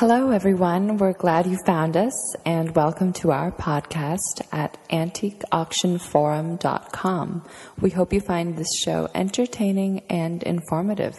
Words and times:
Hello, 0.00 0.30
everyone. 0.30 0.96
We're 0.96 1.12
glad 1.12 1.46
you 1.46 1.58
found 1.66 1.94
us 1.94 2.34
and 2.46 2.74
welcome 2.74 3.12
to 3.20 3.32
our 3.32 3.52
podcast 3.52 4.40
at 4.50 4.78
antiqueauctionforum.com. 4.88 7.44
We 7.82 7.90
hope 7.90 8.14
you 8.14 8.22
find 8.22 8.56
this 8.56 8.74
show 8.82 9.10
entertaining 9.14 10.00
and 10.08 10.42
informative. 10.42 11.18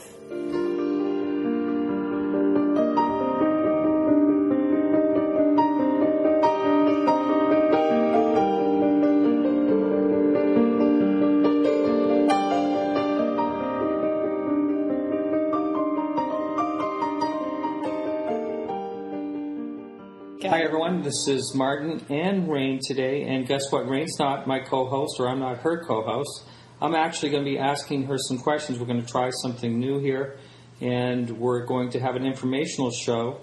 Hi. 21.11 21.25
This 21.25 21.27
is 21.27 21.53
Martin 21.53 22.05
and 22.09 22.49
Rain 22.49 22.79
today. 22.81 23.23
And 23.23 23.45
guess 23.45 23.69
what? 23.69 23.85
Rain's 23.85 24.17
not 24.17 24.47
my 24.47 24.59
co 24.59 24.85
host, 24.85 25.19
or 25.19 25.27
I'm 25.27 25.39
not 25.39 25.57
her 25.57 25.83
co 25.83 26.03
host. 26.03 26.43
I'm 26.81 26.95
actually 26.95 27.31
going 27.31 27.43
to 27.43 27.49
be 27.49 27.59
asking 27.59 28.03
her 28.03 28.17
some 28.17 28.37
questions. 28.37 28.79
We're 28.79 28.85
going 28.85 29.01
to 29.01 29.07
try 29.07 29.29
something 29.41 29.77
new 29.77 29.99
here, 29.99 30.37
and 30.79 31.29
we're 31.31 31.65
going 31.65 31.89
to 31.91 31.99
have 31.99 32.15
an 32.15 32.25
informational 32.25 32.91
show. 32.91 33.41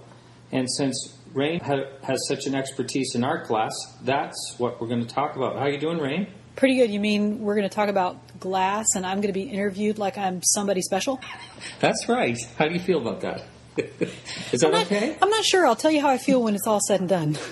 And 0.51 0.67
since 0.71 1.15
Rain 1.35 1.61
ha- 1.61 1.91
has 2.05 2.27
such 2.27 2.47
an 2.47 2.55
expertise 2.55 3.15
in 3.15 3.23
art 3.23 3.49
glass, 3.49 3.73
that's 4.03 4.55
what 4.57 4.81
we're 4.81 4.89
going 4.89 5.07
to 5.07 5.15
talk 5.15 5.37
about. 5.37 5.57
How 5.57 5.65
are 5.65 5.71
you 5.71 5.79
doing, 5.79 5.99
Rain? 5.99 6.27
Pretty 6.57 6.77
good. 6.77 6.91
You 6.91 7.01
mean 7.01 7.41
we're 7.41 7.55
going 7.55 7.69
to 7.69 7.75
talk 7.75 7.91
about 7.91 8.41
glass 8.41 8.87
and 8.97 9.05
I'm 9.05 9.19
going 9.19 9.33
to 9.33 9.39
be 9.39 9.43
interviewed 9.43 9.99
like 9.99 10.17
I'm 10.17 10.43
somebody 10.43 10.81
special? 10.81 11.21
That's 11.81 12.09
right. 12.09 12.39
How 12.57 12.67
do 12.67 12.75
you 12.75 12.81
feel 12.81 12.99
about 12.99 13.21
that? 13.21 13.45
is 14.53 14.61
that 14.61 14.67
I'm 14.67 14.73
not, 14.73 14.87
okay? 14.87 15.17
I'm 15.23 15.31
not 15.31 15.45
sure. 15.45 15.67
I'll 15.67 15.77
tell 15.77 15.93
you 15.93 16.01
how 16.01 16.09
I 16.09 16.19
feel 16.19 16.43
when 16.43 16.57
it's 16.57 16.67
all 16.67 16.81
said 16.81 17.01
and 17.01 17.09
done. 17.09 17.39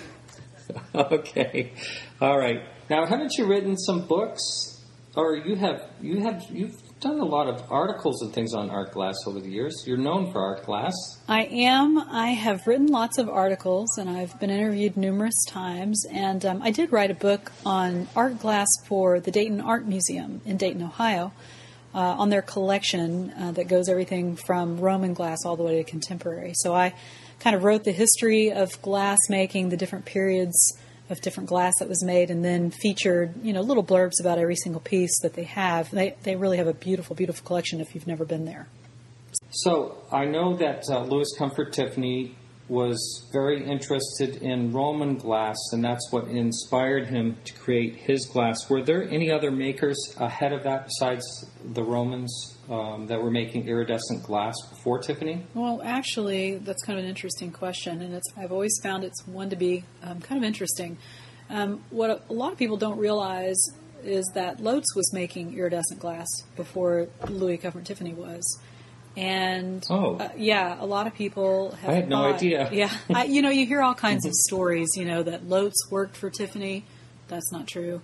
okay. 0.94 1.72
All 2.20 2.38
right. 2.38 2.62
Now, 2.88 3.06
haven't 3.06 3.32
you 3.36 3.46
written 3.46 3.76
some 3.76 4.06
books, 4.06 4.82
or 5.16 5.36
you 5.36 5.56
have 5.56 5.90
you 6.00 6.20
have 6.20 6.44
you've 6.50 6.76
done 7.00 7.18
a 7.18 7.24
lot 7.24 7.48
of 7.48 7.70
articles 7.70 8.22
and 8.22 8.32
things 8.32 8.54
on 8.54 8.70
art 8.70 8.92
glass 8.92 9.16
over 9.26 9.40
the 9.40 9.50
years? 9.50 9.84
You're 9.86 9.96
known 9.96 10.32
for 10.32 10.40
art 10.40 10.64
glass. 10.64 10.94
I 11.28 11.44
am. 11.44 11.98
I 11.98 12.28
have 12.28 12.66
written 12.66 12.86
lots 12.86 13.18
of 13.18 13.28
articles 13.28 13.98
and 13.98 14.08
I've 14.08 14.38
been 14.40 14.50
interviewed 14.50 14.96
numerous 14.96 15.44
times. 15.48 16.04
And 16.10 16.44
um, 16.44 16.62
I 16.62 16.70
did 16.70 16.92
write 16.92 17.10
a 17.10 17.14
book 17.14 17.52
on 17.64 18.08
art 18.14 18.38
glass 18.38 18.68
for 18.86 19.20
the 19.20 19.30
Dayton 19.30 19.60
Art 19.60 19.86
Museum 19.86 20.40
in 20.44 20.56
Dayton, 20.56 20.82
Ohio. 20.82 21.32
Uh, 21.94 22.14
on 22.18 22.28
their 22.28 22.42
collection 22.42 23.32
uh, 23.38 23.52
that 23.52 23.68
goes 23.68 23.88
everything 23.88 24.36
from 24.36 24.78
Roman 24.78 25.14
glass 25.14 25.38
all 25.46 25.56
the 25.56 25.62
way 25.62 25.82
to 25.82 25.84
contemporary. 25.84 26.52
So 26.54 26.74
I 26.74 26.92
kind 27.40 27.54
of 27.56 27.64
wrote 27.64 27.84
the 27.84 27.92
history 27.92 28.52
of 28.52 28.80
glass 28.82 29.18
making, 29.28 29.68
the 29.68 29.76
different 29.76 30.04
periods 30.04 30.76
of 31.08 31.20
different 31.20 31.48
glass 31.48 31.72
that 31.78 31.88
was 31.88 32.02
made, 32.02 32.30
and 32.30 32.44
then 32.44 32.70
featured 32.70 33.34
you 33.42 33.52
know 33.52 33.60
little 33.60 33.84
blurbs 33.84 34.20
about 34.20 34.38
every 34.38 34.56
single 34.56 34.80
piece 34.80 35.20
that 35.22 35.34
they 35.34 35.44
have. 35.44 35.90
They 35.90 36.16
they 36.22 36.36
really 36.36 36.56
have 36.56 36.66
a 36.66 36.74
beautiful, 36.74 37.14
beautiful 37.16 37.46
collection 37.46 37.80
if 37.80 37.94
you've 37.94 38.06
never 38.06 38.24
been 38.24 38.44
there. 38.44 38.68
So 39.50 39.98
I 40.10 40.24
know 40.24 40.56
that 40.56 40.84
uh, 40.90 41.04
Louis 41.04 41.32
Comfort 41.38 41.72
Tiffany 41.72 42.34
was 42.68 43.28
very 43.32 43.64
interested 43.64 44.42
in 44.42 44.72
Roman 44.72 45.16
glass, 45.16 45.56
and 45.72 45.84
that's 45.84 46.10
what 46.10 46.26
inspired 46.28 47.06
him 47.06 47.36
to 47.44 47.54
create 47.54 47.94
his 47.94 48.26
glass. 48.26 48.68
Were 48.68 48.82
there 48.82 49.08
any 49.08 49.30
other 49.30 49.50
makers 49.50 49.96
ahead 50.18 50.52
of 50.52 50.64
that 50.64 50.86
besides 50.86 51.24
the 51.64 51.82
Romans 51.82 52.56
um, 52.68 53.06
that 53.06 53.22
were 53.22 53.30
making 53.30 53.68
iridescent 53.68 54.24
glass 54.24 54.54
before 54.70 54.98
Tiffany? 54.98 55.44
Well, 55.54 55.80
actually, 55.84 56.56
that's 56.56 56.82
kind 56.82 56.98
of 56.98 57.04
an 57.04 57.08
interesting 57.08 57.52
question, 57.52 58.02
and 58.02 58.14
it's 58.14 58.32
I've 58.36 58.52
always 58.52 58.78
found 58.82 59.04
it's 59.04 59.26
one 59.26 59.50
to 59.50 59.56
be 59.56 59.84
um, 60.02 60.20
kind 60.20 60.38
of 60.42 60.44
interesting. 60.44 60.98
Um, 61.48 61.84
what 61.90 62.24
a 62.28 62.32
lot 62.32 62.52
of 62.52 62.58
people 62.58 62.76
don't 62.76 62.98
realize 62.98 63.58
is 64.02 64.28
that 64.34 64.58
Lotz 64.58 64.94
was 64.94 65.12
making 65.12 65.56
iridescent 65.56 66.00
glass 66.00 66.26
before 66.56 67.08
Louis 67.28 67.58
Comfort 67.58 67.84
Tiffany 67.84 68.14
was. 68.14 68.60
And 69.16 69.84
Oh. 69.88 70.16
uh, 70.16 70.28
yeah, 70.36 70.76
a 70.78 70.84
lot 70.84 71.06
of 71.06 71.14
people 71.14 71.72
have 71.80 71.90
I 71.90 71.94
had 71.94 72.08
no 72.08 72.24
idea. 72.24 72.68
Yeah, 72.72 72.92
I, 73.12 73.24
you 73.24 73.40
know, 73.42 73.50
you 73.50 73.66
hear 73.66 73.80
all 73.82 73.94
kinds 73.94 74.26
of 74.26 74.32
stories. 74.34 74.88
You 74.96 75.04
know 75.06 75.22
that 75.22 75.44
Lotz 75.48 75.72
worked 75.90 76.16
for 76.16 76.28
Tiffany. 76.30 76.84
That's 77.28 77.50
not 77.50 77.66
true. 77.66 78.02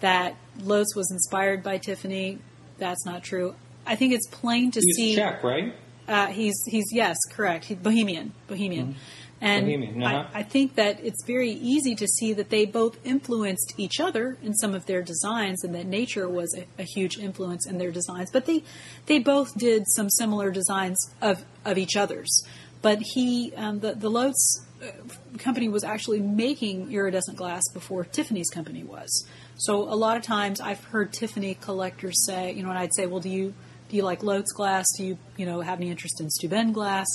That 0.00 0.34
Lotz 0.60 0.94
was 0.96 1.10
inspired 1.12 1.62
by 1.62 1.78
Tiffany. 1.78 2.38
That's 2.78 3.04
not 3.06 3.22
true. 3.22 3.54
I 3.86 3.94
think 3.96 4.12
it's 4.12 4.26
plain 4.28 4.70
to 4.72 4.80
He 4.80 4.86
was 4.86 4.96
see. 4.96 5.14
Czech, 5.14 5.42
right? 5.42 5.74
Uh, 6.08 6.26
he's 6.26 6.56
he's 6.66 6.86
yes, 6.92 7.16
correct. 7.32 7.66
He, 7.66 7.74
Bohemian, 7.74 8.32
Bohemian, 8.48 8.88
Mm-hmm. 8.88 8.98
Bohemian, 9.40 10.02
uh-huh. 10.02 10.26
I, 10.34 10.40
I 10.40 10.42
think 10.42 10.74
that 10.74 10.98
it's 11.04 11.24
very 11.24 11.50
easy 11.50 11.94
to 11.94 12.06
see 12.06 12.32
that 12.32 12.50
they 12.50 12.66
both 12.66 12.98
influenced 13.04 13.74
each 13.76 14.00
other 14.00 14.36
in 14.42 14.54
some 14.54 14.74
of 14.74 14.86
their 14.86 15.02
designs, 15.02 15.62
and 15.62 15.74
that 15.74 15.86
nature 15.86 16.28
was 16.28 16.56
a, 16.56 16.66
a 16.80 16.84
huge 16.84 17.18
influence 17.18 17.66
in 17.66 17.78
their 17.78 17.92
designs. 17.92 18.30
But 18.32 18.46
they 18.46 18.64
they 19.06 19.18
both 19.18 19.56
did 19.56 19.84
some 19.88 20.10
similar 20.10 20.50
designs 20.50 20.98
of 21.22 21.44
of 21.64 21.78
each 21.78 21.96
other's. 21.96 22.44
But 22.82 22.98
he 23.14 23.52
um, 23.56 23.80
the 23.80 23.94
the 23.94 24.10
Lotz 24.10 24.34
uh, 24.82 24.86
company 25.38 25.68
was 25.68 25.84
actually 25.84 26.20
making 26.20 26.92
iridescent 26.92 27.36
glass 27.36 27.62
before 27.72 28.04
Tiffany's 28.04 28.50
company 28.50 28.82
was. 28.82 29.26
So 29.56 29.82
a 29.82 29.94
lot 29.94 30.16
of 30.16 30.22
times 30.22 30.60
I've 30.60 30.82
heard 30.84 31.12
Tiffany 31.12 31.54
collectors 31.54 32.24
say, 32.24 32.52
you 32.52 32.62
know, 32.62 32.70
and 32.70 32.78
I'd 32.78 32.94
say, 32.94 33.06
well, 33.06 33.20
do 33.20 33.28
you 33.28 33.54
do 33.88 33.96
you 33.96 34.02
like 34.02 34.20
Lotz 34.20 34.52
glass? 34.54 34.86
Do 34.96 35.04
you 35.04 35.18
you 35.36 35.46
know 35.46 35.60
have 35.60 35.80
any 35.80 35.90
interest 35.90 36.20
in 36.20 36.28
Steuben 36.30 36.72
glass? 36.72 37.06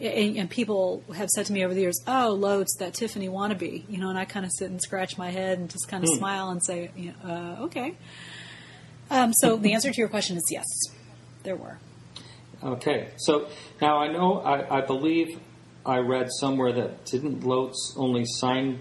And, 0.00 0.36
and 0.36 0.50
people 0.50 1.02
have 1.14 1.28
said 1.28 1.46
to 1.46 1.52
me 1.52 1.64
over 1.64 1.74
the 1.74 1.80
years, 1.80 2.00
"Oh, 2.06 2.36
Lotz, 2.38 2.78
that 2.78 2.94
Tiffany 2.94 3.28
wannabe," 3.28 3.84
you 3.88 3.98
know, 3.98 4.08
and 4.08 4.18
I 4.18 4.24
kind 4.24 4.44
of 4.44 4.52
sit 4.52 4.70
and 4.70 4.80
scratch 4.80 5.16
my 5.16 5.30
head 5.30 5.58
and 5.58 5.70
just 5.70 5.88
kind 5.88 6.02
of 6.02 6.10
smile 6.10 6.50
and 6.50 6.64
say, 6.64 6.90
you 6.96 7.12
know, 7.24 7.30
uh, 7.30 7.64
"Okay." 7.64 7.94
Um, 9.10 9.32
so 9.34 9.56
the 9.56 9.74
answer 9.74 9.90
to 9.92 9.98
your 9.98 10.08
question 10.08 10.36
is 10.36 10.44
yes, 10.50 10.64
there 11.42 11.56
were. 11.56 11.78
Okay, 12.62 13.08
so 13.16 13.48
now 13.80 13.98
I 13.98 14.08
know, 14.08 14.40
I, 14.40 14.78
I 14.78 14.80
believe 14.82 15.38
I 15.84 15.98
read 15.98 16.28
somewhere 16.40 16.72
that 16.72 17.04
didn't 17.06 17.40
Lotz 17.40 17.74
only 17.96 18.24
sign 18.24 18.80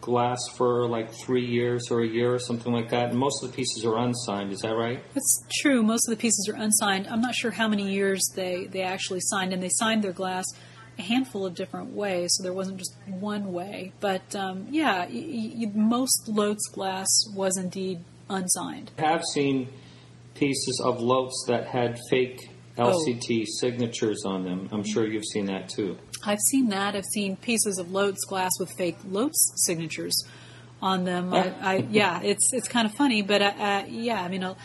glass 0.00 0.38
for 0.56 0.88
like 0.88 1.12
three 1.12 1.44
years 1.46 1.90
or 1.90 2.00
a 2.02 2.06
year 2.06 2.34
or 2.34 2.38
something 2.38 2.72
like 2.72 2.90
that, 2.90 3.10
and 3.10 3.18
most 3.18 3.42
of 3.42 3.50
the 3.50 3.56
pieces 3.56 3.84
are 3.84 3.98
unsigned. 3.98 4.52
Is 4.52 4.60
that 4.60 4.74
right? 4.74 5.02
That's 5.14 5.44
true. 5.60 5.82
Most 5.82 6.08
of 6.08 6.16
the 6.16 6.20
pieces 6.20 6.48
are 6.52 6.56
unsigned. 6.60 7.06
I'm 7.08 7.20
not 7.20 7.34
sure 7.34 7.50
how 7.50 7.68
many 7.68 7.92
years 7.92 8.22
they, 8.34 8.66
they 8.66 8.82
actually 8.82 9.20
signed, 9.20 9.52
and 9.52 9.62
they 9.62 9.70
signed 9.70 10.02
their 10.02 10.12
glass 10.12 10.44
a 10.98 11.02
handful 11.02 11.46
of 11.46 11.54
different 11.54 11.92
ways, 11.92 12.30
so 12.34 12.42
there 12.42 12.52
wasn't 12.52 12.78
just 12.78 12.94
one 13.06 13.52
way. 13.52 13.92
But 14.00 14.34
um, 14.36 14.66
yeah, 14.70 15.06
y- 15.06 15.52
y- 15.56 15.72
most 15.74 16.26
Lotz 16.28 16.70
glass 16.72 17.08
was 17.34 17.56
indeed 17.56 18.00
unsigned. 18.28 18.90
I 18.98 19.02
have 19.02 19.24
seen 19.32 19.72
pieces 20.34 20.80
of 20.84 20.98
Lotz 20.98 21.32
that 21.48 21.66
had 21.66 21.98
fake 22.10 22.50
LCT 22.76 23.46
signatures 23.46 24.24
on 24.24 24.44
them. 24.44 24.68
I'm 24.72 24.84
sure 24.84 25.06
you've 25.06 25.24
seen 25.24 25.46
that 25.46 25.68
too. 25.68 25.96
I've 26.24 26.40
seen 26.50 26.68
that. 26.68 26.94
I've 26.94 27.04
seen 27.04 27.36
pieces 27.36 27.78
of 27.78 27.88
Lotz 27.88 28.26
glass 28.28 28.52
with 28.58 28.70
fake 28.76 28.98
Lotz 29.02 29.34
signatures 29.56 30.24
on 30.82 31.04
them. 31.04 31.32
I, 31.32 31.52
I, 31.60 31.86
yeah, 31.90 32.20
it's 32.22 32.52
it's 32.52 32.68
kind 32.68 32.86
of 32.86 32.94
funny, 32.94 33.22
but 33.22 33.42
uh, 33.42 33.52
uh, 33.58 33.84
yeah, 33.88 34.22
I 34.22 34.28
mean, 34.28 34.42
a, 34.42 34.56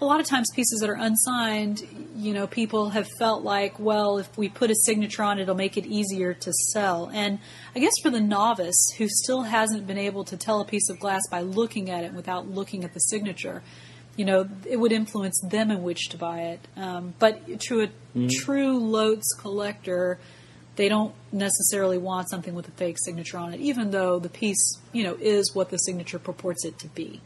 a 0.00 0.04
lot 0.04 0.20
of 0.20 0.26
times 0.26 0.50
pieces 0.54 0.80
that 0.80 0.90
are 0.90 0.98
unsigned, 0.98 1.86
you 2.16 2.34
know, 2.34 2.46
people 2.46 2.90
have 2.90 3.08
felt 3.18 3.44
like, 3.44 3.78
well, 3.78 4.18
if 4.18 4.36
we 4.36 4.48
put 4.48 4.70
a 4.70 4.74
signature 4.74 5.22
on 5.22 5.38
it, 5.38 5.42
it'll 5.42 5.54
make 5.54 5.76
it 5.76 5.86
easier 5.86 6.34
to 6.34 6.52
sell. 6.52 7.08
And 7.14 7.38
I 7.74 7.78
guess 7.78 7.92
for 8.02 8.10
the 8.10 8.20
novice 8.20 8.94
who 8.98 9.06
still 9.08 9.42
hasn't 9.42 9.86
been 9.86 9.98
able 9.98 10.24
to 10.24 10.36
tell 10.36 10.60
a 10.60 10.64
piece 10.64 10.90
of 10.90 10.98
glass 10.98 11.22
by 11.30 11.40
looking 11.40 11.88
at 11.88 12.04
it 12.04 12.12
without 12.14 12.48
looking 12.48 12.84
at 12.84 12.94
the 12.94 13.00
signature, 13.00 13.62
you 14.16 14.24
know, 14.24 14.48
it 14.68 14.78
would 14.78 14.92
influence 14.92 15.40
them 15.40 15.70
in 15.70 15.82
which 15.82 16.08
to 16.10 16.18
buy 16.18 16.40
it. 16.40 16.60
Um, 16.76 17.14
but 17.18 17.60
to 17.60 17.82
a 17.82 17.88
true 18.28 18.78
Lotz 18.80 19.22
collector, 19.38 20.18
they 20.76 20.88
don't 20.88 21.14
necessarily 21.32 21.98
want 21.98 22.30
something 22.30 22.54
with 22.54 22.66
a 22.68 22.70
fake 22.72 22.96
signature 23.04 23.36
on 23.38 23.52
it, 23.52 23.60
even 23.60 23.90
though 23.90 24.18
the 24.18 24.28
piece, 24.28 24.78
you 24.92 25.04
know, 25.04 25.16
is 25.20 25.54
what 25.54 25.70
the 25.70 25.76
signature 25.78 26.18
purports 26.18 26.64
it 26.64 26.78
to 26.78 26.88
be. 26.88 27.20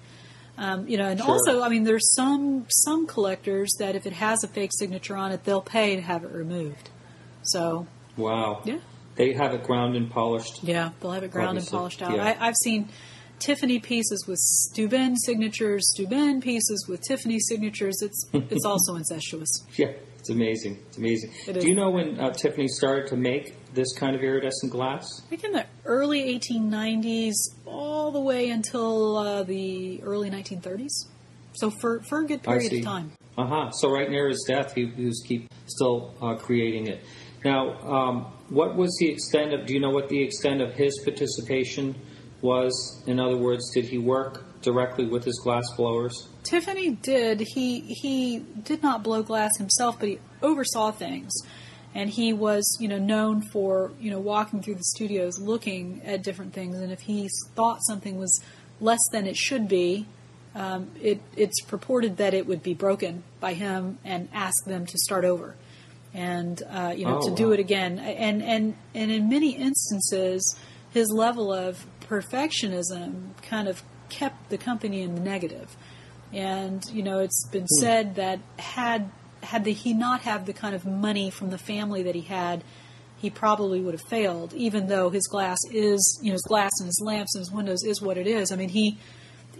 Um, 0.58 0.88
you 0.88 0.96
know, 0.96 1.06
and 1.08 1.20
Sure. 1.20 1.32
also, 1.32 1.62
I 1.62 1.68
mean, 1.68 1.84
there's 1.84 2.14
some 2.14 2.64
some 2.70 3.06
collectors 3.06 3.74
that 3.78 3.94
if 3.94 4.06
it 4.06 4.14
has 4.14 4.42
a 4.42 4.48
fake 4.48 4.70
signature 4.72 5.14
on 5.16 5.30
it, 5.30 5.44
they'll 5.44 5.60
pay 5.60 5.96
to 5.96 6.02
have 6.02 6.24
it 6.24 6.30
removed. 6.32 6.88
So, 7.42 7.86
Wow. 8.16 8.62
yeah, 8.64 8.78
They 9.16 9.32
have 9.34 9.52
it 9.52 9.62
ground 9.62 9.96
and 9.96 10.10
polished. 10.10 10.64
yeah, 10.64 10.90
they'll 11.00 11.10
have 11.12 11.22
it 11.24 11.30
ground 11.30 11.58
and 11.58 11.66
polished 11.66 12.00
out. 12.02 12.16
yeah. 12.16 12.34
I, 12.40 12.48
I've 12.48 12.56
seen 12.56 12.88
Tiffany 13.38 13.78
pieces 13.78 14.24
with 14.26 14.38
Steuben 14.38 15.14
signatures, 15.18 15.90
Steuben 15.92 16.40
pieces 16.40 16.86
with 16.88 17.02
Tiffany 17.06 17.38
signatures. 17.38 18.00
It's 18.00 18.24
it's 18.32 18.64
also 18.72 18.94
incestuous. 18.96 19.62
Yeah, 19.76 19.92
it's 20.26 20.34
amazing. 20.34 20.78
It's 20.88 20.98
amazing. 20.98 21.30
It 21.46 21.60
Do 21.60 21.68
you 21.68 21.76
know 21.76 21.90
when 21.90 22.18
uh, 22.18 22.32
Tiffany 22.32 22.66
started 22.66 23.06
to 23.08 23.16
make 23.16 23.54
this 23.74 23.96
kind 23.96 24.16
of 24.16 24.22
iridescent 24.22 24.72
glass? 24.72 25.06
I 25.24 25.28
think 25.28 25.44
in 25.44 25.52
the 25.52 25.66
early 25.84 26.36
1890s, 26.36 27.34
all 27.64 28.10
the 28.10 28.20
way 28.20 28.50
until 28.50 29.18
uh, 29.18 29.42
the 29.44 30.02
early 30.02 30.28
1930s. 30.28 31.06
So 31.52 31.70
for 31.70 32.00
for 32.00 32.22
a 32.22 32.26
good 32.26 32.42
period 32.42 32.72
of 32.72 32.82
time. 32.82 33.12
Uh 33.38 33.46
huh. 33.46 33.70
So 33.70 33.88
right 33.88 34.10
near 34.10 34.28
his 34.28 34.44
death, 34.48 34.74
he, 34.74 34.86
he 34.86 35.04
was 35.04 35.24
keep 35.26 35.48
still 35.66 36.14
uh, 36.20 36.34
creating 36.34 36.88
it. 36.88 37.04
Now, 37.44 37.78
um, 37.82 38.24
what 38.48 38.74
was 38.74 38.96
the 38.98 39.08
extent 39.08 39.54
of? 39.54 39.66
Do 39.66 39.74
you 39.74 39.80
know 39.80 39.90
what 39.90 40.08
the 40.08 40.22
extent 40.22 40.60
of 40.60 40.74
his 40.74 41.00
participation 41.04 41.94
was? 42.42 43.04
In 43.06 43.20
other 43.20 43.36
words, 43.36 43.70
did 43.72 43.84
he 43.84 43.98
work 43.98 44.44
directly 44.62 45.06
with 45.06 45.24
his 45.24 45.38
glass 45.42 45.64
blowers? 45.76 46.28
Tiffany 46.42 46.90
did. 46.90 47.40
He 47.40 47.80
he 47.80 48.38
did 48.38 48.82
not 48.82 49.02
blow 49.02 49.22
glass 49.22 49.56
himself, 49.58 49.98
but 49.98 50.08
he 50.08 50.18
oversaw 50.42 50.92
things, 50.92 51.32
and 51.94 52.10
he 52.10 52.32
was 52.32 52.76
you 52.80 52.88
know 52.88 52.98
known 52.98 53.42
for 53.52 53.92
you 54.00 54.10
know 54.10 54.18
walking 54.20 54.62
through 54.62 54.76
the 54.76 54.84
studios 54.84 55.38
looking 55.38 56.02
at 56.04 56.22
different 56.22 56.52
things, 56.52 56.78
and 56.78 56.92
if 56.92 57.00
he 57.00 57.28
thought 57.54 57.78
something 57.86 58.18
was 58.18 58.40
less 58.80 59.00
than 59.10 59.26
it 59.26 59.36
should 59.36 59.68
be, 59.68 60.06
um, 60.54 60.90
it, 61.02 61.20
it's 61.36 61.60
purported 61.62 62.18
that 62.18 62.34
it 62.34 62.46
would 62.46 62.62
be 62.62 62.74
broken 62.74 63.24
by 63.40 63.54
him 63.54 63.98
and 64.04 64.28
ask 64.32 64.64
them 64.64 64.86
to 64.86 64.98
start 64.98 65.24
over. 65.24 65.54
And 66.14 66.62
uh, 66.70 66.94
you 66.96 67.04
know 67.04 67.18
Oh, 67.22 67.28
to 67.28 67.34
do 67.34 67.52
it 67.52 67.60
again. 67.60 67.98
And 67.98 68.42
and 68.42 68.76
and 68.94 69.10
in 69.10 69.28
many 69.28 69.56
instances 69.56 70.56
his 70.92 71.10
level 71.10 71.52
of 71.52 71.84
perfectionism 72.08 73.30
kind 73.42 73.68
of 73.68 73.82
kept 74.08 74.50
the 74.50 74.58
company 74.58 75.02
in 75.02 75.14
the 75.14 75.20
negative 75.20 75.76
and 76.32 76.84
you 76.92 77.02
know 77.02 77.18
it's 77.18 77.46
been 77.48 77.66
said 77.66 78.16
that 78.16 78.40
had 78.58 79.10
had 79.42 79.64
the, 79.64 79.72
he 79.72 79.92
not 79.92 80.22
have 80.22 80.46
the 80.46 80.52
kind 80.52 80.74
of 80.74 80.84
money 80.84 81.30
from 81.30 81.50
the 81.50 81.58
family 81.58 82.02
that 82.02 82.14
he 82.14 82.22
had 82.22 82.64
he 83.18 83.30
probably 83.30 83.80
would 83.80 83.94
have 83.94 84.08
failed 84.08 84.52
even 84.54 84.88
though 84.88 85.10
his 85.10 85.26
glass 85.28 85.58
is 85.72 86.18
you 86.22 86.28
know 86.28 86.34
his 86.34 86.42
glass 86.42 86.72
and 86.80 86.86
his 86.86 87.00
lamps 87.02 87.34
and 87.34 87.40
his 87.40 87.52
windows 87.52 87.84
is 87.84 88.02
what 88.02 88.16
it 88.16 88.26
is 88.26 88.50
i 88.50 88.56
mean 88.56 88.68
he 88.68 88.98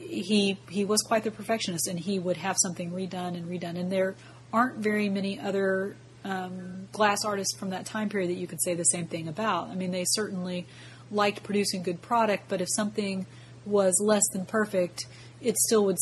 he 0.09 0.59
he 0.71 0.85
was 0.85 1.03
quite 1.03 1.25
the 1.25 1.31
perfectionist, 1.31 1.87
and 1.87 1.99
he 1.99 2.19
would 2.19 2.37
have 2.37 2.57
something 2.59 2.93
redone 2.93 3.37
and 3.37 3.47
redone. 3.47 3.79
And 3.79 3.91
there 3.91 4.15
aren't 4.53 4.77
very 4.79 5.09
many 5.09 5.39
other 5.39 5.97
um, 6.25 6.89
glass 6.93 7.25
artists 7.25 7.57
from 7.59 7.71
that 7.71 7.87
time 7.87 8.09
period 8.09 8.31
that 8.31 8.37
you 8.37 8.47
could 8.47 8.63
say 8.63 8.75
the 8.75 8.85
same 8.85 9.07
thing 9.07 9.29
about. 9.29 9.69
I 9.69 9.75
mean, 9.75 9.91
they 9.91 10.05
certainly 10.07 10.67
liked 11.11 11.43
producing 11.43 11.83
good 11.83 12.03
product, 12.03 12.45
but 12.49 12.61
if 12.61 12.69
something 12.71 13.27
was 13.67 14.01
less 14.05 14.23
than 14.33 14.47
perfect, 14.47 15.07
it 15.41 15.57
still 15.57 15.85
would 15.85 15.97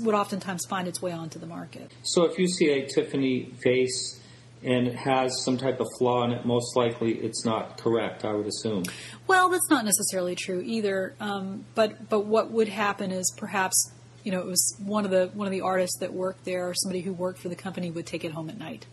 would 0.00 0.14
oftentimes 0.14 0.64
find 0.68 0.86
its 0.88 1.00
way 1.00 1.12
onto 1.12 1.38
the 1.38 1.46
market. 1.46 1.90
So 2.02 2.24
if 2.24 2.38
you 2.38 2.46
see 2.48 2.70
a 2.70 2.86
Tiffany 2.86 3.52
vase 3.62 4.20
and 4.62 4.86
it 4.88 4.94
has 4.96 5.42
some 5.44 5.58
type 5.58 5.78
of 5.80 5.86
flaw 5.98 6.24
in 6.24 6.32
it, 6.32 6.46
most 6.46 6.74
likely 6.76 7.12
it's 7.12 7.44
not 7.44 7.76
correct. 7.78 8.24
I 8.24 8.32
would 8.32 8.46
assume. 8.46 8.84
Well, 9.26 9.50
that's 9.50 9.68
not 9.70 9.84
necessarily 9.84 10.34
true 10.34 10.62
either. 10.64 11.14
Um, 11.20 11.64
but 11.74 12.08
but 12.08 12.26
what 12.26 12.50
would 12.50 12.68
happen 12.68 13.10
is 13.10 13.32
perhaps 13.36 13.92
you 14.22 14.32
know 14.32 14.40
it 14.40 14.46
was 14.46 14.74
one 14.78 15.04
of 15.04 15.10
the 15.10 15.30
one 15.34 15.46
of 15.46 15.52
the 15.52 15.60
artists 15.60 15.98
that 16.00 16.12
worked 16.12 16.44
there 16.44 16.68
or 16.68 16.74
somebody 16.74 17.00
who 17.02 17.12
worked 17.12 17.40
for 17.40 17.48
the 17.48 17.56
company 17.56 17.90
would 17.90 18.06
take 18.06 18.24
it 18.24 18.32
home 18.32 18.48
at 18.48 18.58
night, 18.58 18.86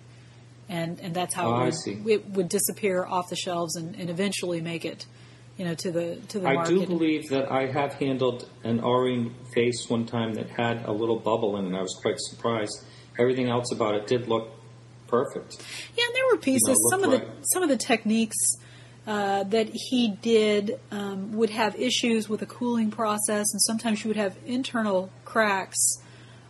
and 0.68 1.00
and 1.00 1.14
that's 1.14 1.34
how 1.36 1.54
Oh, 1.54 1.64
it, 1.64 1.76
would, 2.04 2.12
it 2.12 2.30
would 2.32 2.50
disappear 2.50 3.06
off 3.06 3.30
the 3.30 3.36
shelves 3.38 3.76
and, 3.76 3.96
and 3.96 4.10
eventually 4.10 4.60
make 4.62 4.84
it 4.84 5.06
you 5.62 5.68
know 5.68 5.76
to 5.76 5.92
the 5.92 6.16
to 6.30 6.40
the 6.40 6.48
I 6.48 6.56
market. 6.56 6.72
do 6.72 6.88
believe 6.88 7.30
that 7.30 7.52
I 7.52 7.68
have 7.68 7.94
handled 7.94 8.50
an 8.64 8.80
O-ring 8.80 9.36
vase 9.54 9.88
one 9.88 10.08
time 10.08 10.34
that 10.34 10.50
had 10.50 10.86
a 10.86 10.92
little 10.92 11.20
bubble 11.20 11.56
in 11.58 11.66
it. 11.66 11.68
and 11.68 11.78
I 11.78 11.82
was 11.82 11.96
quite 12.02 12.16
surprised. 12.18 12.84
Everything 13.20 13.48
else 13.48 13.72
about 13.72 13.94
it 13.94 14.08
did 14.08 14.28
look 14.28 14.50
perfect. 15.06 15.64
Yeah, 15.96 16.06
and 16.08 16.16
there 16.16 16.24
were 16.32 16.38
pieces. 16.38 16.68
look 16.68 16.78
some 16.90 17.04
of 17.04 17.12
the 17.12 17.28
some 17.54 17.62
of 17.62 17.70
the 17.70 17.78
techniques 17.78 18.38
uh, 19.06 19.44
that 19.44 19.70
he 19.72 20.18
did 20.24 20.80
um, 20.90 21.34
would 21.34 21.52
have 21.52 21.76
issues 21.76 22.28
with 22.28 22.40
the 22.40 22.48
cooling 22.48 22.90
process, 22.90 23.46
and 23.54 23.62
sometimes 23.62 24.04
you 24.04 24.08
would 24.08 24.18
have 24.18 24.36
internal 24.48 25.12
cracks 25.26 26.00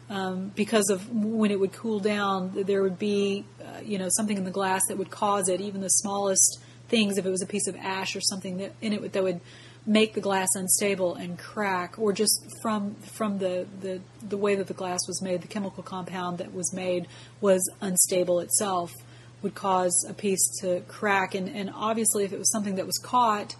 um, 0.09 0.53
because 0.55 0.89
of 0.89 1.13
when 1.13 1.51
it 1.51 1.59
would 1.59 1.73
cool 1.73 1.99
down. 1.99 2.51
There 2.53 2.81
would 2.81 2.97
be, 2.97 3.43
uh, 3.61 3.81
you 3.83 3.97
know, 3.97 4.07
something 4.09 4.37
in 4.37 4.45
the 4.45 4.51
glass 4.51 4.83
that 4.87 4.97
would 4.97 5.09
cause 5.09 5.49
it. 5.49 5.59
Even 5.59 5.81
the 5.81 5.89
smallest 5.89 6.60
things, 6.93 7.17
if 7.17 7.25
it 7.25 7.33
was 7.37 7.41
a 7.41 7.51
piece 7.55 7.67
of 7.67 7.75
ash 7.77 8.15
or 8.15 8.21
something 8.21 8.57
that 8.57 8.71
in 8.81 8.93
it 8.93 9.01
would- 9.01 9.13
that 9.13 9.23
would 9.23 9.41
make 9.83 10.13
the 10.13 10.21
glass 10.21 10.49
unstable 10.53 11.15
and 11.15 11.39
crack, 11.39 11.97
or 11.97 12.09
just 12.13 12.35
from 12.61 12.93
from 13.17 13.39
the, 13.39 13.65
the 13.81 13.99
the 14.33 14.37
way 14.37 14.53
that 14.59 14.67
the 14.67 14.79
glass 14.81 15.01
was 15.07 15.19
made, 15.23 15.41
the 15.41 15.47
chemical 15.47 15.81
compound 15.81 16.37
that 16.37 16.53
was 16.53 16.71
made 16.71 17.07
was 17.47 17.61
unstable 17.81 18.39
itself, 18.45 18.91
would 19.41 19.55
cause 19.55 19.95
a 20.07 20.13
piece 20.13 20.45
to 20.61 20.81
crack. 20.87 21.33
And, 21.33 21.49
and 21.49 21.71
obviously, 21.73 22.23
if 22.25 22.31
it 22.31 22.37
was 22.37 22.51
something 22.51 22.75
that 22.75 22.85
was 22.85 22.99
caught, 23.15 23.55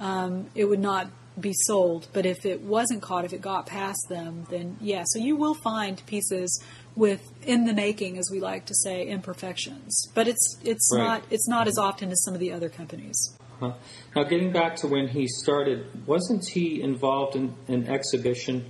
um, 0.00 0.46
it 0.54 0.64
would 0.64 0.80
not 0.80 1.04
be 1.38 1.52
sold. 1.52 2.08
But 2.14 2.24
if 2.24 2.46
it 2.46 2.62
wasn't 2.62 3.02
caught, 3.02 3.26
if 3.26 3.34
it 3.34 3.42
got 3.42 3.66
past 3.66 4.02
them, 4.08 4.46
then 4.48 4.78
yeah. 4.80 5.04
So 5.12 5.18
you 5.18 5.36
will 5.36 5.56
find 5.70 5.94
pieces 6.06 6.48
with 6.96 7.20
in 7.46 7.66
the 7.66 7.74
making, 7.74 8.18
as 8.18 8.28
we 8.32 8.40
like 8.40 8.66
to 8.66 8.74
say, 8.74 9.06
imperfections. 9.06 10.08
But 10.14 10.26
it's 10.28 10.58
it's 10.64 10.90
Right. 10.92 11.02
not 11.04 11.22
it's 11.30 11.46
not 11.48 11.68
as 11.68 11.78
often 11.78 12.10
as 12.10 12.22
some 12.24 12.34
of 12.34 12.40
the 12.40 12.52
other 12.52 12.68
companies. 12.68 13.36
Huh. 13.60 13.72
Now, 14.14 14.24
getting 14.24 14.52
back 14.52 14.76
to 14.76 14.86
when 14.86 15.08
he 15.08 15.26
started, 15.28 16.06
wasn't 16.06 16.46
he 16.48 16.80
involved 16.82 17.36
in 17.36 17.54
an 17.68 17.86
exhibition 17.88 18.66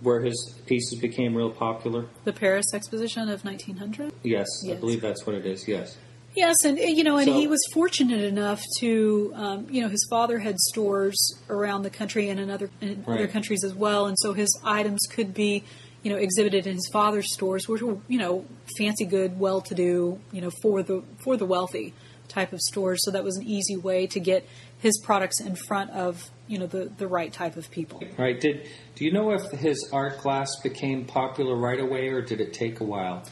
where 0.00 0.20
his 0.20 0.54
pieces 0.66 0.98
became 1.00 1.34
real 1.34 1.50
popular? 1.50 2.06
The 2.24 2.32
Paris 2.32 2.66
Exposition 2.72 3.28
of 3.28 3.44
1900. 3.44 4.12
Yes, 4.22 4.46
I 4.70 4.74
believe 4.74 5.00
that's 5.00 5.26
what 5.26 5.34
it 5.34 5.44
is. 5.44 5.66
Yes. 5.66 5.96
Yes, 6.36 6.54
and 6.64 6.78
you 6.78 7.02
know, 7.02 7.16
and 7.16 7.26
So- 7.26 7.32
he 7.40 7.48
was 7.48 7.58
fortunate 7.72 8.22
enough 8.22 8.62
to, 8.78 9.32
um, 9.34 9.66
you 9.70 9.82
know, 9.82 9.88
his 9.88 10.06
father 10.08 10.38
had 10.38 10.56
stores 10.58 11.18
around 11.48 11.82
the 11.82 11.90
country 11.90 12.28
and 12.28 12.38
in 12.38 12.48
other 12.48 12.70
in 12.80 13.02
other 13.08 13.26
countries 13.26 13.64
as 13.64 13.74
well, 13.74 14.06
and 14.06 14.16
so 14.20 14.34
his 14.34 14.48
items 14.62 15.00
could 15.10 15.34
be, 15.34 15.64
you 16.08 16.14
know, 16.14 16.20
exhibited 16.20 16.66
in 16.66 16.76
his 16.76 16.88
father's 16.90 17.30
stores, 17.34 17.68
which 17.68 17.82
were, 17.82 17.98
you 18.08 18.18
know, 18.18 18.46
fancy, 18.78 19.04
good, 19.04 19.38
well-to-do, 19.38 20.18
you 20.32 20.40
know, 20.40 20.50
for 20.62 20.82
the 20.82 21.02
for 21.22 21.36
the 21.36 21.44
wealthy 21.44 21.92
type 22.28 22.54
of 22.54 22.60
stores. 22.60 23.04
So 23.04 23.10
that 23.10 23.22
was 23.22 23.36
an 23.36 23.42
easy 23.42 23.76
way 23.76 24.06
to 24.06 24.18
get 24.18 24.48
his 24.78 24.98
products 25.04 25.38
in 25.38 25.54
front 25.54 25.90
of, 25.90 26.30
you 26.46 26.58
know, 26.58 26.66
the 26.66 26.90
the 26.96 27.06
right 27.06 27.30
type 27.30 27.56
of 27.58 27.70
people. 27.70 28.00
All 28.02 28.24
right. 28.24 28.40
Did 28.40 28.66
do 28.94 29.04
you 29.04 29.12
know 29.12 29.32
if 29.32 29.50
his 29.50 29.90
art 29.92 30.22
glass 30.22 30.48
became 30.62 31.04
popular 31.04 31.54
right 31.54 31.78
away, 31.78 32.08
or 32.08 32.22
did 32.22 32.40
it 32.40 32.54
take 32.54 32.80
a 32.80 32.84
while? 32.84 33.24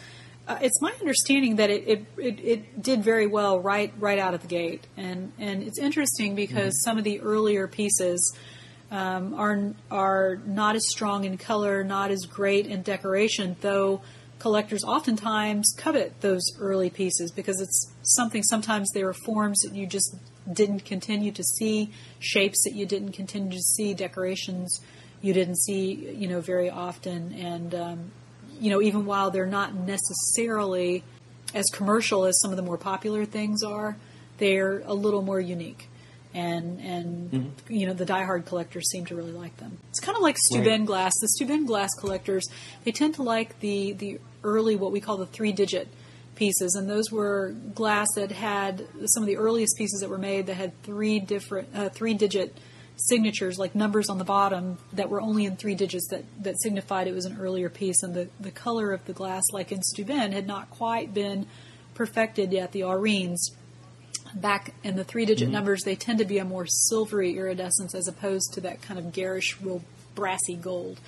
Uh, 0.46 0.58
it's 0.60 0.80
my 0.82 0.92
understanding 1.00 1.56
that 1.56 1.70
it, 1.70 1.88
it, 1.88 2.06
it, 2.18 2.40
it 2.40 2.82
did 2.82 3.02
very 3.02 3.26
well 3.26 3.58
right 3.58 3.90
right 3.98 4.18
out 4.18 4.34
of 4.34 4.42
the 4.42 4.48
gate, 4.48 4.86
and 4.98 5.32
and 5.38 5.62
it's 5.62 5.78
interesting 5.78 6.34
because 6.34 6.74
some 6.84 6.98
of 6.98 7.04
the 7.04 7.20
earlier 7.20 7.66
pieces 7.66 8.36
um, 8.90 9.34
are 9.34 9.72
are 9.90 10.36
not 10.46 10.76
as 10.76 10.88
strong 10.88 11.24
in 11.24 11.38
color, 11.38 11.82
not 11.84 12.10
as 12.10 12.24
great 12.26 12.66
in 12.66 12.82
decoration, 12.82 13.56
though 13.60 14.02
collectors 14.38 14.84
oftentimes 14.84 15.74
covet 15.78 16.20
those 16.20 16.42
early 16.60 16.90
pieces 16.90 17.30
because 17.32 17.60
it's 17.60 17.92
something. 18.02 18.42
Sometimes 18.42 18.90
there 18.92 19.08
are 19.08 19.14
forms 19.24 19.58
that 19.60 19.74
you 19.74 19.86
just 19.86 20.14
didn't 20.52 20.84
continue 20.84 21.32
to 21.32 21.42
see, 21.42 21.90
shapes 22.20 22.62
that 22.64 22.74
you 22.74 22.86
didn't 22.86 23.12
continue 23.12 23.50
to 23.50 23.62
see, 23.62 23.94
decorations 23.94 24.80
you 25.22 25.32
didn't 25.32 25.56
see, 25.56 26.14
you 26.14 26.28
know, 26.28 26.40
very 26.40 26.70
often, 26.70 27.32
and 27.34 27.74
um, 27.74 28.10
you 28.60 28.70
know, 28.70 28.80
even 28.80 29.04
while 29.04 29.30
they're 29.30 29.46
not 29.46 29.74
necessarily 29.74 31.02
as 31.54 31.66
commercial 31.72 32.24
as 32.24 32.38
some 32.40 32.50
of 32.50 32.56
the 32.56 32.62
more 32.62 32.78
popular 32.78 33.24
things 33.24 33.62
are, 33.62 33.96
they're 34.38 34.80
a 34.80 34.94
little 34.94 35.22
more 35.22 35.40
unique. 35.40 35.88
And 36.36 36.80
and 36.80 37.54
you 37.68 37.86
know 37.86 37.94
the 37.94 38.04
diehard 38.04 38.44
collectors 38.44 38.90
seem 38.90 39.06
to 39.06 39.16
really 39.16 39.32
like 39.32 39.56
them. 39.56 39.78
It's 39.88 40.00
kind 40.00 40.16
of 40.16 40.22
like 40.22 40.36
Steuben 40.38 40.80
Right. 40.80 40.86
glass. 40.86 41.12
The 41.18 41.28
Steuben 41.28 41.64
glass 41.64 41.90
collectors 41.98 42.44
they 42.84 42.92
tend 42.92 43.14
to 43.14 43.22
like 43.22 43.60
the 43.60 43.92
the 43.92 44.20
early 44.44 44.76
what 44.76 44.92
we 44.92 45.00
call 45.00 45.16
the 45.16 45.24
three 45.26 45.52
digit 45.52 45.88
pieces, 46.34 46.74
and 46.74 46.90
those 46.90 47.10
were 47.10 47.54
glass 47.74 48.08
that 48.16 48.30
had 48.32 48.86
some 49.06 49.22
of 49.22 49.26
the 49.26 49.38
earliest 49.38 49.78
pieces 49.78 50.00
that 50.00 50.10
were 50.10 50.18
made 50.18 50.46
that 50.48 50.54
had 50.56 50.82
three 50.82 51.18
different 51.20 51.68
uh, 51.74 51.88
three 51.88 52.12
digit 52.12 52.54
signatures, 52.96 53.58
like 53.58 53.74
numbers 53.74 54.08
on 54.10 54.18
the 54.18 54.24
bottom 54.24 54.76
that 54.92 55.08
were 55.08 55.20
only 55.20 55.44
in 55.46 55.56
three 55.56 55.74
digits 55.74 56.08
that, 56.10 56.24
that 56.42 56.58
signified 56.60 57.06
it 57.06 57.14
was 57.14 57.24
an 57.24 57.38
earlier 57.40 57.68
piece. 57.68 58.02
And 58.02 58.14
the, 58.14 58.28
the 58.40 58.50
color 58.50 58.92
of 58.92 59.04
the 59.04 59.12
glass, 59.12 59.42
like 59.52 59.70
in 59.72 59.82
Steuben, 59.82 60.32
had 60.32 60.46
not 60.46 60.70
quite 60.70 61.12
been 61.12 61.46
perfected 61.94 62.52
yet. 62.52 62.72
The 62.72 62.82
Aurenes, 62.84 63.50
back 64.40 64.74
in 64.84 64.96
the 64.96 65.04
three 65.04 65.24
digit 65.24 65.48
numbers, 65.48 65.82
they 65.82 65.96
tend 65.96 66.18
to 66.18 66.24
be 66.24 66.38
a 66.38 66.44
more 66.44 66.66
silvery 66.66 67.36
iridescence 67.36 67.94
as 67.94 68.08
opposed 68.08 68.52
to 68.54 68.60
that 68.62 68.82
kind 68.82 68.98
of 68.98 69.12
garish, 69.12 69.56
real 69.60 69.82
brassy 70.14 70.56
gold 70.56 71.00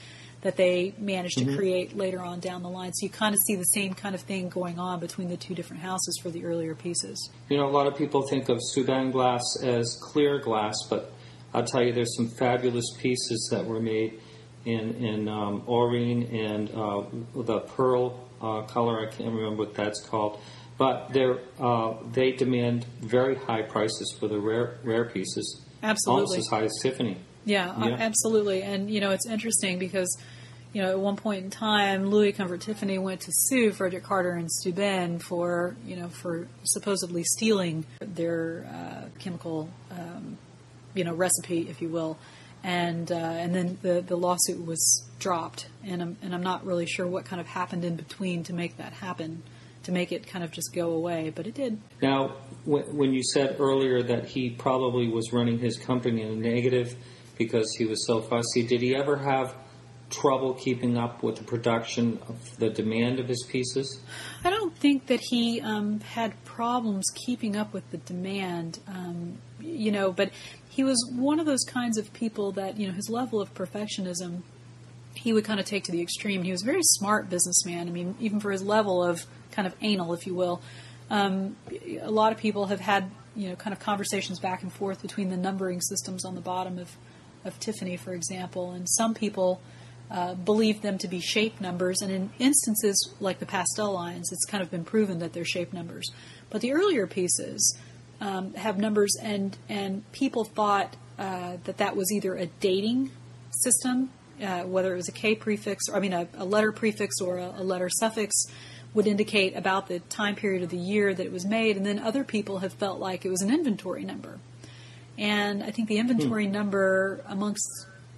that 0.43 0.57
they 0.57 0.95
managed 0.99 1.39
to 1.39 1.57
create 1.57 1.97
later 1.97 2.21
on 2.21 2.39
down 2.39 2.63
the 2.63 2.69
line. 2.69 2.93
So 2.93 3.05
you 3.05 3.11
kind 3.11 3.35
of 3.35 3.41
see 3.47 3.57
the 3.57 3.65
same 3.65 3.95
kind 3.95 4.15
of 4.15 4.21
thing 4.21 4.49
going 4.49 4.79
on 4.79 5.01
between 5.01 5.29
the 5.29 5.37
two 5.37 5.55
different 5.55 5.83
houses 5.83 6.19
for 6.23 6.31
the 6.31 6.45
earlier 6.45 6.77
pieces. 6.77 7.31
You 7.49 7.57
know, 7.57 7.67
a 7.67 7.71
lot 7.71 7.89
of 7.89 7.97
people 7.97 8.23
think 8.23 8.49
of 8.49 8.61
Steuben 8.61 9.11
glass 9.11 9.43
as 9.63 9.99
clear 10.01 10.39
glass, 10.39 10.77
but 10.89 11.13
I'll 11.53 11.65
tell 11.65 11.83
you, 11.83 11.93
there's 11.93 12.15
some 12.17 12.29
fabulous 12.29 12.85
pieces 12.99 13.49
that 13.51 13.65
were 13.65 13.81
made 13.81 14.21
in 14.65 14.95
in 14.97 15.29
um, 15.29 15.65
Aurene 15.67 16.25
and 16.25 16.71
uh, 16.71 17.03
the 17.35 17.61
pearl 17.61 18.29
uh, 18.41 18.63
color. 18.63 19.01
I 19.01 19.11
can't 19.11 19.33
remember 19.33 19.57
what 19.57 19.75
that's 19.75 20.01
called, 20.01 20.41
but 20.79 21.13
they're 21.13 21.39
uh, 21.61 21.95
they 22.13 22.33
demand 22.33 22.85
very 23.01 23.35
high 23.35 23.63
prices 23.63 24.17
for 24.19 24.29
the 24.29 24.39
rare 24.39 24.79
rare 24.85 25.05
pieces. 25.05 25.65
Absolutely. 25.83 26.23
almost 26.23 26.39
as 26.39 26.47
high 26.49 26.65
as 26.65 26.73
Tiffany. 26.83 27.19
Yeah, 27.45 27.71
uh, 27.71 27.89
Yeah. 27.89 27.97
absolutely. 28.01 28.63
And 28.63 28.91
you 28.91 29.01
know, 29.01 29.11
it's 29.11 29.27
interesting 29.27 29.79
because 29.79 30.17
you 30.73 30.83
know, 30.83 30.91
at 30.91 31.01
one 31.01 31.17
point 31.17 31.45
in 31.45 31.51
time, 31.51 32.11
Louis 32.11 32.33
Comfort 32.33 32.61
Tiffany 32.61 32.99
went 32.99 33.23
to 33.23 33.33
sue 33.33 33.73
Frederick 33.73 34.05
Carder 34.05 34.33
and 34.33 34.51
Steuben 34.51 35.19
for, 35.19 35.77
you 35.87 35.97
know, 35.97 36.09
for 36.09 36.47
supposedly 36.65 37.25
stealing 37.25 37.87
their 38.01 38.67
uh, 38.71 39.09
chemical, 39.19 39.71
um, 39.91 40.37
you 40.95 41.05
know, 41.05 41.15
recipe, 41.15 41.69
if 41.71 41.81
you 41.81 41.89
will, 41.89 42.19
and 42.63 43.11
uh, 43.11 43.15
and 43.15 43.55
then 43.55 43.79
the 43.83 44.03
the 44.03 44.17
lawsuit 44.17 44.65
was 44.67 45.09
dropped, 45.19 45.69
and 45.85 46.03
I'm 46.03 46.17
and 46.23 46.35
I'm 46.35 46.43
not 46.43 46.67
really 46.67 46.87
sure 46.87 47.07
what 47.07 47.25
kind 47.25 47.41
of 47.41 47.47
happened 47.47 47.85
in 47.85 47.97
between 47.97 48.45
to 48.45 48.53
make 48.53 48.77
that 48.77 48.93
happen, 48.93 49.43
to 49.89 49.93
make 49.93 50.13
it 50.13 50.27
kind 50.27 50.45
of 50.45 50.51
just 50.51 50.75
go 50.75 50.91
away, 50.93 51.33
but 51.35 51.47
it 51.47 51.55
did. 51.55 51.81
Now, 52.03 52.37
when 52.67 53.15
you 53.15 53.23
said 53.23 53.57
earlier 53.59 54.03
that 54.03 54.27
he 54.27 54.51
probably 54.51 55.09
was 55.09 55.33
running 55.33 55.59
his 55.59 55.79
company 55.79 56.21
in 56.21 56.29
a 56.29 56.37
negative 56.37 56.95
because 57.39 57.75
he 57.79 57.87
was 57.87 58.07
so 58.07 58.21
fussy, 58.21 58.67
did 58.67 58.83
he 58.83 58.95
ever 58.95 59.17
have 59.17 59.55
trouble 60.11 60.53
keeping 60.53 60.99
up 60.99 61.23
with 61.23 61.37
the 61.37 61.45
production 61.45 62.19
of 62.29 62.59
the 62.59 62.69
demand 62.69 63.19
of 63.19 63.29
his 63.29 63.47
pieces? 63.49 63.99
I 64.45 64.51
don't 64.51 64.77
think 64.77 65.07
that 65.07 65.21
he 65.21 65.63
um, 65.63 66.01
had 66.01 66.45
problems 66.45 67.07
keeping 67.27 67.57
up 67.57 67.73
with 67.73 67.91
the 67.91 67.97
demand, 67.97 68.81
um, 68.89 69.39
you 69.59 69.91
know, 69.91 70.13
but 70.13 70.31
he 70.69 70.85
was 70.85 71.03
one 71.17 71.41
of 71.41 71.47
those 71.47 71.65
kinds 71.65 71.97
of 71.97 72.13
people 72.13 72.53
that, 72.53 72.77
you 72.77 72.87
know, 72.87 72.93
his 72.93 73.09
level 73.09 73.41
of 73.41 73.55
perfectionism 73.55 74.43
he 75.15 75.33
would 75.33 75.45
kind 75.45 75.59
of 75.59 75.67
take 75.67 75.85
to 75.85 75.93
the 75.93 76.01
extreme. 76.01 76.43
He 76.43 76.53
was 76.53 76.63
a 76.63 76.67
very 76.67 76.83
smart 76.83 77.29
businessman. 77.29 77.89
I 77.89 77.91
mean, 77.91 78.15
even 78.21 78.41
for 78.41 78.53
his 78.53 78.63
level 78.63 79.03
of 79.03 79.27
kind 79.53 79.67
of 79.67 79.75
anal, 79.81 80.15
if 80.15 80.27
you 80.27 80.35
will. 80.35 80.61
Um, 81.11 81.57
a 82.03 82.11
lot 82.11 82.33
of 82.33 82.39
people 82.39 82.67
have 82.67 82.81
had, 82.81 83.11
you 83.35 83.49
know, 83.49 83.57
kind 83.57 83.73
of 83.73 83.81
conversations 83.81 84.39
back 84.39 84.63
and 84.63 84.73
forth 84.73 85.01
between 85.03 85.31
the 85.31 85.37
numbering 85.37 85.81
systems 85.81 86.25
on 86.25 86.35
the 86.35 86.41
bottom 86.41 86.79
of, 86.79 86.97
of 87.45 87.59
Tiffany, 87.61 87.97
for 87.97 88.13
example, 88.13 88.73
and 88.73 88.87
some 88.89 89.15
people 89.15 89.61
uh, 90.11 90.35
believe 90.35 90.81
them 90.83 90.99
to 90.99 91.09
be 91.09 91.21
shape 91.21 91.61
numbers, 91.61 92.01
and 92.01 92.11
in 92.11 92.31
instances 92.39 93.15
like 93.21 93.39
the 93.41 93.47
pastel 93.47 93.93
lines, 93.93 94.33
it's 94.33 94.45
kind 94.47 94.63
of 94.63 94.71
been 94.71 94.85
proven 94.85 95.19
that 95.19 95.33
they're 95.33 95.45
shape 95.45 95.73
numbers. 95.73 96.11
But 96.51 96.63
the 96.63 96.73
earlier 96.73 97.07
pieces 97.07 97.77
um, 98.21 98.55
have 98.55 98.79
numbers, 98.79 99.15
and 99.23 99.57
and 99.69 100.11
people 100.13 100.45
thought 100.45 100.97
uh, 101.19 101.59
that 101.65 101.77
that 101.77 101.95
was 101.95 102.11
either 102.11 102.35
a 102.35 102.47
dating 102.47 103.11
system, 103.51 104.11
uh, 104.43 104.63
whether 104.63 104.95
it 104.95 104.97
was 104.97 105.09
a 105.09 105.13
K 105.13 105.35
prefix, 105.35 105.89
or 105.91 105.97
I 105.97 106.01
mean 106.01 106.13
a, 106.13 106.27
a 106.39 106.45
letter 106.45 106.73
prefix 106.73 107.21
or 107.21 107.37
a, 107.39 107.55
a, 107.59 107.63
letter 107.63 107.91
suffix, 107.91 108.35
would 108.95 109.07
indicate 109.07 109.57
about 109.57 109.89
the 109.89 110.01
time 110.01 110.35
period 110.35 110.63
of 110.63 110.71
the 110.71 110.79
year 110.79 111.15
that 111.15 111.25
it 111.25 111.33
was 111.33 111.45
made, 111.45 111.77
and 111.77 111.85
then 111.85 111.99
other 111.99 112.25
people 112.25 112.59
have 112.59 112.73
felt 112.73 112.99
like 112.99 113.25
it 113.25 113.31
was 113.31 113.43
an 113.43 113.51
inventory 113.51 114.05
number. 114.05 114.39
And 115.19 115.63
I 115.63 115.71
think 115.71 115.89
the 115.89 115.99
inventory 115.99 116.47
hmm. 116.47 116.53
number 116.53 117.25
amongst 117.27 117.69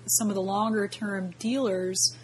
some 0.06 0.28
of 0.28 0.34
the 0.34 0.42
longer 0.42 0.86
term 0.88 1.34
dealers 1.38 2.16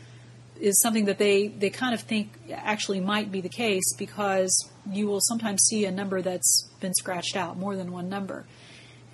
is 0.60 0.80
something 0.80 1.04
that 1.06 1.18
they, 1.18 1.48
they 1.48 1.70
kind 1.70 1.94
of 1.94 2.00
think 2.00 2.30
actually 2.52 3.00
might 3.00 3.30
be 3.30 3.40
the 3.40 3.48
case 3.48 3.94
because 3.98 4.70
you 4.90 5.06
will 5.06 5.20
sometimes 5.20 5.62
see 5.64 5.84
a 5.84 5.90
number 5.90 6.22
that's 6.22 6.68
been 6.80 6.94
scratched 6.94 7.36
out, 7.36 7.58
more 7.58 7.76
than 7.76 7.92
one 7.92 8.08
number. 8.08 8.46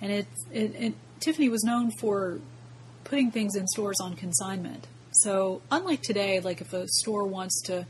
And 0.01 0.11
it, 0.11 0.27
it, 0.51 0.75
it, 0.77 0.93
Tiffany 1.19 1.49
was 1.49 1.63
known 1.63 1.91
for 1.99 2.39
putting 3.03 3.31
things 3.31 3.55
in 3.55 3.67
stores 3.67 3.99
on 3.99 4.15
consignment. 4.15 4.87
So 5.11 5.61
unlike 5.71 6.01
today, 6.01 6.39
like 6.39 6.61
if 6.61 6.73
a 6.73 6.87
store 6.87 7.25
wants 7.25 7.61
to 7.63 7.85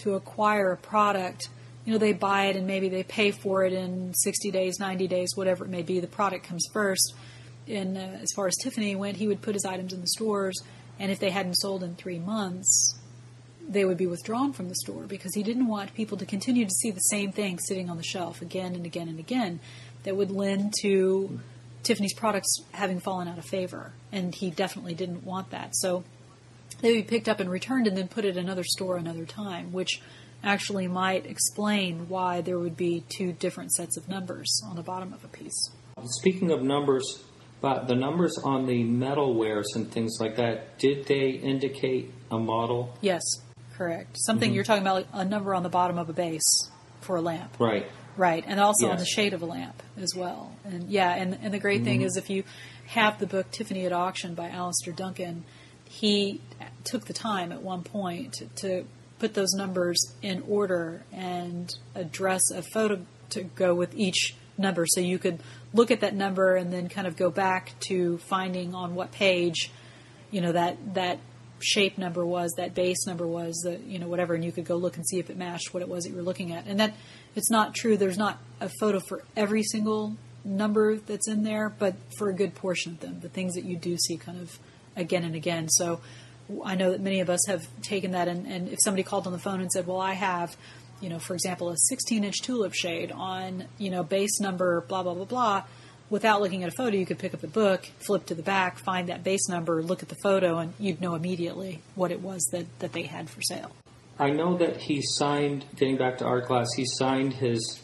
to 0.00 0.14
acquire 0.14 0.72
a 0.72 0.76
product, 0.76 1.48
you 1.84 1.92
know, 1.92 1.98
they 1.98 2.12
buy 2.12 2.46
it 2.46 2.56
and 2.56 2.66
maybe 2.66 2.88
they 2.88 3.02
pay 3.02 3.30
for 3.30 3.64
it 3.64 3.72
in 3.72 4.12
60 4.14 4.50
days, 4.50 4.78
90 4.78 5.08
days, 5.08 5.32
whatever 5.34 5.64
it 5.64 5.70
may 5.70 5.82
be. 5.82 6.00
The 6.00 6.06
product 6.06 6.46
comes 6.46 6.66
first 6.72 7.14
And 7.68 7.96
uh, 7.96 8.00
as 8.22 8.32
far 8.34 8.46
as 8.46 8.56
Tiffany 8.56 8.94
went, 8.96 9.16
he 9.16 9.28
would 9.28 9.42
put 9.42 9.54
his 9.54 9.64
items 9.64 9.92
in 9.92 10.00
the 10.00 10.08
stores, 10.08 10.60
and 10.98 11.10
if 11.10 11.18
they 11.18 11.30
hadn't 11.30 11.54
sold 11.54 11.82
in 11.82 11.94
three 11.94 12.18
months, 12.18 12.98
they 13.66 13.84
would 13.84 13.96
be 13.96 14.06
withdrawn 14.06 14.52
from 14.52 14.68
the 14.68 14.74
store 14.74 15.04
because 15.04 15.34
he 15.34 15.42
didn't 15.42 15.66
want 15.66 15.94
people 15.94 16.18
to 16.18 16.26
continue 16.26 16.64
to 16.64 16.70
see 16.70 16.90
the 16.90 16.98
same 17.00 17.30
thing 17.30 17.58
sitting 17.58 17.88
on 17.88 17.96
the 17.96 18.02
shelf 18.02 18.42
again 18.42 18.74
and 18.74 18.84
again 18.84 19.08
and 19.08 19.18
again. 19.18 19.60
That 20.02 20.16
would 20.16 20.30
lend 20.30 20.72
to 20.80 21.40
Tiffany's 21.82 22.14
products 22.14 22.62
having 22.72 23.00
fallen 23.00 23.28
out 23.28 23.38
of 23.38 23.44
favor, 23.44 23.92
and 24.10 24.34
he 24.34 24.50
definitely 24.50 24.94
didn't 24.94 25.24
want 25.24 25.50
that. 25.50 25.76
So 25.76 26.04
they 26.80 26.92
would 26.92 27.06
be 27.06 27.16
picked 27.16 27.28
up 27.28 27.40
and 27.40 27.50
returned, 27.50 27.86
and 27.86 27.96
then 27.96 28.08
put 28.08 28.24
at 28.24 28.36
another 28.36 28.64
store 28.64 28.96
another 28.96 29.24
time, 29.24 29.72
which 29.72 30.00
actually 30.42 30.88
might 30.88 31.26
explain 31.26 32.08
why 32.08 32.40
there 32.40 32.58
would 32.58 32.76
be 32.76 33.04
two 33.08 33.32
different 33.32 33.72
sets 33.72 33.96
of 33.96 34.08
numbers 34.08 34.62
on 34.66 34.76
the 34.76 34.82
bottom 34.82 35.12
of 35.12 35.24
a 35.24 35.28
piece. 35.28 35.70
Speaking 36.04 36.50
of 36.50 36.62
numbers, 36.62 37.22
but 37.60 37.86
the 37.88 37.94
numbers 37.94 38.38
on 38.42 38.66
the 38.66 38.82
metalwares 38.84 39.66
and 39.74 39.90
things 39.90 40.16
like 40.18 40.36
that, 40.36 40.78
did 40.78 41.06
they 41.06 41.30
indicate 41.30 42.12
a 42.30 42.38
model? 42.38 42.96
Yes, 43.02 43.20
correct. 43.74 44.16
Something 44.18 44.48
mm-hmm. 44.48 44.54
you're 44.54 44.64
talking 44.64 44.82
about 44.82 45.06
a 45.12 45.24
number 45.24 45.54
on 45.54 45.62
the 45.62 45.68
bottom 45.68 45.98
of 45.98 46.08
a 46.08 46.14
base 46.14 46.70
for 47.00 47.16
a 47.16 47.20
lamp. 47.20 47.56
Right. 47.58 47.86
Right, 48.16 48.44
and 48.46 48.58
also 48.58 48.86
yes. 48.86 48.92
on 48.92 48.98
the 48.98 49.06
shade 49.06 49.34
of 49.34 49.42
a 49.42 49.46
lamp 49.46 49.82
as 49.96 50.14
well. 50.14 50.52
And 50.64 50.90
yeah, 50.90 51.14
and, 51.14 51.38
and 51.42 51.54
the 51.54 51.58
great 51.58 51.76
mm-hmm. 51.76 51.84
thing 51.84 52.02
is 52.02 52.16
if 52.16 52.28
you 52.28 52.44
have 52.86 53.18
the 53.18 53.26
book 53.26 53.50
Tiffany 53.50 53.86
at 53.86 53.92
Auction 53.92 54.34
by 54.34 54.48
Alastair 54.48 54.92
Duncan, 54.92 55.44
he 55.88 56.40
took 56.84 57.06
the 57.06 57.12
time 57.12 57.52
at 57.52 57.62
one 57.62 57.82
point 57.82 58.42
to, 58.56 58.84
put 59.18 59.34
those 59.34 59.52
numbers 59.52 60.14
in 60.22 60.42
order 60.48 61.02
and 61.12 61.74
address 61.94 62.40
a 62.50 62.62
photo 62.62 62.98
to 63.28 63.42
go 63.42 63.74
with 63.74 63.94
each 63.94 64.34
number. 64.56 64.86
So 64.86 65.00
you 65.00 65.18
could 65.18 65.40
look 65.74 65.90
at 65.90 66.00
that 66.00 66.14
number 66.14 66.56
and 66.56 66.72
then 66.72 66.88
kind 66.88 67.06
of 67.06 67.16
go 67.16 67.30
back 67.30 67.72
to 67.88 68.16
finding 68.16 68.74
on 68.74 68.94
what 68.94 69.12
page, 69.12 69.70
you 70.30 70.40
know, 70.40 70.52
that 70.52 70.94
that 70.94 71.18
shape 71.62 71.98
number 71.98 72.24
was, 72.24 72.52
that 72.56 72.74
base 72.74 73.06
number 73.06 73.26
was, 73.26 73.54
the 73.62 73.78
you 73.86 73.98
know 73.98 74.08
whatever, 74.08 74.34
and 74.34 74.44
you 74.44 74.52
could 74.52 74.64
go 74.64 74.76
look 74.76 74.96
and 74.96 75.06
see 75.06 75.18
if 75.18 75.30
it 75.30 75.36
matched 75.36 75.74
what 75.74 75.82
it 75.82 75.88
was 75.88 76.04
that 76.04 76.10
you 76.10 76.16
were 76.16 76.22
looking 76.22 76.52
at. 76.52 76.66
And 76.66 76.80
that 76.80 76.94
it's 77.36 77.50
not 77.50 77.74
true. 77.74 77.96
There's 77.96 78.18
not 78.18 78.38
a 78.60 78.70
photo 78.80 79.00
for 79.00 79.22
every 79.36 79.62
single 79.62 80.16
number 80.44 80.96
that's 80.96 81.28
in 81.28 81.42
there, 81.42 81.68
but 81.68 81.94
for 82.16 82.30
a 82.30 82.34
good 82.34 82.54
portion 82.54 82.92
of 82.92 83.00
them, 83.00 83.20
the 83.20 83.28
things 83.28 83.54
that 83.54 83.64
you 83.64 83.76
do 83.76 83.96
see 83.96 84.16
kind 84.16 84.40
of 84.40 84.58
again 84.96 85.24
and 85.24 85.34
again. 85.34 85.68
So 85.68 86.00
I 86.64 86.74
know 86.74 86.92
that 86.92 87.00
many 87.00 87.20
of 87.20 87.30
us 87.30 87.40
have 87.46 87.66
taken 87.82 88.12
that, 88.12 88.28
and, 88.28 88.46
and 88.46 88.68
if 88.68 88.78
somebody 88.82 89.02
called 89.02 89.26
on 89.26 89.32
the 89.32 89.38
phone 89.38 89.60
and 89.60 89.70
said, 89.70 89.86
"Well, 89.86 90.00
I 90.00 90.14
have." 90.14 90.56
you 91.00 91.08
know, 91.08 91.18
for 91.18 91.34
example, 91.34 91.70
a 91.70 91.76
16 91.76 92.24
inch 92.24 92.42
tulip 92.42 92.74
shade 92.74 93.10
on, 93.10 93.64
you 93.78 93.90
know, 93.90 94.02
base 94.02 94.38
number 94.40 94.82
blah, 94.82 95.02
blah, 95.02 95.14
blah, 95.14 95.24
blah, 95.24 95.62
without 96.10 96.40
looking 96.40 96.62
at 96.62 96.68
a 96.68 96.76
photo, 96.76 96.96
you 96.96 97.06
could 97.06 97.18
pick 97.18 97.32
up 97.32 97.40
the 97.40 97.48
book, 97.48 97.88
flip 98.06 98.26
to 98.26 98.34
the 98.34 98.42
back, 98.42 98.78
find 98.78 99.08
that 99.08 99.24
base 99.24 99.48
number, 99.48 99.82
look 99.82 100.02
at 100.02 100.08
the 100.08 100.16
photo, 100.22 100.58
and 100.58 100.74
you'd 100.78 101.00
know 101.00 101.14
immediately 101.14 101.80
what 101.94 102.10
it 102.10 102.20
was 102.20 102.42
that, 102.52 102.66
that 102.80 102.92
they 102.92 103.02
had 103.02 103.30
for 103.30 103.40
sale. 103.40 103.72
I 104.18 104.30
know 104.30 104.58
that 104.58 104.76
he 104.76 105.00
signed, 105.02 105.64
getting 105.76 105.96
back 105.96 106.18
to 106.18 106.26
art 106.26 106.46
glass, 106.46 106.66
he 106.76 106.84
signed 106.98 107.32
his 107.32 107.80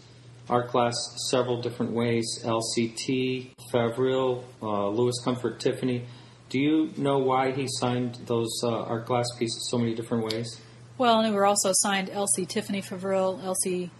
art 0.50 0.70
glass 0.70 0.94
several 1.30 1.62
different 1.62 1.92
ways 1.92 2.26
LCT, 2.44 3.54
Favrile, 3.72 4.44
uh, 4.60 4.88
Louis 4.88 5.18
Comfort, 5.24 5.58
Tiffany. 5.60 6.04
Do 6.48 6.60
you 6.60 6.92
know 6.96 7.18
why 7.18 7.50
he 7.50 7.66
signed 7.68 8.18
those 8.26 8.60
uh, 8.62 8.70
art 8.70 9.06
glass 9.06 9.26
pieces 9.36 9.68
so 9.68 9.78
many 9.78 9.94
different 9.94 10.24
ways? 10.24 10.60
Well, 10.96 11.18
and 11.18 11.28
we 11.30 11.36
were 11.36 11.44
also 11.44 11.72
signed 11.74 12.08
LC 12.08 12.46
Tiffany 12.48 12.82
Favrile, 12.82 13.42
LC 13.42 13.90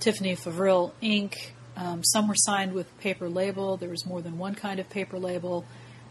Tiffany 0.00 0.34
Favrile 0.34 0.92
Inc. 1.02 1.34
Um, 1.76 2.02
some 2.02 2.26
were 2.26 2.34
signed 2.36 2.72
with 2.72 2.98
paper 3.00 3.28
label. 3.28 3.76
There 3.76 3.90
was 3.90 4.06
more 4.06 4.22
than 4.22 4.38
one 4.38 4.54
kind 4.54 4.80
of 4.80 4.88
paper 4.88 5.18
label. 5.18 5.66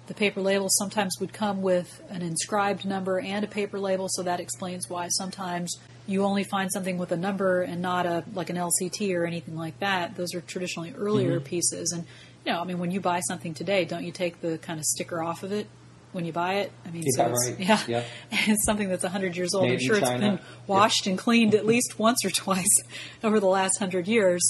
The 0.06 0.14
paper 0.14 0.42
label 0.42 0.68
sometimes 0.70 1.18
would 1.20 1.34
come 1.34 1.62
with 1.62 2.02
an 2.10 2.22
inscribed 2.22 2.86
number 2.86 3.20
and 3.20 3.44
a 3.44 3.48
paper 3.48 3.80
label, 3.80 4.08
so 4.10 4.24
that 4.24 4.40
explains 4.40 4.90
why 4.90 5.08
sometimes 5.10 5.78
you 6.08 6.24
only 6.24 6.44
find 6.44 6.72
something 6.72 6.98
with 6.98 7.12
a 7.12 7.18
number 7.18 7.62
and 7.62 7.82
not 7.82 8.06
a 8.06 8.24
like 8.34 8.50
an 8.50 8.56
LCT 8.56 9.16
or 9.16 9.26
anything 9.26 9.56
like 9.56 9.80
that. 9.80 10.16
Those 10.16 10.34
are 10.34 10.42
traditionally 10.42 10.94
earlier 10.96 11.38
mm-hmm. 11.38 11.46
pieces, 11.46 11.92
and 11.92 12.06
you 12.46 12.54
know, 12.54 12.62
I 12.62 12.64
mean, 12.64 12.80
when 12.80 12.92
you 12.92 13.02
buy 13.02 13.20
something 13.20 13.54
today, 13.54 13.86
don't 13.86 14.04
you 14.04 14.12
take 14.12 14.42
the 14.42 14.58
kind 14.60 14.80
of 14.80 14.86
sticker 14.86 15.22
off 15.22 15.44
of 15.44 15.52
it 15.52 15.68
when 16.12 16.26
you 16.26 16.34
buy 16.34 16.56
it. 16.56 16.72
I 16.86 16.92
mean, 16.92 17.04
so 17.12 17.30
right? 17.30 17.60
yeah, 17.60 18.04
it's 18.32 18.66
something 18.66 18.90
that's 18.90 19.06
hundred 19.06 19.36
years 19.36 19.54
old. 19.54 19.66
Made 19.66 19.74
I'm 19.74 19.80
sure 19.80 19.98
it's 19.98 20.10
been 20.10 20.40
washed 20.68 21.08
and 21.08 21.18
cleaned 21.18 21.56
at 21.56 21.66
least 21.66 22.00
once 22.00 22.24
or 22.26 22.30
twice 22.30 22.82
over 23.24 23.40
the 23.40 23.48
last 23.48 23.78
hundred 23.80 24.08
years. 24.08 24.42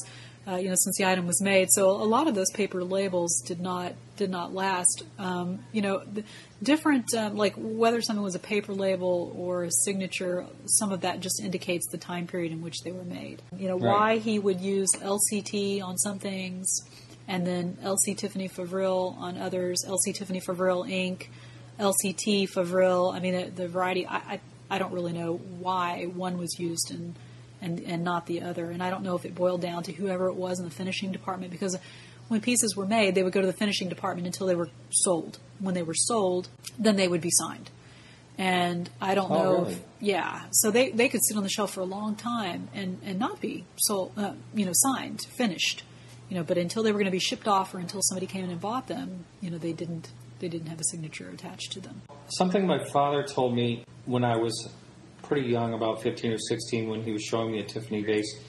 Uh, 0.47 0.55
you 0.55 0.69
know, 0.69 0.75
since 0.75 0.97
the 0.97 1.05
item 1.05 1.27
was 1.27 1.41
made, 1.41 1.67
so 1.69 1.89
a 1.91 2.05
lot 2.05 2.27
of 2.27 2.33
those 2.33 2.49
paper 2.51 2.83
labels 2.83 3.43
did 3.45 3.59
not 3.59 3.93
did 4.15 4.31
not 4.31 4.53
last. 4.53 5.03
Um, 5.19 5.59
you 5.71 5.81
know, 5.81 6.01
different 6.63 7.13
um, 7.13 7.35
like 7.35 7.53
whether 7.55 8.01
something 8.01 8.23
was 8.23 8.35
a 8.35 8.39
paper 8.39 8.73
label 8.73 9.35
or 9.37 9.65
a 9.65 9.71
signature, 9.71 10.45
some 10.65 10.91
of 10.91 11.01
that 11.01 11.19
just 11.19 11.39
indicates 11.39 11.87
the 11.91 11.99
time 11.99 12.25
period 12.25 12.51
in 12.51 12.61
which 12.61 12.81
they 12.83 12.91
were 12.91 13.03
made. 13.03 13.43
You 13.55 13.67
know, 13.67 13.77
right. 13.77 13.93
why 13.93 14.17
he 14.17 14.39
would 14.39 14.59
use 14.59 14.89
LCT 14.95 15.83
on 15.83 15.97
some 15.97 16.17
things, 16.17 16.67
and 17.27 17.45
then 17.45 17.77
LC 17.83 18.17
Tiffany 18.17 18.49
Favrile 18.49 19.15
on 19.17 19.37
others, 19.37 19.85
LC 19.87 20.15
Tiffany 20.15 20.41
Favrile 20.41 20.89
Inc. 20.89 21.27
LCT, 21.79 22.49
Favrile. 22.49 23.13
I 23.13 23.19
mean, 23.19 23.33
the, 23.35 23.49
the 23.51 23.67
variety. 23.67 24.05
I, 24.05 24.17
I, 24.17 24.39
I 24.69 24.77
don't 24.79 24.93
really 24.93 25.13
know 25.13 25.35
why 25.37 26.05
one 26.05 26.37
was 26.37 26.59
used 26.59 26.91
and 26.91 27.15
and 27.61 27.79
and 27.81 28.03
not 28.03 28.25
the 28.27 28.41
other. 28.41 28.69
And 28.69 28.83
I 28.83 28.89
don't 28.89 29.03
know 29.03 29.15
if 29.15 29.25
it 29.25 29.33
boiled 29.35 29.61
down 29.61 29.83
to 29.83 29.91
whoever 29.91 30.27
it 30.27 30.35
was 30.35 30.59
in 30.59 30.65
the 30.65 30.71
finishing 30.71 31.11
department 31.11 31.51
because 31.51 31.77
when 32.27 32.41
pieces 32.41 32.75
were 32.75 32.85
made, 32.85 33.15
they 33.15 33.23
would 33.23 33.33
go 33.33 33.41
to 33.41 33.47
the 33.47 33.53
finishing 33.53 33.89
department 33.89 34.27
until 34.27 34.45
they 34.47 34.55
were 34.55 34.69
sold. 34.91 35.39
When 35.59 35.73
they 35.73 35.81
were 35.83 35.95
sold, 35.95 36.47
then 36.77 36.95
they 36.95 37.07
would 37.07 37.21
be 37.21 37.31
signed. 37.31 37.71
And 38.37 38.89
I 39.01 39.15
don't 39.15 39.29
Oh, 39.31 39.33
know. 39.35 39.59
really? 39.63 39.73
If, 39.73 39.81
yeah, 39.99 40.43
so 40.51 40.71
they, 40.71 40.91
they 40.91 41.09
could 41.09 41.19
sit 41.25 41.35
on 41.35 41.43
the 41.43 41.49
shelf 41.49 41.73
for 41.73 41.81
a 41.81 41.85
long 41.85 42.15
time 42.15 42.69
and, 42.73 42.99
and 43.03 43.19
not 43.19 43.41
be 43.41 43.65
sold, 43.77 44.13
uh, 44.15 44.33
you 44.53 44.65
know, 44.65 44.71
signed, 44.73 45.21
finished, 45.35 45.83
you 46.29 46.37
know. 46.37 46.43
But 46.43 46.57
until 46.57 46.81
they 46.83 46.91
were 46.93 46.99
going 46.99 47.05
to 47.05 47.11
be 47.11 47.19
shipped 47.19 47.47
off, 47.49 47.73
or 47.73 47.79
until 47.79 48.01
somebody 48.01 48.27
came 48.27 48.45
in 48.45 48.49
and 48.51 48.61
bought 48.61 48.87
them, 48.87 49.25
you 49.41 49.49
know, 49.49 49.57
they 49.57 49.73
didn't 49.73 50.09
they 50.39 50.47
didn't 50.47 50.67
have 50.67 50.79
a 50.79 50.85
signature 50.85 51.29
attached 51.29 51.71
to 51.73 51.81
them. 51.81 52.01
Something 52.37 52.65
my 52.65 52.83
father 52.91 53.23
told 53.23 53.55
me 53.55 53.83
when 54.05 54.23
I 54.23 54.37
was 54.37 54.69
pretty 55.23 55.47
young, 55.49 55.73
about 55.73 56.01
15 56.01 56.31
or 56.31 56.37
16, 56.37 56.89
when 56.89 57.03
he 57.03 57.11
was 57.11 57.23
showing 57.23 57.51
me 57.51 57.59
a 57.59 57.63
Tiffany 57.63 58.03
vase, 58.03 58.39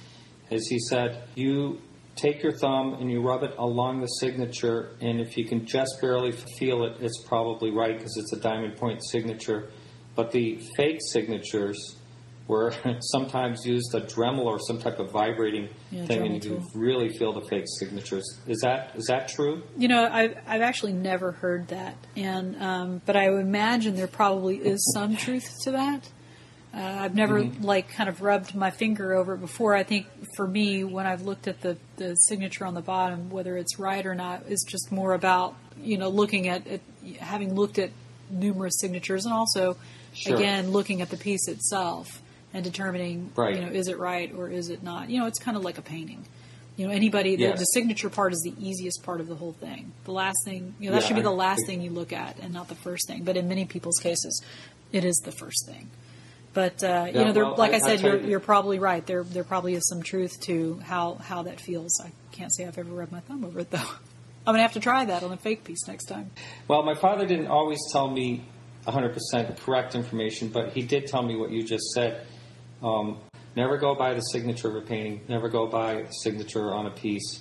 is 0.51 0.67
he 0.69 0.79
said, 0.79 1.23
You 1.35 1.81
take 2.17 2.43
your 2.43 2.53
thumb 2.53 2.95
and 2.95 3.11
you 3.11 3.21
rub 3.21 3.43
it 3.43 3.55
along 3.59 4.01
the 4.01 4.07
signature, 4.07 4.97
and 5.01 5.21
if 5.21 5.37
you 5.37 5.45
can 5.45 5.67
just 5.67 5.99
barely 6.01 6.33
feel 6.59 6.85
it, 6.85 6.97
it's 7.01 7.23
probably 7.27 7.71
right 7.71 7.97
because 7.97 8.17
it's 8.17 8.33
a 8.33 8.41
diamond 8.41 8.77
point 8.77 9.01
signature. 9.05 9.71
But 10.15 10.33
the 10.33 10.61
fake 10.77 10.99
signatures 11.13 12.00
were 12.51 12.75
sometimes 13.01 13.65
used 13.65 13.95
a 13.95 14.01
Dremel 14.01 14.45
or 14.45 14.59
some 14.59 14.79
type 14.79 14.99
of 14.99 15.11
vibrating 15.11 15.69
Yeah, 15.91 16.05
thing, 16.07 16.27
and 16.27 16.45
you 16.45 16.51
tool. 16.59 16.67
really 16.75 17.09
feel 17.17 17.33
the 17.33 17.47
fake 17.49 17.65
signatures. 17.79 18.25
Is 18.47 18.61
that 18.63 18.93
is 18.97 19.07
that 19.07 19.29
true? 19.29 19.63
You 19.79 19.89
know, 19.89 20.09
I've 20.11 20.37
I've 20.47 20.61
actually 20.61 20.93
never 20.93 21.33
heard 21.33 21.69
that, 21.69 21.97
and 22.17 22.61
um, 22.61 23.03
but 23.07 23.17
I 23.17 23.31
would 23.31 23.41
imagine 23.43 23.95
there 23.97 24.07
probably 24.09 24.57
is 24.57 24.93
some 24.93 25.17
truth 25.17 25.49
to 25.65 25.71
that. 25.73 26.09
Uh, 26.73 26.99
I've 27.01 27.17
never 27.17 27.45
like 27.61 27.89
kind 27.89 28.09
of 28.09 28.23
rubbed 28.23 28.55
my 28.55 28.71
finger 28.71 29.15
over 29.15 29.35
it 29.35 29.41
before. 29.41 29.75
I 29.75 29.83
think 29.83 30.07
for 30.37 30.47
me, 30.47 30.85
when 30.85 31.07
I've 31.07 31.23
looked 31.23 31.49
at 31.49 31.61
the 31.63 31.77
the 31.97 32.15
signature 32.15 32.65
on 32.67 32.75
the 32.75 32.83
bottom, 32.83 33.31
whether 33.31 33.57
it's 33.57 33.79
right 33.79 34.05
or 34.05 34.15
not, 34.15 34.47
is 34.49 34.65
just 34.69 34.93
more 34.93 35.15
about 35.15 35.57
you 35.83 35.99
know 35.99 36.09
looking 36.09 36.49
at 36.49 36.67
it, 36.67 36.81
having 37.19 37.55
looked 37.55 37.79
at 37.79 37.91
numerous 38.29 38.79
signatures, 38.81 39.25
and 39.25 39.35
also 39.35 39.77
Sure. 40.13 40.35
again 40.37 40.73
looking 40.73 41.01
at 41.03 41.09
the 41.11 41.17
piece 41.17 41.47
itself 41.47 42.20
and 42.53 42.65
determining 42.65 43.31
Right. 43.37 43.55
you 43.57 43.63
know 43.63 43.69
is 43.73 43.89
it 43.89 43.99
right 43.99 44.33
or 44.37 44.49
is 44.49 44.69
it 44.71 44.83
not. 44.83 45.09
You 45.11 45.21
know, 45.21 45.27
it's 45.27 45.39
kind 45.39 45.57
of 45.57 45.65
like 45.65 45.79
a 45.79 45.83
painting. 45.83 46.25
You 46.77 46.87
know, 46.87 46.93
anybody 46.95 47.37
the, 47.37 47.43
Yes. 47.43 47.59
the 47.59 47.65
signature 47.67 48.09
part 48.09 48.33
is 48.33 48.41
the 48.43 48.55
easiest 48.59 49.03
part 49.03 49.21
of 49.21 49.27
the 49.29 49.35
whole 49.35 49.53
thing. 49.53 49.93
The 50.05 50.13
last 50.13 50.39
thing, 50.47 50.75
you 50.81 50.89
know, 50.89 50.95
that 50.97 51.03
Yeah, 51.03 51.09
should 51.09 51.17
be 51.17 51.23
the 51.23 51.31
I- 51.33 51.35
last 51.35 51.67
thing 51.67 51.83
you 51.83 51.91
look 51.91 52.13
at 52.13 52.39
and 52.41 52.55
not 52.55 52.69
the 52.69 52.75
first 52.75 53.07
thing. 53.07 53.23
But 53.25 53.37
in 53.37 53.49
many 53.49 53.67
people's 53.67 53.99
cases, 53.99 54.43
it 54.93 55.05
is 55.05 55.17
the 55.25 55.33
first 55.33 55.67
thing. 55.67 55.91
But 56.55 56.83
uh, 56.83 57.07
you 57.09 57.19
Yeah, 57.21 57.25
know, 57.27 57.33
there, 57.33 57.45
well, 57.45 57.57
like 57.57 57.73
I, 57.73 57.75
I- 57.75 57.77
I 57.77 57.81
said, 57.81 57.99
tell 58.01 58.11
you're, 58.13 58.21
you- 58.23 58.29
you're 58.31 58.41
probably 58.41 58.79
right. 58.79 59.05
There, 59.07 59.23
there 59.25 59.45
probably 59.45 59.75
is 59.75 59.87
some 59.89 60.03
truth 60.03 60.41
to 60.47 60.81
how 60.85 61.15
how 61.17 61.43
that 61.43 61.61
feels. 61.61 61.93
I 62.03 62.13
can't 62.33 62.53
say 62.55 62.67
I've 62.67 62.79
ever 62.79 62.91
rubbed 62.91 63.13
my 63.13 63.21
thumb 63.21 63.45
over 63.45 63.61
it 63.61 63.71
though. 63.71 63.79
I'm 64.47 64.55
gonna 64.55 64.63
have 64.63 64.73
to 64.73 64.81
try 64.81 65.05
that 65.05 65.23
on 65.23 65.33
a 65.33 65.37
fake 65.37 65.65
piece 65.65 65.87
next 65.87 66.07
time. 66.07 66.31
Well, 66.67 66.83
my 66.83 66.95
father 66.95 67.27
didn't 67.27 67.49
always 67.49 67.79
tell 67.93 68.09
me 68.11 68.43
100% 68.87 69.59
correct 69.59 69.95
information, 69.95 70.49
but 70.49 70.73
he 70.73 70.83
did 70.83 71.07
tell 71.07 71.23
me 71.23 71.37
what 71.37 71.51
you 71.51 71.63
just 71.63 71.91
said. 71.93 72.27
Um, 72.83 73.19
never 73.57 73.77
go 73.77 73.95
by 73.95 74.15
the 74.15 74.21
signature 74.21 74.69
of 74.69 74.77
a 74.77 74.87
painting. 74.87 75.23
Never 75.29 75.49
go 75.49 75.67
by 75.67 76.07
signature 76.23 76.73
on 76.73 76.87
a 76.87 76.91
piece. 76.91 77.41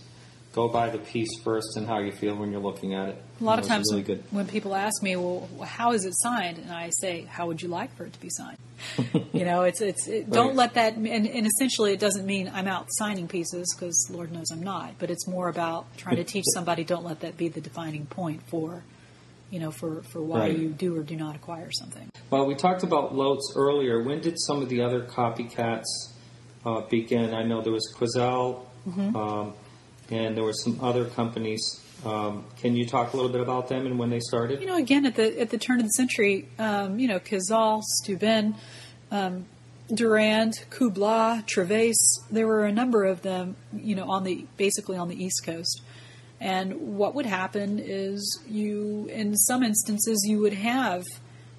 Go 0.53 0.67
by 0.67 0.89
the 0.89 0.97
piece 0.97 1.29
first 1.43 1.77
and 1.77 1.85
how 1.85 1.99
you 1.99 2.11
feel 2.11 2.35
when 2.35 2.51
you're 2.51 2.59
looking 2.59 2.95
at 2.95 3.09
it. 3.09 3.23
A 3.39 3.43
lot 3.43 3.59
of 3.59 3.65
times 3.65 3.87
really 3.91 4.01
when, 4.01 4.17
good. 4.17 4.23
when 4.31 4.47
people 4.47 4.73
ask 4.73 5.03
me, 5.03 5.15
"Well, 5.15 5.47
how 5.63 5.91
is 5.91 6.05
it 6.05 6.13
signed?" 6.17 6.57
and 6.57 6.71
I 6.71 6.89
say, 6.89 7.21
"How 7.21 7.45
would 7.45 7.61
you 7.61 7.67
like 7.67 7.95
for 7.95 8.05
it 8.05 8.13
to 8.13 8.19
be 8.19 8.29
signed?" 8.31 8.57
you 9.33 9.45
know, 9.45 9.63
it's 9.63 9.79
it's 9.79 10.07
it, 10.07 10.29
don't 10.29 10.55
let 10.55 10.73
that. 10.73 10.95
And, 10.95 11.07
and 11.27 11.45
essentially, 11.45 11.93
it 11.93 11.99
doesn't 11.99 12.25
mean 12.25 12.51
I'm 12.51 12.67
out 12.67 12.87
signing 12.89 13.27
pieces 13.27 13.73
because 13.75 14.09
Lord 14.11 14.31
knows 14.31 14.49
I'm 14.51 14.63
not. 14.63 14.95
But 14.97 15.11
it's 15.11 15.27
more 15.27 15.49
about 15.49 15.85
trying 15.97 16.15
to 16.15 16.23
teach 16.23 16.45
somebody. 16.53 16.83
Don't 16.83 17.05
let 17.05 17.19
that 17.19 17.37
be 17.37 17.47
the 17.47 17.61
defining 17.61 18.07
point 18.07 18.41
for, 18.47 18.83
you 19.51 19.59
know, 19.59 19.71
for 19.71 20.01
for 20.03 20.21
why 20.21 20.39
Right. 20.39 20.57
you 20.57 20.69
do 20.69 20.95
or 20.97 21.03
do 21.03 21.15
not 21.15 21.35
acquire 21.35 21.71
something. 21.71 22.09
Well, 22.29 22.45
we 22.45 22.55
talked 22.55 22.83
about 22.83 23.13
Lotz 23.13 23.41
earlier. 23.55 24.03
When 24.03 24.21
did 24.21 24.39
some 24.39 24.61
of 24.61 24.69
the 24.69 24.81
other 24.81 25.01
copycats 25.03 25.85
uh, 26.65 26.81
begin? 26.81 27.33
I 27.33 27.43
know 27.43 27.61
there 27.61 27.73
was 27.73 27.91
Quezal, 27.97 28.65
Mm-hmm. 28.87 29.15
um, 29.15 29.53
and 30.09 30.35
there 30.37 30.43
were 30.43 30.53
some 30.53 30.79
other 30.81 31.05
companies. 31.05 31.61
Um, 32.05 32.45
can 32.61 32.75
you 32.77 32.85
talk 32.87 33.11
a 33.13 33.15
little 33.17 33.31
bit 33.31 33.41
about 33.41 33.67
them 33.67 33.85
and 33.85 33.99
when 33.99 34.09
they 34.09 34.21
started? 34.21 34.61
You 34.61 34.67
know, 34.67 34.77
again 34.77 35.05
at 35.05 35.15
the 35.15 35.39
at 35.41 35.49
the 35.49 35.57
turn 35.57 35.79
of 35.79 35.85
the 35.85 35.89
century, 35.91 36.47
um, 36.57 36.97
you 36.97 37.07
know, 37.09 37.19
Quezal, 37.19 37.81
Steuben, 37.83 38.55
um, 39.11 39.45
Durand, 39.93 40.53
Kew 40.71 40.91
Blas, 40.91 41.43
Treves. 41.45 42.23
There 42.31 42.47
were 42.47 42.63
a 42.65 42.71
number 42.71 43.03
of 43.03 43.21
them, 43.21 43.55
you 43.75 43.95
know, 43.95 44.09
on 44.09 44.23
the 44.23 44.45
basically 44.55 44.97
on 44.97 45.09
the 45.09 45.21
East 45.21 45.43
Coast. 45.43 45.81
And 46.39 46.97
what 46.97 47.15
would 47.15 47.25
happen 47.25 47.79
is 47.79 48.39
you, 48.47 49.09
in 49.11 49.35
some 49.35 49.61
instances, 49.61 50.25
you 50.27 50.39
would 50.39 50.53
have 50.53 51.03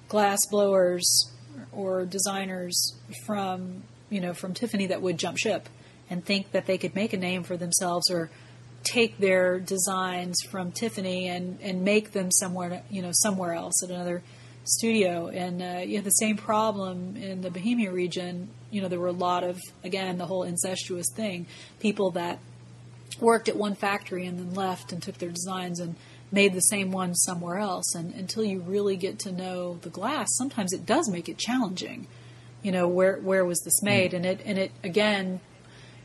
glass 0.07 0.39
blowers 0.49 1.31
or 1.71 2.05
designers 2.05 2.95
from, 3.25 3.83
you 4.09 4.19
know, 4.19 4.33
from 4.33 4.53
Tiffany 4.53 4.87
that 4.87 5.01
would 5.01 5.17
jump 5.17 5.37
ship 5.37 5.69
and 6.09 6.25
think 6.25 6.51
that 6.51 6.65
they 6.65 6.77
could 6.77 6.95
make 6.95 7.13
a 7.13 7.17
name 7.17 7.43
for 7.43 7.57
themselves 7.57 8.09
or 8.09 8.29
take 8.83 9.19
their 9.19 9.59
designs 9.59 10.41
from 10.49 10.71
Tiffany 10.71 11.27
and, 11.29 11.59
and 11.61 11.83
make 11.83 12.11
them 12.11 12.31
somewhere, 12.31 12.83
you 12.89 13.01
know, 13.01 13.11
somewhere 13.13 13.53
else 13.53 13.83
at 13.83 13.91
another 13.91 14.23
studio. 14.63 15.27
And 15.27 15.61
uh, 15.61 15.81
you 15.85 15.95
have 15.95 16.03
the 16.03 16.09
same 16.11 16.37
problem 16.37 17.15
in 17.15 17.41
the 17.41 17.51
Bohemia 17.51 17.91
region. 17.91 18.49
You 18.71 18.81
know, 18.81 18.87
there 18.87 18.99
were 18.99 19.07
a 19.07 19.13
lot 19.13 19.43
of, 19.43 19.59
again, 19.83 20.17
the 20.17 20.25
whole 20.25 20.43
incestuous 20.43 21.07
thing, 21.15 21.45
people 21.79 22.11
that 22.11 22.39
worked 23.21 23.47
at 23.47 23.55
one 23.55 23.75
factory 23.75 24.25
and 24.25 24.37
then 24.37 24.53
left 24.53 24.91
and 24.91 25.01
took 25.01 25.19
their 25.19 25.29
designs 25.29 25.79
and 25.79 25.95
made 26.31 26.53
the 26.53 26.61
same 26.61 26.91
ones 26.91 27.21
somewhere 27.23 27.57
else. 27.57 27.93
And 27.95 28.13
until 28.13 28.43
you 28.43 28.59
really 28.59 28.97
get 28.97 29.19
to 29.19 29.31
know 29.31 29.77
the 29.81 29.89
glass, 29.89 30.27
sometimes 30.37 30.73
it 30.73 30.85
does 30.85 31.09
make 31.09 31.29
it 31.29 31.37
challenging. 31.37 32.07
You 32.63 32.71
know, 32.71 32.87
where 32.87 33.17
where 33.17 33.45
was 33.45 33.59
this 33.61 33.81
made? 33.81 34.13
And 34.13 34.25
it 34.25 34.41
and 34.45 34.57
it 34.57 34.71
again, 34.83 35.39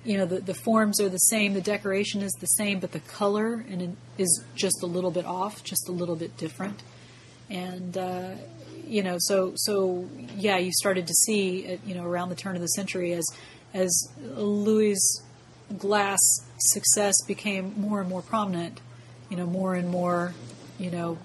you 0.05 0.17
know, 0.17 0.27
the, 0.27 0.41
the 0.41 0.55
forms 0.55 1.01
are 1.01 1.09
the 1.09 1.19
same, 1.19 1.55
the 1.55 1.61
decoration 1.61 2.23
is 2.23 2.33
the 2.41 2.47
same, 2.47 2.81
but 2.81 2.93
the 2.93 3.01
color 3.01 3.65
and 3.69 3.83
it 3.83 3.91
is 4.19 4.45
just 4.55 4.83
a 4.83 4.87
little 4.87 5.11
bit 5.11 5.27
off, 5.27 5.63
just 5.65 5.89
a 5.89 5.93
little 5.93 6.17
bit 6.17 6.37
different. 6.37 6.83
And 7.51 7.97
uh, 7.97 8.31
you 8.87 9.03
know, 9.03 9.17
so 9.19 9.53
so 9.57 10.09
yeah, 10.37 10.59
you 10.59 10.73
started 10.73 11.07
to 11.07 11.15
see, 11.15 11.79
you 11.85 11.95
know, 11.95 12.05
around 12.05 12.31
the 12.31 12.37
turn 12.37 12.57
of 12.57 12.63
the 12.63 12.69
century 12.69 13.13
as 13.13 13.27
as 13.75 14.09
Louis 14.19 14.97
glass 15.79 16.21
success 16.59 17.15
became 17.27 17.75
more 17.77 18.01
and 18.01 18.09
more 18.09 18.23
prominent, 18.23 18.81
you 19.31 19.37
know, 19.37 19.47
more 19.47 19.75
and 19.75 19.89
more, 19.89 20.35
you 20.79 20.91
know, 20.91 21.19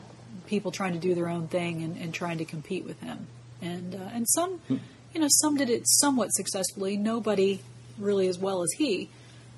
people 0.47 0.71
trying 0.71 0.93
to 0.93 0.99
do 0.99 1.15
their 1.15 1.29
own 1.29 1.47
thing 1.47 1.83
and, 1.83 1.97
and 1.97 2.13
trying 2.13 2.37
to 2.37 2.45
compete 2.45 2.83
with 2.83 2.99
him. 3.01 3.27
And 3.61 3.95
uh, 3.95 4.09
and 4.13 4.27
some, 4.27 4.59
you 4.69 5.21
know, 5.21 5.27
some 5.29 5.55
did 5.55 5.69
it 5.69 5.83
somewhat 5.87 6.33
successfully. 6.33 6.97
Nobody 6.97 7.61
really 7.97 8.27
as 8.27 8.39
well 8.39 8.63
as 8.63 8.71
he. 8.77 9.09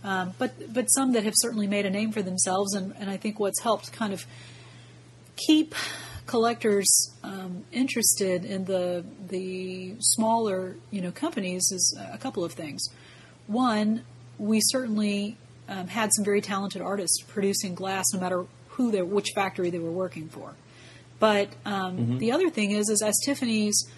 Um, 0.04 0.34
but 0.38 0.74
but 0.74 0.88
some 0.88 1.14
that 1.14 1.24
have 1.24 1.34
certainly 1.38 1.68
made 1.68 1.86
a 1.86 1.90
name 1.90 2.12
for 2.12 2.22
themselves, 2.22 2.74
and, 2.74 2.94
and 3.00 3.10
I 3.10 3.16
think 3.16 3.40
what's 3.40 3.62
helped 3.62 3.94
kind 3.94 4.12
of 4.12 4.26
keep 5.38 5.74
collectors 6.26 7.12
um, 7.24 7.64
interested 7.72 8.44
in 8.44 8.66
the 8.66 9.06
the 9.30 9.96
smaller 10.00 10.76
you 10.92 11.02
know 11.02 11.12
companies 11.12 11.72
is 11.72 11.98
a 12.12 12.18
couple 12.18 12.44
of 12.44 12.52
things. 12.52 12.90
One, 13.48 14.04
we 14.44 14.60
certainly 14.62 15.38
um, 15.70 15.88
had 15.88 16.12
some 16.14 16.26
very 16.26 16.42
talented 16.42 16.82
artists 16.82 17.24
producing 17.28 17.76
glass, 17.76 18.06
no 18.14 18.20
matter 18.20 18.46
who 18.70 18.92
they, 18.92 19.02
which 19.02 19.30
factory 19.34 19.70
they 19.70 19.80
were 19.80 19.92
working 19.92 20.28
for. 20.28 20.54
But 21.20 21.50
um, 21.66 22.18
the 22.18 22.34
other 22.34 22.50
thing 22.50 22.72
is, 22.72 22.90
is 22.90 23.02
as 23.02 23.18
Tiffany's 23.24 23.90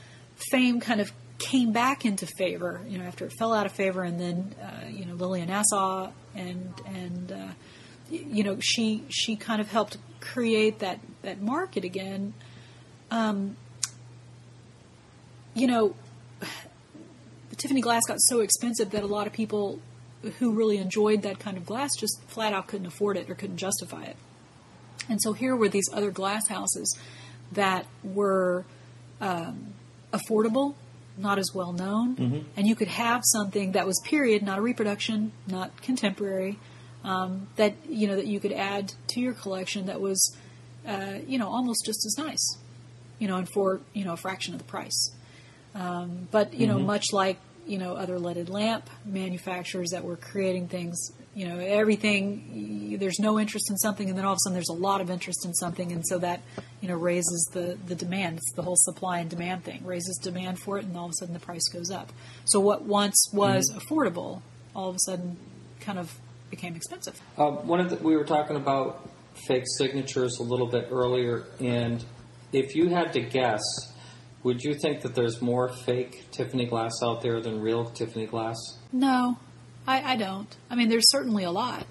fame 0.52 0.80
kind 0.80 1.02
of 1.02 1.12
came 1.40 1.72
back 1.72 2.06
into 2.06 2.28
favor, 2.38 2.82
you 2.88 3.00
know, 3.00 3.06
after 3.06 3.26
it 3.26 3.34
fell 3.40 3.54
out 3.54 3.66
of 3.66 3.72
favor, 3.72 4.04
and 4.04 4.20
then 4.20 4.54
uh, 4.62 4.88
you 4.90 5.06
know 5.06 5.16
Lillian 5.16 5.48
Nassau 5.48 6.12
and 6.36 6.74
and 6.86 7.32
uh, 7.32 7.48
you 8.12 8.44
know 8.44 8.58
she 8.60 9.04
she 9.10 9.36
kind 9.36 9.60
of 9.60 9.72
helped 9.72 9.98
create 10.20 10.80
that 10.80 11.00
that 11.24 11.42
market 11.42 11.84
again. 11.84 12.34
Um, 13.10 13.58
you 15.56 15.66
know, 15.68 15.96
the 17.50 17.56
Tiffany 17.58 17.82
glass 17.82 18.04
got 18.08 18.18
so 18.20 18.42
expensive 18.42 18.92
that 18.92 19.02
a 19.02 19.08
lot 19.08 19.26
of 19.26 19.34
people 19.34 19.80
who 20.40 20.54
really 20.54 20.78
enjoyed 20.78 21.22
that 21.22 21.40
kind 21.40 21.58
of 21.58 21.66
glass 21.66 21.92
just 21.96 22.22
flat 22.28 22.54
out 22.54 22.68
couldn't 22.68 22.88
afford 22.88 23.18
it 23.18 23.30
or 23.30 23.36
couldn't 23.36 23.58
justify 23.58 24.04
it. 24.04 24.16
And 25.10 25.22
so 25.22 25.34
here 25.34 25.56
were 25.56 25.70
these 25.70 25.90
other 25.94 26.12
glass 26.12 26.48
houses 26.48 26.98
that 27.52 27.86
were 28.04 28.66
um, 29.22 29.74
affordable, 30.12 30.76
not 31.18 31.38
as 31.38 31.52
well 31.54 31.74
known, 31.74 32.16
and 32.58 32.68
you 32.68 32.76
could 32.76 32.88
have 32.88 33.22
something 33.24 33.74
that 33.74 33.86
was 33.86 34.02
period, 34.04 34.42
not 34.42 34.58
a 34.58 34.62
reproduction, 34.62 35.32
not 35.48 35.82
contemporary, 35.82 36.58
um, 37.04 37.48
that 37.56 37.76
you 37.88 38.08
know 38.08 38.16
that 38.16 38.26
you 38.26 38.40
could 38.40 38.52
add 38.52 38.94
to 39.08 39.22
your 39.22 39.34
collection 39.34 39.86
that 39.86 40.02
was, 40.02 40.36
uh, 40.88 41.20
you 41.28 41.38
know, 41.38 41.48
almost 41.48 41.86
just 41.86 42.04
as 42.06 42.18
nice, 42.18 42.58
you 43.20 43.28
know, 43.28 43.38
and 43.38 43.48
for 43.48 43.80
you 43.94 44.04
know 44.04 44.14
a 44.14 44.18
fraction 44.18 44.54
of 44.56 44.60
the 44.60 44.66
price. 44.66 45.12
Um, 45.76 46.28
but 46.32 46.54
you 46.54 46.68
know, 46.68 46.80
much 46.80 47.14
like 47.14 47.38
you 47.66 47.78
know 47.78 47.96
other 47.96 48.20
leaded 48.20 48.50
lamp 48.50 48.90
manufacturers 49.06 49.90
that 49.92 50.04
were 50.04 50.18
creating 50.18 50.68
things 50.68 51.12
You 51.36 51.50
know, 51.50 51.60
everything, 51.60 52.96
there's 52.98 53.20
no 53.20 53.38
interest 53.38 53.70
in 53.70 53.78
something, 53.78 54.08
and 54.08 54.18
then 54.18 54.24
all 54.24 54.32
of 54.32 54.38
a 54.38 54.44
sudden 54.44 54.54
there's 54.54 54.70
a 54.70 54.82
lot 54.90 55.02
of 55.02 55.10
interest 55.10 55.46
in 55.46 55.54
something, 55.54 55.92
and 55.92 56.02
so 56.08 56.18
that, 56.20 56.40
you 56.80 56.88
know, 56.88 56.96
raises 56.96 57.50
the, 57.52 57.78
the 57.88 57.96
demand. 57.96 58.38
It's 58.38 58.54
the 58.56 58.62
whole 58.62 58.78
supply 58.78 59.20
and 59.20 59.30
demand 59.30 59.66
thing. 59.66 59.84
Raises 59.84 60.18
demand 60.24 60.60
for 60.60 60.78
it, 60.80 60.86
and 60.86 60.96
all 60.96 61.08
of 61.08 61.12
a 61.12 61.14
sudden 61.20 61.34
the 61.34 61.42
price 61.42 61.68
goes 61.68 61.92
up. 61.92 62.14
So 62.46 62.62
what 62.62 62.84
once 62.84 63.20
was 63.34 63.70
affordable, 63.76 64.44
all 64.74 64.88
of 64.88 64.96
a 64.96 65.00
sudden 65.00 65.36
kind 65.82 66.00
of 66.00 66.08
became 66.50 66.74
expensive. 66.74 67.20
Uh, 67.38 67.52
one 67.52 67.82
of 67.82 67.90
the, 67.90 67.98
we 67.98 68.16
were 68.16 68.24
talking 68.24 68.56
about 68.56 69.10
fake 69.46 69.66
signatures 69.78 70.40
a 70.40 70.44
little 70.44 70.68
bit 70.68 70.88
earlier, 70.90 71.44
and 71.60 72.02
if 72.54 72.76
you 72.78 72.88
had 72.88 73.12
to 73.12 73.20
guess, 73.20 73.62
would 74.46 74.64
you 74.64 74.76
think 74.76 75.02
that 75.02 75.16
there's 75.16 75.42
more 75.42 75.68
fake 75.70 76.26
Tiffany 76.32 76.66
glass 76.68 76.94
out 77.04 77.22
there 77.24 77.42
than 77.42 77.60
real 77.60 77.84
Tiffany 77.86 78.28
glass? 78.28 78.56
No, 78.94 79.38
I, 79.88 80.14
I 80.14 80.16
don't. 80.16 80.56
I 80.70 80.76
mean, 80.76 80.88
there's 80.88 81.10
certainly 81.12 81.44
a 81.44 81.52
lot, 81.52 81.88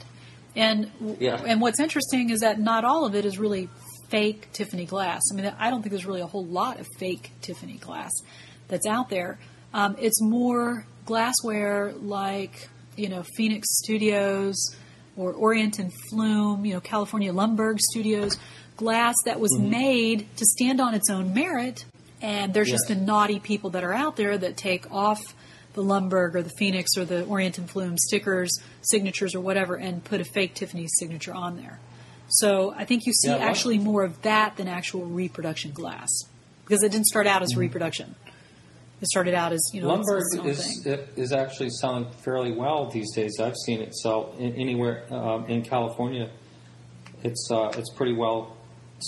and 0.57 0.91
Yeah. 1.19 1.43
and 1.45 1.61
what's 1.61 1.81
interesting 1.81 2.31
is 2.31 2.41
that 2.41 2.59
not 2.61 2.85
all 2.85 3.05
of 3.05 3.15
it 3.15 3.25
is 3.25 3.39
really 3.39 3.69
fake 4.09 4.49
Tiffany 4.53 4.85
glass. 4.87 5.21
I 5.33 5.35
mean, 5.35 5.53
I 5.59 5.69
don't 5.69 5.83
think 5.83 5.91
there's 5.91 6.07
really 6.07 6.21
a 6.21 6.27
whole 6.27 6.45
lot 6.47 6.79
of 6.79 6.87
fake 6.99 7.33
Tiffany 7.43 7.75
glass 7.79 8.13
that's 8.69 8.87
out 8.87 9.09
there. 9.11 9.39
Um, 9.75 9.97
it's 10.01 10.23
more 10.23 10.87
glassware 11.07 11.93
like 11.95 12.69
you 12.97 13.09
know 13.09 13.25
Phoenix 13.37 13.67
Studios 13.83 14.57
or 15.17 15.33
Orient 15.33 15.79
and 15.81 15.91
Flume, 16.09 16.65
you 16.65 16.75
know 16.75 16.81
California 16.81 17.33
Lundberg 17.33 17.81
Studios, 17.81 18.39
glass 18.77 19.17
that 19.25 19.41
was 19.41 19.59
made 19.59 20.29
to 20.37 20.45
stand 20.45 20.81
on 20.81 20.95
its 20.95 21.11
own 21.11 21.35
merit. 21.35 21.85
And 22.23 22.55
there's 22.55 22.71
just 22.71 22.89
the 22.89 22.95
naughty 22.95 23.39
people 23.39 23.71
that 23.71 23.85
are 23.85 23.93
out 23.93 24.17
there 24.17 24.39
that 24.39 24.57
take 24.57 24.91
off 24.91 25.21
the 25.75 25.83
Lundberg 25.83 26.35
or 26.35 26.43
the 26.43 26.53
Phoenix 26.59 26.97
or 26.97 27.05
the 27.05 27.25
Orient 27.25 27.59
and 27.59 27.69
Flume 27.69 27.99
stickers, 27.99 28.59
signatures, 28.81 29.35
or 29.35 29.41
whatever, 29.41 29.75
and 29.75 30.03
put 30.03 30.21
a 30.21 30.25
fake 30.25 30.55
Tiffany 30.55 30.87
signature 30.89 31.35
on 31.35 31.57
there. 31.57 31.81
So 32.29 32.73
I 32.77 32.85
think 32.85 33.07
you 33.07 33.13
see 33.13 33.29
Yeah, 33.29 33.37
actually 33.37 33.79
more 33.79 34.03
of 34.03 34.23
that 34.23 34.57
than 34.57 34.69
actual 34.69 35.05
reproduction 35.05 35.73
glass 35.73 36.09
because 36.65 36.83
it 36.83 36.93
didn't 36.93 37.07
start 37.07 37.27
out 37.27 37.43
as 37.43 37.57
reproduction. 37.57 38.15
It 39.01 39.09
started 39.09 39.35
out 39.35 39.53
as 39.53 39.71
you 39.75 39.83
know 39.83 39.89
Lundberg 39.89 40.47
is 40.47 40.87
it 40.87 41.11
is 41.17 41.33
actually 41.33 41.69
selling 41.71 42.11
fairly 42.25 42.53
well 42.53 42.91
these 42.91 43.13
days. 43.15 43.39
I've 43.39 43.57
seen 43.57 43.83
it 43.83 43.95
sell 43.95 44.35
in, 44.39 44.55
anywhere 44.55 45.05
um, 45.13 45.45
in 45.47 45.63
California. 45.63 46.31
It's 47.23 47.49
uh, 47.51 47.73
it's 47.77 47.91
pretty 47.91 48.15
well 48.15 48.54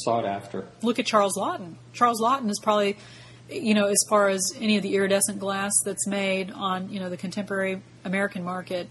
sought 0.04 0.24
after. 0.24 0.66
Look 0.82 0.98
at 0.98 1.06
Charles 1.06 1.36
Lotton. 1.36 1.78
Charles 1.92 2.20
Lotton 2.20 2.48
is 2.50 2.58
probably, 2.62 2.96
you 3.48 3.74
know, 3.74 3.86
as 3.86 4.04
far 4.08 4.28
as 4.28 4.42
any 4.58 4.76
of 4.76 4.82
the 4.82 4.94
iridescent 4.94 5.38
glass 5.38 5.72
that's 5.84 6.06
made 6.06 6.50
on, 6.50 6.88
you 6.90 7.00
know, 7.00 7.08
the 7.08 7.16
contemporary 7.16 7.82
American 8.04 8.44
market, 8.44 8.88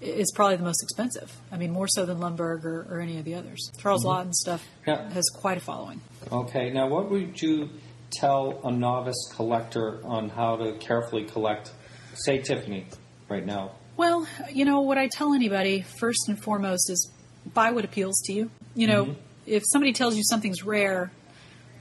is 0.00 0.30
probably 0.34 0.56
the 0.56 0.62
most 0.62 0.82
expensive. 0.82 1.32
I 1.50 1.56
mean, 1.56 1.70
more 1.70 1.88
so 1.88 2.04
than 2.04 2.18
Lundberg 2.18 2.64
or, 2.64 2.86
or 2.90 3.00
any 3.00 3.18
of 3.18 3.24
the 3.24 3.34
others. 3.34 3.70
Charles 3.78 4.02
mm-hmm. 4.02 4.08
Lotton 4.08 4.32
stuff 4.34 4.66
has 4.84 5.28
quite 5.34 5.56
a 5.56 5.60
following. 5.60 6.00
Okay, 6.30 6.70
now 6.70 6.86
what 6.86 7.10
would 7.10 7.40
you 7.40 7.70
tell 8.10 8.60
a 8.64 8.70
novice 8.70 9.30
collector 9.34 10.00
on 10.04 10.28
how 10.28 10.56
to 10.56 10.72
carefully 10.78 11.24
collect, 11.24 11.72
say 12.14 12.38
Tiffany, 12.38 12.86
right 13.28 13.44
now? 13.44 13.72
Well, 13.96 14.26
you 14.52 14.66
know, 14.66 14.82
what 14.82 14.98
I 14.98 15.08
tell 15.08 15.32
anybody 15.32 15.84
first 15.98 16.28
and 16.28 16.38
foremost 16.38 16.90
is 16.90 17.10
buy 17.54 17.70
what 17.70 17.84
appeals 17.84 18.20
to 18.26 18.32
you. 18.34 18.50
You 18.74 18.86
know, 18.86 19.04
mm-hmm. 19.06 19.20
If 19.46 19.62
somebody 19.66 19.92
tells 19.92 20.16
you 20.16 20.22
something's 20.24 20.64
rare, 20.64 21.10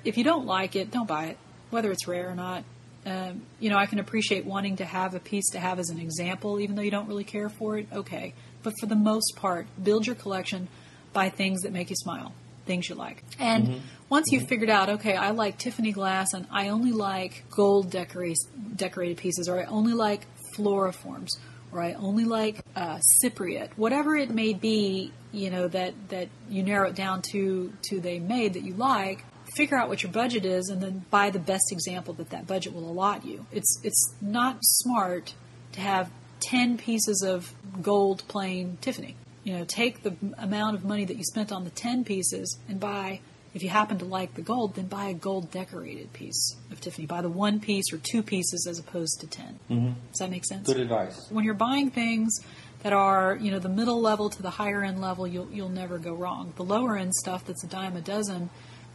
if 0.03 0.17
you 0.17 0.23
don't 0.23 0.45
like 0.45 0.75
it, 0.75 0.91
don't 0.91 1.07
buy 1.07 1.25
it, 1.25 1.37
whether 1.69 1.91
it's 1.91 2.07
rare 2.07 2.29
or 2.29 2.35
not. 2.35 2.63
Um, 3.05 3.43
you 3.59 3.69
know, 3.69 3.77
I 3.77 3.85
can 3.85 3.99
appreciate 3.99 4.45
wanting 4.45 4.77
to 4.77 4.85
have 4.85 5.13
a 5.13 5.19
piece 5.19 5.51
to 5.51 5.59
have 5.59 5.77
as 5.77 5.89
an 5.89 5.99
example, 5.99 6.59
even 6.59 6.75
though 6.75 6.81
you 6.81 6.91
don't 6.91 7.07
really 7.07 7.23
care 7.23 7.49
for 7.49 7.77
it. 7.77 7.87
Okay. 7.93 8.33
But 8.63 8.73
for 8.79 8.87
the 8.87 8.95
most 8.95 9.35
part, 9.35 9.67
build 9.83 10.07
your 10.07 10.15
collection, 10.15 10.67
by 11.15 11.29
things 11.29 11.61
that 11.61 11.71
make 11.71 11.89
you 11.89 11.95
smile, 11.95 12.33
things 12.65 12.89
you 12.89 12.93
like. 12.93 13.23
And 13.39 13.81
once 14.09 14.31
you've 14.31 14.47
figured 14.47 14.69
out, 14.69 14.89
okay, 14.89 15.15
I 15.15 15.31
like 15.31 15.57
Tiffany 15.57 15.93
glass 15.93 16.33
and 16.33 16.45
I 16.51 16.67
only 16.67 16.91
like 16.91 17.45
gold 17.49 17.89
decora- 17.89 18.35
decorated 18.75 19.17
pieces, 19.17 19.47
or 19.47 19.59
I 19.59 19.63
only 19.63 19.93
like 19.93 20.27
floriforms, 20.55 21.29
or 21.71 21.81
I 21.81 21.93
only 21.93 22.25
like 22.25 22.59
uh, 22.75 22.99
cypriot, 23.23 23.69
whatever 23.77 24.15
it 24.15 24.29
may 24.29 24.53
be, 24.53 25.13
you 25.35 25.49
know, 25.49 25.67
that, 25.67 25.93
that 26.09 26.29
you 26.49 26.63
narrow 26.63 26.89
it 26.89 26.95
down 26.95 27.21
to, 27.31 27.73
to 27.89 27.99
they 27.99 28.19
made 28.19 28.53
that 28.53 28.63
you 28.63 28.73
like, 28.73 29.23
figure 29.55 29.77
out 29.77 29.89
what 29.89 30.03
your 30.03 30.11
budget 30.11 30.45
is 30.45 30.69
and 30.69 30.81
then 30.81 31.05
buy 31.09 31.29
the 31.29 31.39
best 31.39 31.71
example 31.71 32.13
that 32.15 32.29
that 32.29 32.47
budget 32.47 32.73
will 32.73 32.89
allot 32.89 33.25
you. 33.25 33.45
It's, 33.51 33.79
it's 33.83 34.13
not 34.21 34.57
smart 34.61 35.33
to 35.73 35.81
have 35.81 36.09
10 36.41 36.77
pieces 36.77 37.23
of 37.25 37.53
gold 37.81 38.23
plain 38.27 38.77
Tiffany. 38.81 39.15
You 39.43 39.57
know, 39.57 39.65
take 39.65 40.03
the 40.03 40.15
amount 40.37 40.75
of 40.75 40.83
money 40.83 41.05
that 41.05 41.17
you 41.17 41.23
spent 41.23 41.51
on 41.51 41.63
the 41.63 41.69
10 41.69 42.03
pieces 42.03 42.57
and 42.67 42.79
buy, 42.79 43.19
if 43.53 43.61
you 43.61 43.69
happen 43.69 43.99
to 43.99 44.05
like 44.05 44.33
the 44.33 44.41
gold, 44.41 44.75
then 44.75 44.87
buy 44.87 45.05
a 45.05 45.13
gold 45.13 45.51
decorated 45.51 46.11
piece 46.13 46.55
of 46.71 46.81
Tiffany. 46.81 47.05
Buy 47.05 47.21
the 47.21 47.29
one 47.29 47.59
piece 47.59 47.93
or 47.93 47.97
two 47.97 48.23
pieces 48.23 48.67
as 48.69 48.79
opposed 48.79 49.19
to 49.21 49.27
10. 49.27 49.59
Mm-hmm. 49.69 49.85
Does 50.09 50.19
that 50.19 50.31
make 50.31 50.45
sense? 50.45 50.65
Good 50.67 50.79
advice. 50.79 51.27
when 51.29 51.45
you're 51.45 51.53
buying 51.53 51.91
things 51.91 52.39
that 52.85 52.93
are 52.93 53.35
you 53.41 53.49
know 53.49 53.57
the 53.57 53.67
middle 53.67 53.99
level 53.99 54.29
to 54.29 54.43
the 54.43 54.51
higher 54.51 54.83
end 54.83 55.01
level 55.01 55.25
you'll 55.27 55.49
you'll 55.51 55.69
never 55.69 55.97
go 55.97 56.13
wrong 56.13 56.53
the 56.55 56.63
lower 56.63 56.95
end 56.95 57.11
stuff 57.15 57.43
that's 57.43 57.63
a 57.63 57.67
dime 57.67 57.97
a 57.97 58.01
dozen 58.01 58.47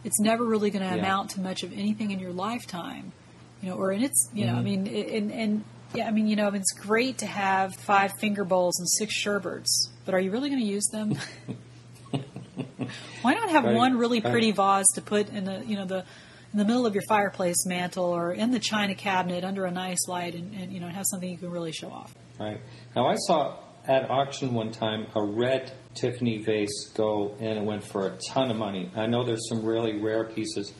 it's 0.05 0.21
never 0.21 0.45
really 0.45 0.71
going 0.71 0.89
to 0.89 0.95
Yeah. 0.95 1.03
amount 1.03 1.31
to 1.31 1.41
much 1.41 1.65
of 1.65 1.73
anything 1.73 2.13
in 2.13 2.21
your 2.21 2.33
lifetime 2.33 3.11
you 3.61 3.69
know 3.69 3.75
or 3.75 3.91
in 3.91 4.05
its 4.05 4.31
you 4.33 4.47
know 4.47 4.53
Mm-hmm. 4.53 4.61
i 4.61 4.63
mean 4.63 4.87
and 4.87 5.33
and 5.33 5.65
yeah 5.93 6.07
i 6.07 6.13
mean 6.13 6.29
you 6.29 6.37
know 6.37 6.47
it's 6.55 6.73
great 6.73 7.19
to 7.19 7.27
have 7.27 7.75
five 7.75 8.13
finger 8.21 8.45
bowls 8.45 8.79
and 8.79 8.89
six 8.89 9.13
sherberts 9.23 9.89
but 10.05 10.15
are 10.15 10.21
you 10.21 10.31
really 10.31 10.51
going 10.51 10.63
to 10.63 10.69
use 10.69 10.87
them 10.93 11.17
why 13.23 13.35
not 13.35 13.51
have 13.51 13.65
Right, 13.65 13.75
one 13.75 13.99
really 13.99 14.21
right. 14.21 14.31
pretty 14.31 14.53
vase 14.53 14.87
to 14.95 15.03
put 15.03 15.29
in 15.31 15.45
the 15.47 15.65
you 15.67 15.75
know 15.77 15.85
the 15.85 16.05
in 16.53 16.59
the 16.59 16.65
middle 16.65 16.87
of 16.87 16.95
your 16.95 17.05
fireplace 17.09 17.67
mantle 17.67 18.05
or 18.05 18.33
in 18.33 18.51
the 18.53 18.59
china 18.61 18.95
cabinet 18.95 19.43
under 19.45 19.67
a 19.67 19.71
nice 19.73 20.07
light 20.09 20.35
and, 20.35 20.55
and 20.55 20.73
you 20.73 20.79
know 20.81 20.87
have 20.89 21.05
something 21.07 21.29
you 21.29 21.37
can 21.39 21.51
really 21.51 21.73
show 21.73 21.91
off 21.91 22.15
Right. 22.39 22.59
Now 22.97 23.07
I 23.07 23.17
saw 23.27 23.57
at 23.87 24.11
auction 24.11 24.55
one 24.55 24.71
time 24.71 25.07
a 25.15 25.23
red 25.23 25.73
Tiffany 25.95 26.39
vase 26.39 26.91
go 26.95 27.35
and 27.41 27.59
it 27.59 27.65
went 27.65 27.83
for 27.83 28.07
a 28.07 28.19
ton 28.29 28.51
of 28.51 28.57
money. 28.57 28.91
I 28.95 29.07
know 29.07 29.25
there's 29.25 29.49
some 29.49 29.65
really 29.65 29.99
rare 29.99 30.25
pieces. 30.25 30.73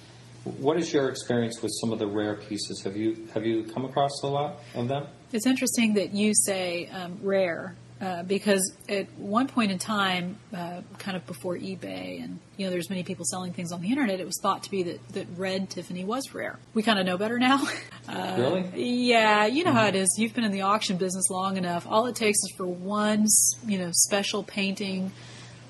What 0.45 0.79
is 0.79 0.93
your 0.93 1.09
experience 1.09 1.61
with 1.63 1.73
some 1.81 1.93
of 1.93 1.99
the 1.99 2.07
rare 2.07 2.37
pieces? 2.37 2.83
Have 2.85 2.97
you 2.97 3.29
have 3.35 3.45
you 3.45 3.65
come 3.65 3.85
across 3.85 4.23
a 4.23 4.27
lot 4.27 4.61
of 4.75 4.89
them? 4.89 5.07
It's 5.33 5.47
interesting 5.47 5.95
that 5.95 6.15
you 6.15 6.33
say 6.35 6.89
um, 6.89 7.19
rare 7.23 7.75
uh, 8.01 8.23
because 8.23 8.73
at 8.89 9.13
one 9.19 9.47
point 9.47 9.71
in 9.71 9.79
time, 9.79 10.37
uh, 10.55 10.81
kind 10.99 11.17
of 11.17 11.27
before 11.27 11.57
eBay, 11.57 12.23
and 12.23 12.39
you 12.57 12.65
know, 12.65 12.71
there's 12.71 12.89
many 12.89 13.03
people 13.03 13.25
selling 13.27 13.53
things 13.53 13.73
on 13.73 13.83
the 13.83 13.89
internet. 13.89 14.21
It 14.21 14.27
was 14.27 14.39
thought 14.43 14.63
to 14.63 14.71
be 14.71 14.83
that 14.85 15.09
that 15.11 15.27
red 15.37 15.69
Tiffany 15.69 16.05
was 16.05 16.33
rare. 16.33 16.59
We 16.73 16.83
kind 16.83 16.99
of 16.99 17.07
know 17.07 17.19
better 17.19 17.39
now. 17.39 17.67
Uh, 18.09 18.35
really? 18.39 18.65
Yeah, 18.75 19.47
you 19.47 19.63
know 19.63 19.71
how 19.71 19.87
it 19.87 19.95
is. 19.95 20.17
You've 20.19 20.35
been 20.35 20.43
in 20.43 20.51
the 20.51 20.63
auction 20.63 20.97
business 20.97 21.31
long 21.31 21.57
enough. 21.57 21.87
All 21.89 22.07
it 22.07 22.17
takes 22.17 22.39
is 22.39 22.53
for 22.57 22.67
one, 22.67 23.27
you 23.65 23.79
know, 23.79 23.91
special 23.93 24.43
painting, 24.43 25.13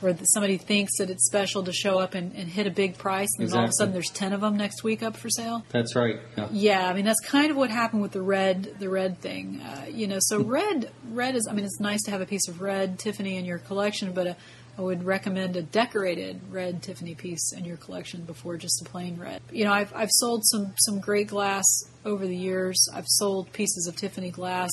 or 0.03 0.13
that 0.13 0.31
somebody 0.31 0.57
thinks 0.57 0.99
that 0.99 1.11
it's 1.11 1.27
special 1.27 1.63
to 1.65 1.73
show 1.73 1.99
up 1.99 2.15
and, 2.15 2.35
and 2.35 2.49
hit 2.49 2.67
a 2.67 2.71
big 2.71 2.97
price, 2.99 3.29
and 3.39 3.49
then 3.49 3.59
all 3.59 3.65
of 3.65 3.71
a 3.71 3.73
sudden 3.73 3.93
there's 3.93 4.11
ten 4.11 4.33
of 4.33 4.41
them 4.41 4.57
next 4.57 4.83
week 4.83 5.03
up 5.03 5.17
for 5.17 5.29
sale. 5.29 5.65
That's 5.71 5.95
right. 5.95 6.21
Yeah. 6.37 6.49
Yeah, 6.53 6.89
I 6.89 6.93
mean 6.93 7.05
that's 7.05 7.21
kind 7.21 7.51
of 7.51 7.57
what 7.57 7.71
happened 7.71 8.03
with 8.03 8.13
the 8.13 8.23
red, 8.23 8.77
the 8.79 8.89
red 8.89 9.21
thing. 9.21 9.61
Uh, 9.61 9.87
you 9.91 10.07
know, 10.07 10.19
so 10.21 10.43
red, 10.43 10.91
red 11.11 11.37
is. 11.37 11.47
I 11.49 11.53
mean, 11.53 11.65
it's 11.65 11.81
nice 11.81 12.03
to 12.05 12.11
have 12.11 12.21
a 12.21 12.27
piece 12.27 12.49
of 12.49 12.61
red 12.61 12.99
Tiffany 12.99 13.37
in 13.37 13.45
your 13.45 13.59
collection, 13.59 14.13
but 14.13 14.27
uh, 14.27 14.35
I 14.79 14.83
would 14.83 15.05
recommend 15.05 15.57
a 15.57 15.63
decorated 15.63 16.41
red 16.51 16.83
Tiffany 16.83 17.15
piece 17.15 17.53
in 17.53 17.65
your 17.65 17.77
collection 17.77 18.23
before 18.23 18.57
just 18.57 18.81
a 18.81 18.85
plain 18.89 19.19
red. 19.19 19.43
You 19.53 19.65
know, 19.65 19.73
I've 19.73 19.93
I've 19.95 20.11
sold 20.11 20.43
some 20.47 20.73
some 20.79 21.01
great 21.01 21.29
glass 21.29 21.65
over 22.05 22.27
the 22.27 22.37
years. 22.37 22.89
I've 22.95 23.07
sold 23.07 23.53
pieces 23.53 23.87
of 23.87 23.97
Tiffany 23.97 24.31
glass. 24.31 24.71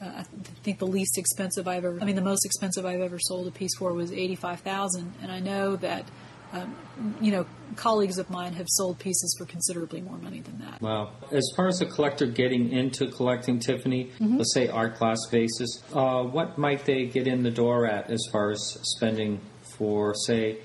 Uh, 0.00 0.04
I 0.18 0.22
think 0.62 0.78
the 0.78 0.86
least 0.86 1.18
expensive 1.18 1.66
I've 1.66 1.84
ever. 1.84 1.98
I 2.00 2.04
mean, 2.04 2.16
the 2.16 2.22
most 2.22 2.44
expensive 2.44 2.86
I've 2.86 3.00
ever 3.00 3.18
sold 3.18 3.48
a 3.48 3.50
piece 3.50 3.76
for 3.78 3.92
was 3.92 4.12
eighty 4.12 4.36
five 4.36 4.60
thousand, 4.60 5.12
and 5.22 5.30
I 5.32 5.40
know 5.40 5.76
that. 5.76 6.04
Um, 6.50 6.74
you 7.20 7.30
know, 7.30 7.44
colleagues 7.76 8.16
of 8.16 8.30
mine 8.30 8.54
have 8.54 8.64
sold 8.70 8.98
pieces 8.98 9.36
for 9.38 9.44
considerably 9.44 10.00
more 10.00 10.16
money 10.16 10.40
than 10.40 10.58
that. 10.60 10.80
Wow. 10.80 11.10
As 11.30 11.46
far 11.54 11.68
as 11.68 11.82
a 11.82 11.84
collector 11.84 12.24
getting 12.24 12.72
into 12.72 13.08
collecting 13.08 13.58
Tiffany, 13.58 14.04
Mm-hmm. 14.18 14.38
let's 14.38 14.54
say 14.54 14.66
art 14.66 14.98
glass 14.98 15.18
vases, 15.30 15.82
uh, 15.92 16.22
what 16.22 16.56
might 16.56 16.86
they 16.86 17.04
get 17.04 17.26
in 17.26 17.42
the 17.42 17.50
door 17.50 17.84
at 17.84 18.08
as 18.10 18.26
far 18.32 18.50
as 18.50 18.78
spending 18.96 19.40
for, 19.76 20.14
say, 20.14 20.56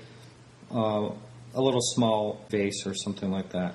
uh, 0.74 1.10
a 1.54 1.60
little 1.60 1.82
small 1.82 2.40
vase 2.48 2.86
or 2.86 2.94
something 2.94 3.30
like 3.30 3.50
that? 3.50 3.74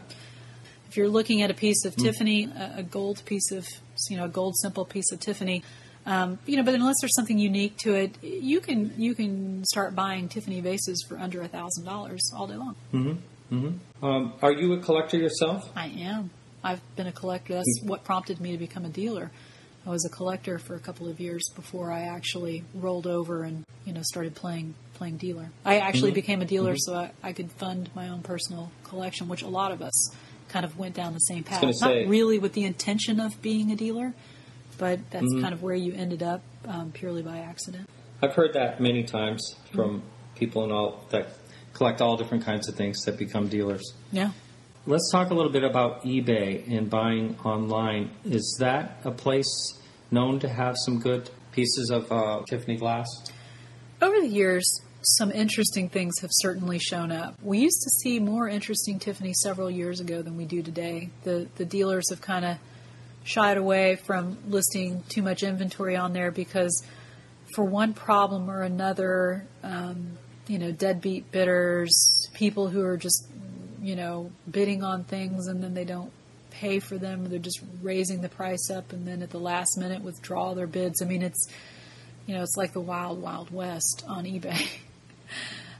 If 0.89 0.97
you're 0.97 1.07
looking 1.09 1.43
at 1.43 1.51
a 1.51 1.53
piece 1.53 1.85
of 1.85 1.95
Tiffany, 1.95 2.45
a, 2.45 2.77
a 2.77 2.83
gold 2.83 3.21
piece 3.25 3.51
of, 3.51 3.67
you 4.09 4.17
know, 4.17 4.25
a 4.25 4.29
gold 4.29 4.55
simple 4.57 4.85
piece 4.85 5.11
of 5.11 5.19
Tiffany, 5.19 5.63
um, 6.05 6.39
you 6.45 6.57
know, 6.57 6.63
but 6.63 6.73
unless 6.73 6.95
there's 7.01 7.15
something 7.15 7.37
unique 7.37 7.77
to 7.77 7.93
it, 7.93 8.23
you 8.23 8.59
can 8.61 8.93
you 8.97 9.13
can 9.15 9.63
start 9.65 9.95
buying 9.95 10.29
Tiffany 10.29 10.61
vases 10.61 11.05
for 11.07 11.17
under 11.17 11.41
a 11.41 11.47
thousand 11.47 11.85
dollars 11.85 12.21
all 12.35 12.47
day 12.47 12.55
long. 12.55 12.75
Um, 14.01 14.33
are 14.41 14.51
you 14.51 14.73
a 14.73 14.79
collector 14.79 15.17
yourself? 15.17 15.69
I 15.75 15.87
am. 15.87 16.29
I've 16.63 16.81
been 16.95 17.07
a 17.07 17.11
collector. 17.11 17.53
That's 17.55 17.81
what 17.83 18.03
prompted 18.03 18.39
me 18.39 18.51
to 18.51 18.57
become 18.57 18.85
a 18.85 18.89
dealer. 18.89 19.31
I 19.85 19.89
was 19.89 20.05
a 20.05 20.09
collector 20.09 20.59
for 20.59 20.75
a 20.75 20.79
couple 20.79 21.07
of 21.07 21.19
years 21.19 21.49
before 21.55 21.91
I 21.91 22.01
actually 22.01 22.63
rolled 22.73 23.07
over 23.07 23.43
and 23.43 23.63
you 23.85 23.93
know 23.93 24.01
started 24.03 24.35
playing 24.35 24.75
playing 24.93 25.17
dealer. 25.17 25.49
I 25.65 25.79
actually 25.79 26.11
Mhm. 26.11 26.15
became 26.15 26.41
a 26.41 26.45
dealer 26.45 26.73
Mhm. 26.73 26.79
so 26.79 26.95
I, 26.95 27.11
I 27.23 27.33
could 27.33 27.51
fund 27.53 27.89
my 27.95 28.09
own 28.09 28.21
personal 28.21 28.71
collection, 28.83 29.27
which 29.29 29.41
a 29.41 29.47
lot 29.47 29.71
of 29.71 29.81
us 29.81 30.11
kind 30.49 30.65
of 30.65 30.77
went 30.77 30.95
down 30.95 31.13
the 31.13 31.19
same 31.19 31.43
path. 31.43 31.61
gonna 31.61 31.73
Not 31.73 31.79
say- 31.79 32.05
really 32.05 32.39
with 32.39 32.53
the 32.53 32.65
intention 32.65 33.19
of 33.19 33.41
being 33.41 33.71
a 33.71 33.75
dealer, 33.75 34.13
but 34.77 34.99
that's 35.11 35.25
Mhm. 35.33 35.41
kind 35.41 35.53
of 35.53 35.61
where 35.63 35.75
you 35.75 35.93
ended 35.93 36.21
up 36.23 36.41
um, 36.67 36.91
purely 36.91 37.21
by 37.21 37.37
accident. 37.37 37.87
I've 38.21 38.33
heard 38.33 38.53
that 38.53 38.81
many 38.81 39.03
times 39.03 39.55
from 39.71 40.03
people 40.35 40.63
and 40.63 40.71
all 40.73 41.05
that 41.11 41.29
collect 41.73 42.01
all 42.01 42.17
different 42.17 42.43
kinds 42.43 42.67
of 42.67 42.75
things 42.75 43.01
that 43.05 43.17
become 43.17 43.47
dealers. 43.47 43.93
Yeah. 44.11 44.31
Let's 44.85 45.09
talk 45.11 45.29
a 45.29 45.33
little 45.33 45.51
bit 45.51 45.63
about 45.63 46.03
eBay 46.03 46.67
and 46.75 46.89
buying 46.89 47.37
online. 47.45 48.09
Is 48.25 48.57
that 48.59 48.99
a 49.05 49.11
place 49.11 49.47
known 50.11 50.39
to 50.39 50.49
have 50.49 50.75
some 50.85 50.99
good 50.99 51.29
pieces 51.51 51.89
of 51.91 52.11
uh, 52.11 52.41
Tiffany 52.49 52.75
glass? 52.77 53.07
Over 54.01 54.19
the 54.21 54.27
years, 54.27 54.65
some 55.01 55.31
interesting 55.31 55.89
things 55.89 56.19
have 56.19 56.31
certainly 56.33 56.79
shown 56.79 57.11
up. 57.11 57.35
We 57.41 57.59
used 57.59 57.81
to 57.83 57.89
see 57.89 58.19
more 58.19 58.49
interesting 58.49 58.99
Tiffany 58.99 59.33
several 59.33 59.69
years 59.69 59.99
ago 59.99 60.21
than 60.21 60.35
we 60.35 60.45
do 60.45 60.61
today. 60.61 61.09
The 61.23 61.47
the 61.55 61.65
dealers 61.65 62.09
have 62.09 62.21
kind 62.21 62.45
of 62.45 62.57
shied 63.23 63.57
away 63.57 63.95
from 63.95 64.37
listing 64.47 65.03
too 65.09 65.21
much 65.21 65.43
inventory 65.43 65.95
on 65.95 66.13
there 66.13 66.31
because, 66.31 66.83
for 67.55 67.63
one 67.63 67.93
problem 67.93 68.49
or 68.49 68.61
another, 68.61 69.45
um, 69.63 70.17
you 70.47 70.57
know, 70.57 70.71
deadbeat 70.71 71.31
bidders, 71.31 72.27
people 72.33 72.69
who 72.69 72.83
are 72.83 72.97
just, 72.97 73.27
you 73.81 73.95
know, 73.95 74.31
bidding 74.49 74.83
on 74.83 75.03
things 75.03 75.47
and 75.47 75.63
then 75.63 75.73
they 75.73 75.85
don't 75.85 76.11
pay 76.49 76.79
for 76.79 76.97
them. 76.97 77.29
They're 77.29 77.39
just 77.39 77.61
raising 77.81 78.21
the 78.21 78.29
price 78.29 78.69
up 78.69 78.91
and 78.91 79.07
then 79.07 79.21
at 79.21 79.29
the 79.29 79.39
last 79.39 79.77
minute 79.77 80.01
withdraw 80.01 80.53
their 80.53 80.67
bids. 80.67 81.01
I 81.01 81.05
mean, 81.05 81.21
it's 81.21 81.47
you 82.25 82.35
know, 82.35 82.43
it's 82.43 82.57
like 82.57 82.73
the 82.73 82.79
wild, 82.79 83.21
wild 83.21 83.49
west 83.51 84.03
on 84.07 84.25
eBay. 84.25 84.67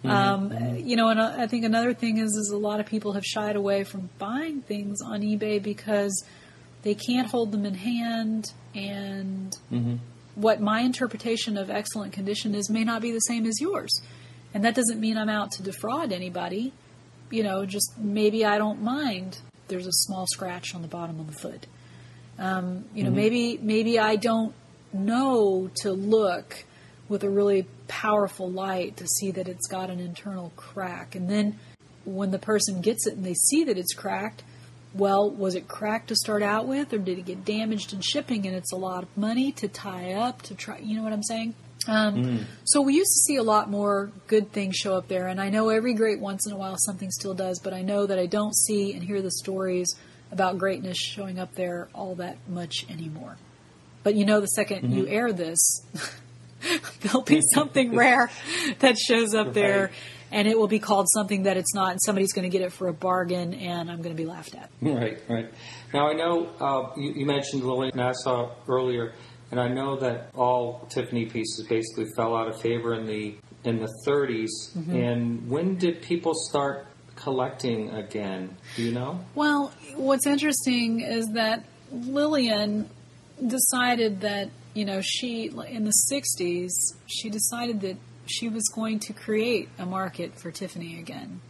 Mm-hmm. 0.04 0.10
Um, 0.10 0.50
mm-hmm. 0.50 0.88
you 0.88 0.96
know, 0.96 1.10
and 1.10 1.20
uh, 1.20 1.36
I 1.38 1.48
think 1.48 1.66
another 1.66 1.94
thing 1.94 2.18
is, 2.18 2.32
is 2.32 2.52
a 2.52 2.58
lot 2.58 2.80
of 2.80 2.86
people 2.86 3.14
have 3.14 3.26
shied 3.26 3.58
away 3.58 3.84
from 3.84 4.10
buying 4.18 4.62
things 4.62 5.02
on 5.02 5.22
eBay 5.22 5.62
because 5.62 6.24
they 6.84 6.96
can't 6.96 7.30
hold 7.30 7.52
them 7.52 7.66
in 7.66 7.74
hand, 7.74 8.54
and 8.74 9.58
mm-hmm. 9.72 9.96
what 10.36 10.62
my 10.62 10.80
interpretation 10.82 11.58
of 11.58 11.70
excellent 11.70 12.14
condition 12.14 12.56
is 12.56 12.70
may 12.70 12.86
not 12.86 13.02
be 13.02 13.12
the 13.12 13.20
same 13.20 13.46
as 13.46 13.60
yours, 13.60 13.92
and 14.54 14.64
that 14.64 14.74
doesn't 14.74 15.02
mean 15.02 15.18
I'm 15.18 15.30
out 15.30 15.52
to 15.54 15.64
defraud 15.64 16.14
anybody. 16.14 16.72
You 17.30 17.44
know, 17.44 17.66
just 17.66 17.98
maybe 17.98 18.46
I 18.46 18.58
don't 18.58 18.82
mind. 18.82 19.40
There's 19.68 19.86
a 19.86 19.92
small 19.92 20.26
scratch 20.28 20.74
on 20.74 20.82
the 20.82 20.88
bottom 20.88 21.20
of 21.20 21.28
the 21.28 21.40
foot. 21.40 21.68
Um, 22.40 22.86
you 22.96 23.04
know, 23.04 23.12
maybe 23.12 23.60
maybe 23.62 24.00
I 24.00 24.16
don't 24.16 24.54
know 24.94 25.70
to 25.82 25.92
look 25.92 26.64
with 27.10 27.24
a 27.24 27.30
really 27.30 27.66
powerful 27.88 28.50
light 28.50 28.96
to 28.98 29.08
see 29.08 29.32
that 29.32 29.48
it's 29.48 29.68
got 29.68 29.90
an 29.90 30.00
internal 30.00 30.54
crack. 30.56 31.16
And 31.16 31.30
then 31.30 31.60
when 32.06 32.32
the 32.32 32.40
person 32.40 32.82
gets 32.82 33.06
it 33.08 33.16
and 33.16 33.26
they 33.26 33.34
see 33.34 33.64
that 33.66 33.78
it's 33.78 33.94
cracked, 33.94 34.44
well, 34.94 35.30
was 35.30 35.56
it 35.56 35.68
cracked 35.68 36.08
to 36.08 36.16
start 36.16 36.42
out 36.42 36.68
with, 36.68 36.94
or 36.94 36.98
did 36.98 37.18
it 37.20 37.26
get 37.26 37.46
damaged 37.46 37.94
in 37.94 38.02
shipping? 38.02 38.48
And 38.48 38.56
it's 38.56 38.72
a 38.72 38.78
lot 38.78 39.04
of 39.04 39.18
money 39.18 39.52
to 39.54 39.68
tie 39.68 40.14
up 40.14 40.42
to 40.44 40.56
try. 40.56 40.78
You 40.80 40.98
know 40.98 41.04
what 41.04 41.14
I'm 41.14 41.24
saying? 41.24 41.54
Um, 41.88 42.46
So 42.66 42.82
we 42.82 42.94
used 42.96 43.12
to 43.12 43.20
see 43.26 43.36
a 43.38 43.44
lot 43.44 43.70
more 43.70 44.12
good 44.28 44.52
things 44.52 44.76
show 44.76 44.96
up 44.96 45.08
there, 45.08 45.28
and 45.28 45.40
I 45.40 45.50
know 45.50 45.70
every 45.70 45.94
great 45.94 46.20
once 46.20 46.46
in 46.46 46.54
a 46.54 46.58
while 46.58 46.76
something 46.78 47.10
still 47.12 47.34
does, 47.34 47.60
but 47.60 47.74
I 47.74 47.82
know 47.82 48.06
that 48.06 48.20
I 48.20 48.26
don't 48.26 48.56
see 48.56 48.94
and 48.94 49.04
hear 49.04 49.22
the 49.22 49.32
stories 49.32 49.96
about 50.32 50.58
greatness 50.58 50.98
showing 50.98 51.40
up 51.40 51.56
there 51.56 51.88
all 51.94 52.16
that 52.16 52.38
much 52.48 52.86
anymore. 52.90 53.38
But 54.04 54.16
you 54.16 54.26
know, 54.26 54.40
the 54.42 54.50
2nd 54.58 54.94
you 54.96 55.08
air 55.08 55.32
this, 55.32 55.82
there'll 57.02 57.22
be 57.24 57.42
something 57.54 57.96
rare 57.96 58.30
that 58.80 58.98
shows 58.98 59.34
up 59.34 59.54
there, 59.54 59.84
Right. 59.86 59.92
and 60.32 60.48
it 60.48 60.58
will 60.58 60.68
be 60.68 60.80
called 60.80 61.08
something 61.10 61.44
that 61.44 61.58
it's 61.58 61.74
not, 61.74 61.92
and 61.92 62.00
somebody's 62.04 62.34
going 62.34 62.50
to 62.50 62.56
get 62.56 62.64
it 62.66 62.72
for 62.74 62.88
a 62.88 62.94
bargain, 62.94 63.54
and 63.54 63.90
I'm 63.90 63.98
going 64.02 64.16
to 64.16 64.22
be 64.22 64.26
laughed 64.28 64.56
at. 64.56 64.70
Right, 64.82 65.20
right. 65.30 65.50
Now 65.94 66.10
I 66.10 66.14
know 66.14 66.48
uh, 66.60 66.92
you, 66.98 67.14
you 67.14 67.26
mentioned 67.26 67.64
Lily 67.64 67.92
Nassau 67.96 68.52
earlier, 68.68 69.14
and 69.52 69.60
I 69.60 69.68
know 69.68 69.98
that 70.00 70.30
all 70.36 70.86
Tiffany 70.90 71.26
pieces 71.26 71.66
basically 71.68 72.06
fell 72.16 72.36
out 72.36 72.48
of 72.48 72.62
favor 72.62 72.94
in 72.94 73.06
the 73.08 73.36
in 73.66 73.80
the 73.80 73.90
30s. 74.08 74.48
And 74.94 75.50
when 75.50 75.76
did 75.78 76.02
people 76.02 76.34
start 76.34 76.86
collecting 77.18 77.90
again? 77.90 78.56
Do 78.78 78.84
you 78.84 78.94
know? 78.94 79.20
Well, 79.36 79.74
what's 79.96 80.26
interesting 80.26 81.02
is 81.02 81.26
that 81.34 81.66
Lillian 81.92 82.90
decided 83.46 84.22
that, 84.22 84.50
you 84.74 84.86
know, 84.86 85.02
she, 85.02 85.46
in 85.48 85.84
the 85.84 85.94
60s, 86.12 86.72
she 87.08 87.30
decided 87.30 87.82
that 87.82 87.98
she 88.26 88.48
was 88.48 88.64
going 88.74 89.00
to 89.00 89.14
create 89.14 89.70
a 89.78 89.86
market 89.86 90.36
for 90.36 90.52
Tiffany 90.52 91.00
again. 91.00 91.42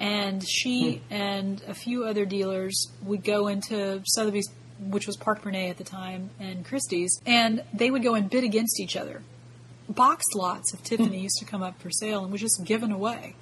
And 0.00 0.46
she 0.46 0.96
hmm. 0.96 1.12
and 1.12 1.62
a 1.66 1.74
few 1.74 2.04
other 2.04 2.24
dealers 2.24 2.86
would 3.02 3.24
go 3.24 3.48
into 3.48 4.00
Sotheby's, 4.06 4.48
which 4.80 5.06
was 5.06 5.16
Parke-Bernet 5.16 5.70
at 5.70 5.76
the 5.76 5.84
time, 5.84 6.30
and 6.38 6.64
Christie's, 6.64 7.20
and 7.26 7.64
they 7.74 7.90
would 7.90 8.02
go 8.02 8.14
and 8.14 8.30
bid 8.30 8.44
against 8.44 8.80
each 8.80 8.96
other. 8.96 9.22
Boxed 9.88 10.34
lots 10.36 10.72
of 10.72 10.82
Tiffany 10.84 11.16
hmm. 11.16 11.22
used 11.24 11.38
to 11.40 11.44
come 11.44 11.62
up 11.62 11.80
for 11.80 11.90
sale 11.90 12.22
and 12.22 12.32
was 12.32 12.40
just 12.40 12.64
given 12.64 12.92
away. 12.92 13.34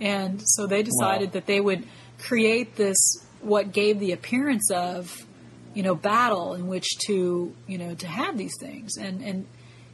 And 0.00 0.42
so 0.44 0.66
they 0.66 0.82
decided 0.82 1.28
Wow. 1.28 1.32
that 1.32 1.46
they 1.46 1.60
would 1.60 1.84
create 2.18 2.76
this 2.76 2.96
what 3.40 3.72
gave 3.72 3.98
the 3.98 4.12
appearance 4.12 4.70
of 4.70 5.26
you 5.76 5.82
know 5.82 5.94
battle 5.94 6.54
in 6.54 6.66
which 6.68 6.88
to 7.06 7.54
you 7.66 7.76
know 7.76 7.94
to 7.94 8.06
have 8.06 8.38
these 8.38 8.54
things. 8.58 8.96
And 8.96 9.22
and 9.22 9.46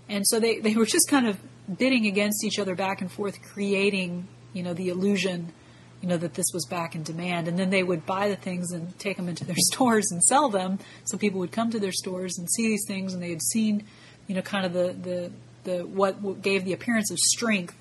and 0.08 0.26
so 0.26 0.38
they 0.38 0.60
they 0.60 0.76
were 0.76 0.86
just 0.86 1.08
kind 1.08 1.26
of 1.26 1.38
bidding 1.76 2.06
against 2.06 2.44
each 2.44 2.60
other 2.60 2.76
back 2.76 3.00
and 3.00 3.10
forth 3.10 3.42
creating 3.42 4.28
you 4.52 4.62
know 4.62 4.74
the 4.74 4.88
illusion 4.88 5.52
you 6.00 6.08
know 6.08 6.16
that 6.16 6.34
this 6.34 6.46
was 6.54 6.64
back 6.66 6.94
in 6.94 7.02
demand. 7.02 7.48
And 7.48 7.58
then 7.58 7.70
they 7.70 7.82
would 7.82 8.06
buy 8.06 8.28
the 8.28 8.36
things 8.36 8.70
and 8.70 8.96
take 9.00 9.16
them 9.16 9.28
into 9.28 9.44
their 9.44 9.56
stores 9.72 10.12
and 10.12 10.22
sell 10.22 10.48
them 10.48 10.78
so 11.04 11.18
people 11.18 11.40
would 11.40 11.52
come 11.52 11.70
to 11.72 11.80
their 11.80 11.92
stores 11.92 12.38
and 12.38 12.48
see 12.48 12.68
these 12.68 12.84
things. 12.86 13.12
And 13.12 13.20
they 13.20 13.30
had 13.30 13.42
seen 13.42 13.84
you 14.28 14.36
know 14.36 14.42
kind 14.42 14.64
of 14.64 14.72
the 14.72 14.94
the 15.02 15.32
the 15.64 15.84
what 15.84 16.42
gave 16.42 16.64
the 16.64 16.74
appearance 16.74 17.10
of 17.10 17.18
strength 17.18 17.76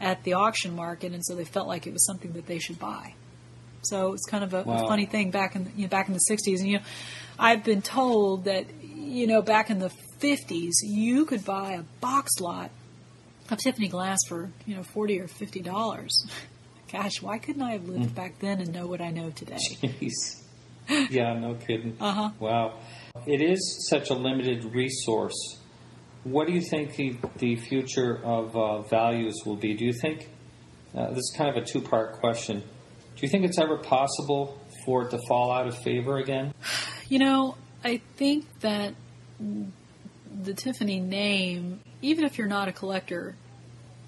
at 0.00 0.24
the 0.24 0.32
auction 0.32 0.74
market. 0.74 1.12
And 1.12 1.24
so 1.24 1.36
they 1.36 1.44
felt 1.44 1.68
like 1.68 1.86
it 1.86 1.92
was 1.92 2.04
something 2.04 2.32
that 2.32 2.46
they 2.46 2.58
should 2.58 2.80
buy. 2.80 3.14
So 3.82 4.12
it's 4.12 4.26
kind 4.26 4.44
of 4.44 4.54
a, 4.54 4.60
a 4.60 4.88
funny 4.88 5.06
thing 5.06 5.30
back 5.30 5.54
in 5.54 5.70
you 5.76 5.82
know, 5.82 5.88
back 5.88 6.08
in 6.08 6.14
the 6.14 6.20
60s. 6.28 6.58
And 6.58 6.68
you 6.68 6.78
know, 6.78 6.84
I've 7.38 7.64
been 7.64 7.82
told 7.82 8.44
that 8.44 8.66
you 8.82 9.26
know 9.26 9.42
back 9.42 9.70
in 9.70 9.78
the 9.78 9.90
50s 10.20 10.74
you 10.82 11.24
could 11.24 11.44
buy 11.44 11.72
a 11.72 11.82
box 12.00 12.40
lot 12.40 12.70
of 13.50 13.58
Tiffany 13.58 13.88
glass 13.88 14.18
for 14.28 14.50
you 14.66 14.76
know 14.76 14.82
40 14.82 15.20
or 15.20 15.28
50 15.28 15.60
dollars. 15.60 16.26
Gosh, 16.92 17.20
why 17.20 17.38
couldn't 17.38 17.60
I 17.60 17.72
have 17.72 17.86
lived 17.86 18.14
back 18.14 18.38
then 18.38 18.60
and 18.60 18.72
know 18.72 18.86
what 18.86 19.02
I 19.02 19.10
know 19.10 19.30
today? 19.30 19.58
Jeez. 19.82 20.42
Yeah, 21.10 21.38
no 21.38 21.54
kidding. 21.54 21.96
Uh-huh. 22.00 22.30
Wow. 22.40 22.78
It 23.26 23.42
is 23.42 23.86
such 23.90 24.08
a 24.08 24.14
limited 24.14 24.64
resource. 24.64 25.58
What 26.24 26.46
do 26.46 26.54
you 26.54 26.62
think 26.62 26.96
the, 26.96 27.16
the 27.36 27.56
future 27.56 28.20
of 28.24 28.56
uh, 28.56 28.82
values 28.82 29.34
will 29.44 29.56
be? 29.56 29.74
Do 29.74 29.84
you 29.84 29.92
think, 29.92 30.30
uh, 30.96 31.08
this 31.10 31.18
is 31.18 31.34
kind 31.36 31.54
of 31.54 31.62
a 31.62 31.66
two 31.66 31.82
part 31.82 32.20
question, 32.20 32.60
do 32.60 33.26
you 33.26 33.28
think 33.28 33.44
it's 33.44 33.58
ever 33.58 33.76
possible 33.76 34.58
for 34.86 35.02
it 35.02 35.10
to 35.10 35.18
fall 35.28 35.52
out 35.52 35.66
of 35.66 35.76
favor 35.76 36.16
again? 36.16 36.54
You 37.08 37.18
know, 37.18 37.56
I 37.82 38.02
think 38.16 38.46
that 38.60 38.94
the 39.40 40.52
Tiffany 40.52 41.00
name, 41.00 41.80
even 42.02 42.24
if 42.24 42.36
you're 42.36 42.48
not 42.48 42.68
a 42.68 42.72
collector, 42.72 43.34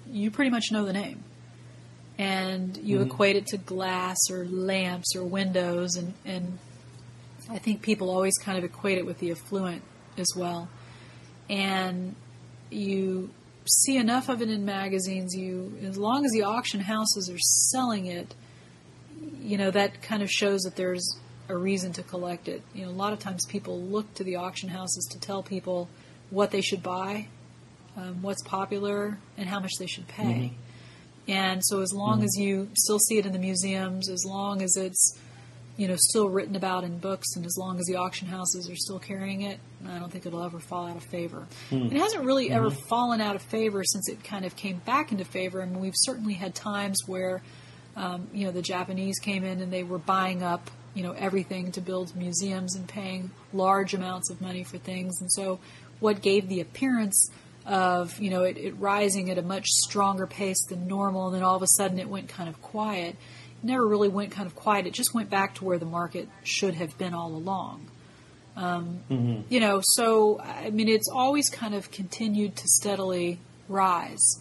you 0.07 0.29
pretty 0.29 0.51
much 0.51 0.65
know 0.71 0.85
the 0.85 0.93
name. 0.93 1.23
And 2.17 2.77
you 2.77 2.99
mm-hmm. 2.99 3.07
equate 3.07 3.35
it 3.37 3.47
to 3.47 3.57
glass 3.57 4.17
or 4.29 4.45
lamps 4.45 5.15
or 5.15 5.23
windows, 5.23 5.95
and, 5.95 6.13
and 6.25 6.59
I 7.49 7.57
think 7.57 7.81
people 7.81 8.11
always 8.11 8.37
kind 8.37 8.57
of 8.57 8.63
equate 8.63 8.99
it 8.99 9.05
with 9.05 9.17
the 9.17 9.31
affluent 9.31 9.81
as 10.17 10.27
well. 10.35 10.69
And 11.49 12.15
you 12.69 13.31
see 13.65 13.97
enough 13.97 14.29
of 14.29 14.41
it 14.41 14.49
in 14.49 14.65
magazines, 14.65 15.33
you 15.35 15.77
as 15.83 15.97
long 15.97 16.23
as 16.25 16.31
the 16.31 16.43
auction 16.43 16.81
houses 16.81 17.29
are 17.31 17.39
selling 17.39 18.05
it, 18.05 18.35
you 19.39 19.57
know 19.57 19.71
that 19.71 20.01
kind 20.01 20.21
of 20.21 20.29
shows 20.29 20.61
that 20.61 20.75
there's 20.75 21.19
a 21.51 21.57
reason 21.57 21.91
to 21.93 22.03
collect 22.03 22.47
it. 22.47 22.61
You 22.73 22.85
know, 22.85 22.91
a 22.91 22.93
lot 22.93 23.13
of 23.13 23.19
times 23.19 23.45
people 23.45 23.79
look 23.79 24.13
to 24.15 24.23
the 24.23 24.37
auction 24.37 24.69
houses 24.69 25.07
to 25.11 25.19
tell 25.19 25.43
people 25.43 25.89
what 26.29 26.51
they 26.51 26.61
should 26.61 26.81
buy, 26.81 27.27
um, 27.97 28.21
what's 28.21 28.41
popular, 28.43 29.17
and 29.37 29.49
how 29.49 29.59
much 29.59 29.73
they 29.77 29.87
should 29.87 30.07
pay. 30.07 30.53
And 31.27 31.63
so, 31.63 31.81
as 31.81 31.93
long 31.93 32.23
as 32.23 32.35
you 32.37 32.69
still 32.73 32.99
see 32.99 33.17
it 33.17 33.25
in 33.25 33.33
the 33.33 33.39
museums, 33.39 34.09
as 34.09 34.23
long 34.25 34.61
as 34.61 34.75
it's 34.77 35.17
you 35.77 35.87
know 35.87 35.95
still 35.97 36.29
written 36.29 36.55
about 36.55 36.83
in 36.83 36.97
books, 36.97 37.35
and 37.35 37.45
as 37.45 37.55
long 37.57 37.79
as 37.79 37.85
the 37.85 37.95
auction 37.95 38.27
houses 38.27 38.69
are 38.69 38.75
still 38.75 38.99
carrying 38.99 39.41
it, 39.41 39.59
I 39.87 39.99
don't 39.99 40.11
think 40.11 40.25
it'll 40.25 40.43
ever 40.43 40.59
fall 40.59 40.87
out 40.87 40.97
of 40.97 41.03
favor. 41.03 41.47
It 41.91 41.97
hasn't 41.97 42.23
really 42.23 42.49
ever 42.49 42.71
fallen 42.89 43.21
out 43.21 43.35
of 43.35 43.41
favor 43.41 43.83
since 43.83 44.09
it 44.09 44.23
kind 44.23 44.45
of 44.45 44.55
came 44.55 44.77
back 44.85 45.11
into 45.11 45.25
favor. 45.25 45.61
I 45.61 45.65
mean, 45.65 45.79
we've 45.79 45.93
certainly 45.95 46.33
had 46.33 46.55
times 46.55 46.97
where 47.05 47.41
um, 47.95 48.27
you 48.33 48.45
know 48.45 48.51
the 48.51 48.61
Japanese 48.61 49.19
came 49.19 49.43
in 49.43 49.61
and 49.61 49.71
they 49.71 49.83
were 49.83 49.99
buying 49.99 50.43
up 50.43 50.71
you 50.93 51.03
know 51.03 51.13
everything 51.13 51.71
to 51.73 51.81
build 51.81 52.15
museums 52.15 52.75
and 52.75 52.87
paying 52.87 53.31
large 53.53 53.93
amounts 53.93 54.29
of 54.29 54.41
money 54.41 54.63
for 54.63 54.77
things. 54.77 55.19
And 55.21 55.31
so, 55.31 55.59
what 55.99 56.21
gave 56.21 56.47
the 56.49 56.59
appearance 56.61 57.29
of 57.65 58.19
you 58.19 58.29
know 58.29 58.43
it, 58.43 58.57
it 58.57 58.73
rising 58.77 59.29
at 59.29 59.37
a 59.37 59.41
much 59.41 59.67
stronger 59.67 60.27
pace 60.27 60.63
than 60.65 60.87
normal, 60.87 61.27
and 61.27 61.35
then 61.35 61.43
all 61.43 61.55
of 61.55 61.61
a 61.61 61.67
sudden 61.77 61.99
it 61.99 62.09
went 62.09 62.27
kind 62.29 62.49
of 62.49 62.61
quiet. 62.61 63.15
It 63.61 63.65
never 63.67 63.87
really 63.87 64.09
went 64.09 64.31
kind 64.31 64.47
of 64.47 64.55
quiet. 64.55 64.87
It 64.87 64.93
just 64.93 65.13
went 65.13 65.29
back 65.29 65.55
to 65.55 65.65
where 65.65 65.77
the 65.77 65.85
market 65.85 66.27
should 66.43 66.73
have 66.75 66.97
been 66.97 67.13
all 67.13 67.33
along. 67.33 67.87
Um, 68.57 68.99
Mm-hmm. 69.09 69.41
You 69.49 69.59
know, 69.59 69.81
so 69.81 70.39
I 70.39 70.69
mean, 70.71 70.89
it's 70.89 71.09
always 71.13 71.49
kind 71.49 71.73
of 71.73 71.91
continued 71.91 72.55
to 72.57 72.67
steadily 72.67 73.39
rise. 73.69 74.39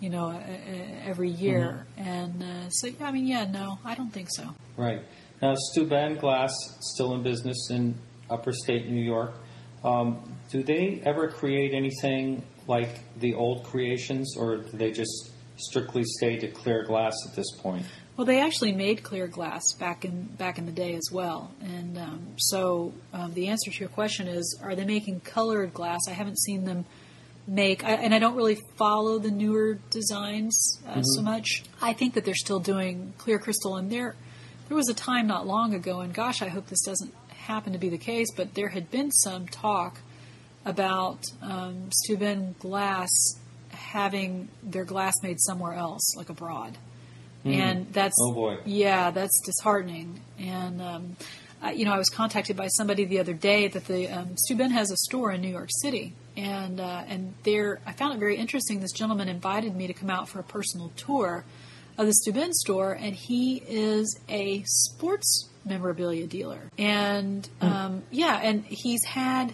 You 0.00 0.08
know, 0.08 0.28
uh, 0.28 0.38
uh, 0.38 1.04
every 1.04 1.28
year, 1.28 1.86
and 1.98 2.42
uh, 2.42 2.70
so 2.70 2.88
I 3.02 3.12
mean, 3.12 3.26
yeah, 3.26 3.44
no, 3.44 3.78
I 3.84 3.94
don't 3.94 4.10
think 4.10 4.28
so. 4.30 4.54
Right. 4.78 5.02
Now, 5.42 5.54
Steuben 5.56 6.16
Glass 6.16 6.52
still 6.80 7.14
in 7.14 7.22
business 7.22 7.70
in 7.70 7.94
upper 8.28 8.52
state 8.52 8.88
New 8.88 9.02
York. 9.02 9.34
Um, 9.82 10.36
do 10.50 10.62
they 10.62 11.00
ever 11.04 11.28
create 11.28 11.72
anything 11.72 12.42
like 12.66 13.00
the 13.18 13.34
old 13.34 13.64
creations, 13.64 14.36
or 14.36 14.58
do 14.58 14.76
they 14.76 14.92
just 14.92 15.30
strictly 15.56 16.04
stay 16.04 16.36
to 16.38 16.48
clear 16.48 16.84
glass 16.84 17.14
at 17.26 17.34
this 17.34 17.50
point? 17.58 17.86
Well, 18.16 18.26
they 18.26 18.40
actually 18.40 18.72
made 18.72 19.02
clear 19.02 19.26
glass 19.26 19.72
back 19.78 20.04
in 20.04 20.24
back 20.24 20.58
in 20.58 20.66
the 20.66 20.72
day 20.72 20.94
as 20.94 21.08
well, 21.10 21.52
and 21.62 21.96
um, 21.96 22.26
so 22.36 22.92
um, 23.14 23.32
the 23.32 23.48
answer 23.48 23.70
to 23.70 23.78
your 23.78 23.88
question 23.88 24.28
is: 24.28 24.60
Are 24.62 24.74
they 24.74 24.84
making 24.84 25.20
colored 25.20 25.72
glass? 25.72 26.00
I 26.06 26.12
haven't 26.12 26.38
seen 26.38 26.64
them 26.64 26.84
make, 27.46 27.82
I, 27.82 27.92
and 27.92 28.14
I 28.14 28.18
don't 28.18 28.36
really 28.36 28.58
follow 28.76 29.18
the 29.18 29.30
newer 29.30 29.78
designs 29.88 30.78
uh, 30.86 31.00
so 31.00 31.22
much. 31.22 31.64
I 31.80 31.94
think 31.94 32.12
that 32.12 32.26
they're 32.26 32.34
still 32.34 32.60
doing 32.60 33.14
clear 33.16 33.38
crystal, 33.38 33.76
and 33.76 33.90
there 33.90 34.16
there 34.70 34.76
was 34.76 34.88
a 34.88 34.94
time 34.94 35.26
not 35.26 35.48
long 35.48 35.74
ago, 35.74 35.98
and 35.98 36.14
gosh, 36.14 36.42
I 36.42 36.48
hope 36.48 36.68
this 36.68 36.82
doesn't 36.82 37.12
happen 37.28 37.72
to 37.72 37.78
be 37.80 37.88
the 37.88 37.98
case, 37.98 38.28
but 38.36 38.54
there 38.54 38.68
had 38.68 38.88
been 38.88 39.10
some 39.10 39.48
talk 39.48 39.98
about 40.64 41.24
um, 41.42 41.90
Steuben 41.92 42.54
glass 42.60 43.10
having 43.70 44.46
their 44.62 44.84
glass 44.84 45.14
made 45.24 45.40
somewhere 45.40 45.74
else, 45.74 46.14
like 46.16 46.28
abroad 46.28 46.78
and 47.44 47.90
that's 47.94 48.14
Oh, 48.20 48.32
boy. 48.34 48.58
yeah, 48.66 49.10
that's 49.10 49.40
disheartening. 49.44 50.20
And 50.38 50.82
um, 50.82 51.16
I, 51.62 51.72
you 51.72 51.86
know, 51.86 51.92
I 51.92 51.96
was 51.98 52.10
contacted 52.10 52.54
by 52.54 52.68
somebody 52.68 53.06
the 53.06 53.18
other 53.18 53.32
day 53.32 53.66
that 53.66 53.86
the 53.86 54.08
um, 54.08 54.36
Steuben 54.36 54.70
has 54.72 54.90
a 54.90 54.96
store 54.96 55.32
in 55.32 55.40
New 55.40 55.48
York 55.48 55.70
City, 55.80 56.12
and 56.36 56.78
uh, 56.80 57.02
and 57.08 57.32
there 57.44 57.80
I 57.86 57.92
found 57.92 58.12
it 58.14 58.18
very 58.18 58.36
interesting. 58.36 58.80
This 58.80 58.92
gentleman 58.92 59.28
invited 59.28 59.74
me 59.74 59.86
to 59.86 59.94
come 59.94 60.10
out 60.10 60.28
for 60.28 60.38
a 60.38 60.42
personal 60.42 60.92
tour 60.96 61.44
of 62.00 62.06
the 62.06 62.14
Steuben 62.14 62.54
store, 62.54 62.92
and 62.92 63.14
he 63.14 63.62
is 63.68 64.18
a 64.28 64.62
sports 64.64 65.48
memorabilia 65.66 66.26
dealer, 66.26 66.70
and 66.78 67.46
um, 67.60 68.02
yeah, 68.10 68.40
and 68.42 68.64
he's 68.64 69.04
had 69.04 69.52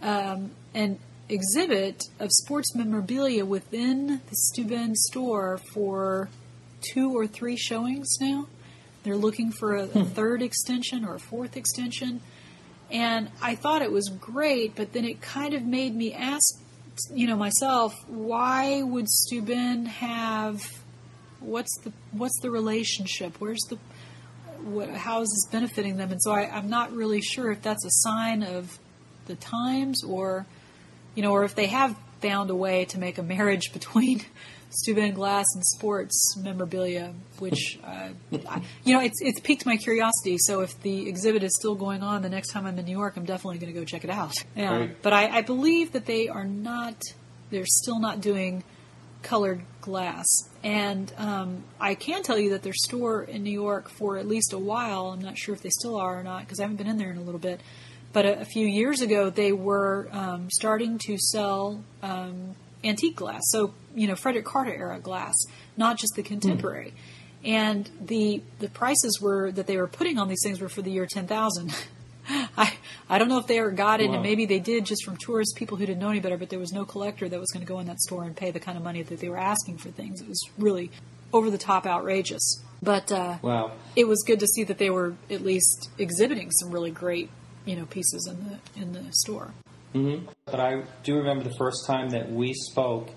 um, 0.00 0.50
an 0.72 0.98
exhibit 1.28 2.04
of 2.18 2.30
sports 2.32 2.74
memorabilia 2.74 3.44
within 3.44 4.06
the 4.06 4.34
Steuben 4.34 4.96
store 4.96 5.58
for 5.74 6.30
two 6.94 7.16
or 7.16 7.26
three 7.26 7.56
showings 7.56 8.08
now. 8.20 8.46
They're 9.02 9.16
looking 9.16 9.52
for 9.52 9.76
a, 9.76 9.82
a 9.82 10.04
third 10.04 10.42
extension 10.42 11.04
or 11.04 11.16
a 11.16 11.20
fourth 11.20 11.56
extension. 11.56 12.20
And 12.90 13.30
I 13.40 13.54
thought 13.54 13.82
it 13.82 13.90
was 13.90 14.08
great, 14.08 14.76
but 14.76 14.92
then 14.92 15.04
it 15.04 15.20
kind 15.20 15.54
of 15.54 15.62
made 15.62 15.94
me 15.94 16.12
ask, 16.12 16.60
you 17.12 17.26
know, 17.26 17.36
myself, 17.36 17.94
why 18.06 18.82
would 18.82 19.08
Steuben 19.08 19.86
have 19.86 20.62
what's 21.42 21.76
the 21.78 21.92
what's 22.12 22.38
the 22.40 22.50
relationship? 22.50 23.36
Where's 23.38 23.62
the 23.68 23.78
what, 24.62 24.88
how 24.90 25.20
is 25.22 25.28
this 25.28 25.50
benefiting 25.52 25.96
them? 25.96 26.12
And 26.12 26.22
so 26.22 26.30
I, 26.32 26.48
I'm 26.48 26.70
not 26.70 26.92
really 26.92 27.20
sure 27.20 27.50
if 27.50 27.62
that's 27.62 27.84
a 27.84 27.90
sign 27.90 28.42
of 28.42 28.78
the 29.26 29.34
times 29.34 30.04
or 30.04 30.46
you 31.14 31.22
know, 31.22 31.32
or 31.32 31.44
if 31.44 31.54
they 31.54 31.66
have 31.66 31.96
found 32.20 32.50
a 32.50 32.54
way 32.54 32.84
to 32.86 32.98
make 32.98 33.18
a 33.18 33.22
marriage 33.22 33.70
between 33.72 34.24
Steuben 34.70 35.12
glass 35.12 35.44
and 35.54 35.62
sports 35.64 36.36
memorabilia, 36.38 37.12
which 37.38 37.78
uh, 37.84 38.08
I, 38.48 38.62
you 38.84 38.94
know, 38.94 39.02
it's 39.02 39.20
it's 39.20 39.40
piqued 39.40 39.66
my 39.66 39.76
curiosity. 39.76 40.38
So 40.38 40.60
if 40.60 40.80
the 40.82 41.08
exhibit 41.08 41.42
is 41.42 41.54
still 41.56 41.74
going 41.74 42.02
on 42.02 42.22
the 42.22 42.30
next 42.30 42.48
time 42.48 42.66
I'm 42.66 42.78
in 42.78 42.84
New 42.86 42.96
York, 42.96 43.14
I'm 43.16 43.24
definitely 43.24 43.58
going 43.58 43.72
to 43.72 43.78
go 43.78 43.84
check 43.84 44.04
it 44.04 44.10
out. 44.10 44.34
Yeah. 44.56 44.78
Right. 44.78 45.02
But 45.02 45.12
I, 45.12 45.38
I 45.38 45.42
believe 45.42 45.92
that 45.92 46.06
they 46.06 46.28
are 46.28 46.44
not. 46.44 47.02
They're 47.50 47.66
still 47.66 48.00
not 48.00 48.22
doing 48.22 48.64
colored 49.22 49.62
glass. 49.80 50.26
And 50.62 51.12
um, 51.16 51.64
I 51.80 51.94
can 51.94 52.22
tell 52.22 52.38
you 52.38 52.50
that 52.50 52.62
their 52.62 52.72
store 52.72 53.22
in 53.22 53.42
New 53.42 53.50
York 53.52 53.88
for 53.88 54.16
at 54.18 54.26
least 54.26 54.52
a 54.52 54.58
while, 54.58 55.06
I'm 55.06 55.20
not 55.20 55.36
sure 55.36 55.54
if 55.54 55.62
they 55.62 55.70
still 55.70 55.96
are 55.96 56.20
or 56.20 56.22
not 56.22 56.40
because 56.40 56.60
I 56.60 56.62
haven't 56.62 56.76
been 56.76 56.86
in 56.86 56.98
there 56.98 57.10
in 57.10 57.18
a 57.18 57.22
little 57.22 57.40
bit, 57.40 57.60
but 58.12 58.24
a, 58.24 58.40
a 58.40 58.44
few 58.44 58.66
years 58.66 59.00
ago 59.00 59.30
they 59.30 59.52
were 59.52 60.08
um, 60.12 60.48
starting 60.50 60.98
to 61.06 61.18
sell 61.18 61.82
um, 62.02 62.54
antique 62.84 63.16
glass. 63.16 63.42
So, 63.46 63.74
you 63.94 64.06
know, 64.06 64.14
Frederick 64.14 64.44
Carder 64.44 64.74
era 64.74 64.98
glass, 64.98 65.34
not 65.76 65.98
just 65.98 66.14
the 66.14 66.22
contemporary. 66.22 66.94
And 67.44 67.90
the 68.00 68.40
the 68.60 68.68
prices 68.68 69.20
were 69.20 69.50
that 69.52 69.66
they 69.66 69.76
were 69.76 69.88
putting 69.88 70.16
on 70.16 70.28
these 70.28 70.40
things 70.44 70.60
were 70.60 70.68
for 70.68 70.82
the 70.82 70.92
year 70.92 71.06
10,000. 71.06 71.74
I 73.08 73.18
don't 73.18 73.28
know 73.28 73.38
if 73.38 73.46
they 73.46 73.58
ever 73.58 73.70
got 73.70 74.00
it, 74.00 74.08
Wow. 74.08 74.14
and 74.14 74.22
maybe 74.22 74.46
they 74.46 74.58
did 74.60 74.84
just 74.86 75.04
from 75.04 75.16
tourists, 75.16 75.52
people 75.54 75.76
who 75.76 75.84
didn't 75.86 76.00
know 76.00 76.10
any 76.10 76.20
better. 76.20 76.36
But 76.38 76.50
there 76.50 76.58
was 76.58 76.72
no 76.72 76.84
collector 76.84 77.28
that 77.28 77.38
was 77.38 77.50
going 77.50 77.64
to 77.64 77.70
go 77.70 77.78
in 77.80 77.86
that 77.86 78.00
store 78.00 78.24
and 78.24 78.34
pay 78.36 78.50
the 78.50 78.60
kind 78.60 78.76
of 78.78 78.84
money 78.84 79.02
that 79.02 79.20
they 79.20 79.28
were 79.28 79.38
asking 79.38 79.78
for 79.78 79.90
things. 79.90 80.20
It 80.20 80.28
was 80.28 80.40
really 80.58 80.90
over 81.32 81.50
the 81.50 81.58
top 81.58 81.86
outrageous. 81.86 82.62
But 82.82 83.10
uh, 83.12 83.38
Wow. 83.42 83.72
it 83.96 84.06
was 84.08 84.22
good 84.26 84.40
to 84.40 84.46
see 84.46 84.64
that 84.64 84.78
they 84.78 84.90
were 84.90 85.14
at 85.30 85.42
least 85.42 85.90
exhibiting 85.98 86.50
some 86.50 86.70
really 86.70 86.90
great, 86.90 87.30
you 87.64 87.76
know, 87.76 87.86
pieces 87.86 88.26
in 88.26 88.44
the 88.48 88.80
in 88.82 88.92
the 88.92 89.04
store. 89.12 89.52
But 90.46 90.58
I 90.60 90.82
do 91.04 91.16
remember 91.16 91.44
the 91.44 91.54
first 91.58 91.86
time 91.86 92.08
that 92.10 92.30
we 92.30 92.54
spoke, 92.54 93.10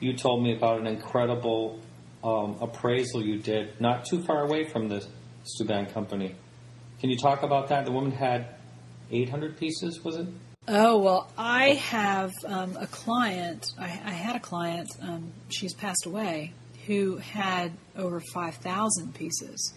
you 0.00 0.14
told 0.16 0.42
me 0.42 0.56
about 0.56 0.80
an 0.80 0.86
incredible 0.86 1.78
um, 2.24 2.56
appraisal 2.60 3.22
you 3.22 3.38
did 3.38 3.80
not 3.80 4.04
too 4.06 4.22
far 4.24 4.42
away 4.42 4.64
from 4.64 4.88
the 4.88 5.06
Steuben 5.44 5.86
company. 5.86 6.34
Can 7.00 7.10
you 7.10 7.18
talk 7.18 7.42
about 7.42 7.68
that? 7.68 7.84
The 7.84 7.92
woman 7.92 8.12
had 8.12 8.46
800 9.12 9.58
pieces, 9.58 10.02
was 10.02 10.16
it? 10.16 10.26
Oh 10.68 10.98
well, 10.98 11.30
I 11.36 11.70
have 11.74 12.30
um, 12.46 12.76
a 12.78 12.86
client. 12.86 13.66
I, 13.78 13.86
I 13.86 14.10
had 14.12 14.36
a 14.36 14.40
client. 14.40 14.88
Um, 15.02 15.32
she's 15.48 15.74
passed 15.74 16.06
away. 16.06 16.52
Who 16.86 17.16
had 17.16 17.72
over 17.96 18.20
five 18.32 18.54
thousand 18.56 19.14
pieces 19.14 19.74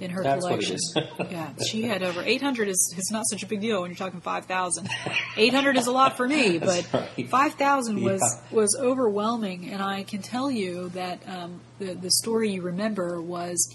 in 0.00 0.10
her 0.10 0.22
That's 0.22 0.44
collection? 0.44 0.76
yeah, 1.30 1.50
she 1.66 1.82
had 1.88 2.02
over 2.02 2.20
eight 2.22 2.42
hundred. 2.42 2.68
Is 2.68 2.94
is 2.98 3.08
not 3.10 3.24
such 3.30 3.42
a 3.42 3.46
big 3.46 3.62
deal 3.62 3.80
when 3.80 3.90
you're 3.90 3.96
talking 3.96 4.20
five 4.20 4.44
thousand. 4.44 4.90
Eight 5.38 5.54
hundred 5.54 5.78
is 5.78 5.86
a 5.86 5.92
lot 5.92 6.18
for 6.18 6.28
me, 6.28 6.58
but 6.70 6.86
right. 6.92 7.28
five 7.30 7.54
thousand 7.54 8.02
was 8.02 8.20
Yeah. 8.22 8.56
was 8.56 8.76
overwhelming. 8.78 9.70
And 9.70 9.82
I 9.82 10.02
can 10.02 10.20
tell 10.20 10.50
you 10.50 10.90
that 10.90 11.26
um, 11.26 11.60
the 11.78 11.94
the 11.94 12.10
story 12.10 12.50
you 12.52 12.60
remember 12.60 13.18
was 13.22 13.74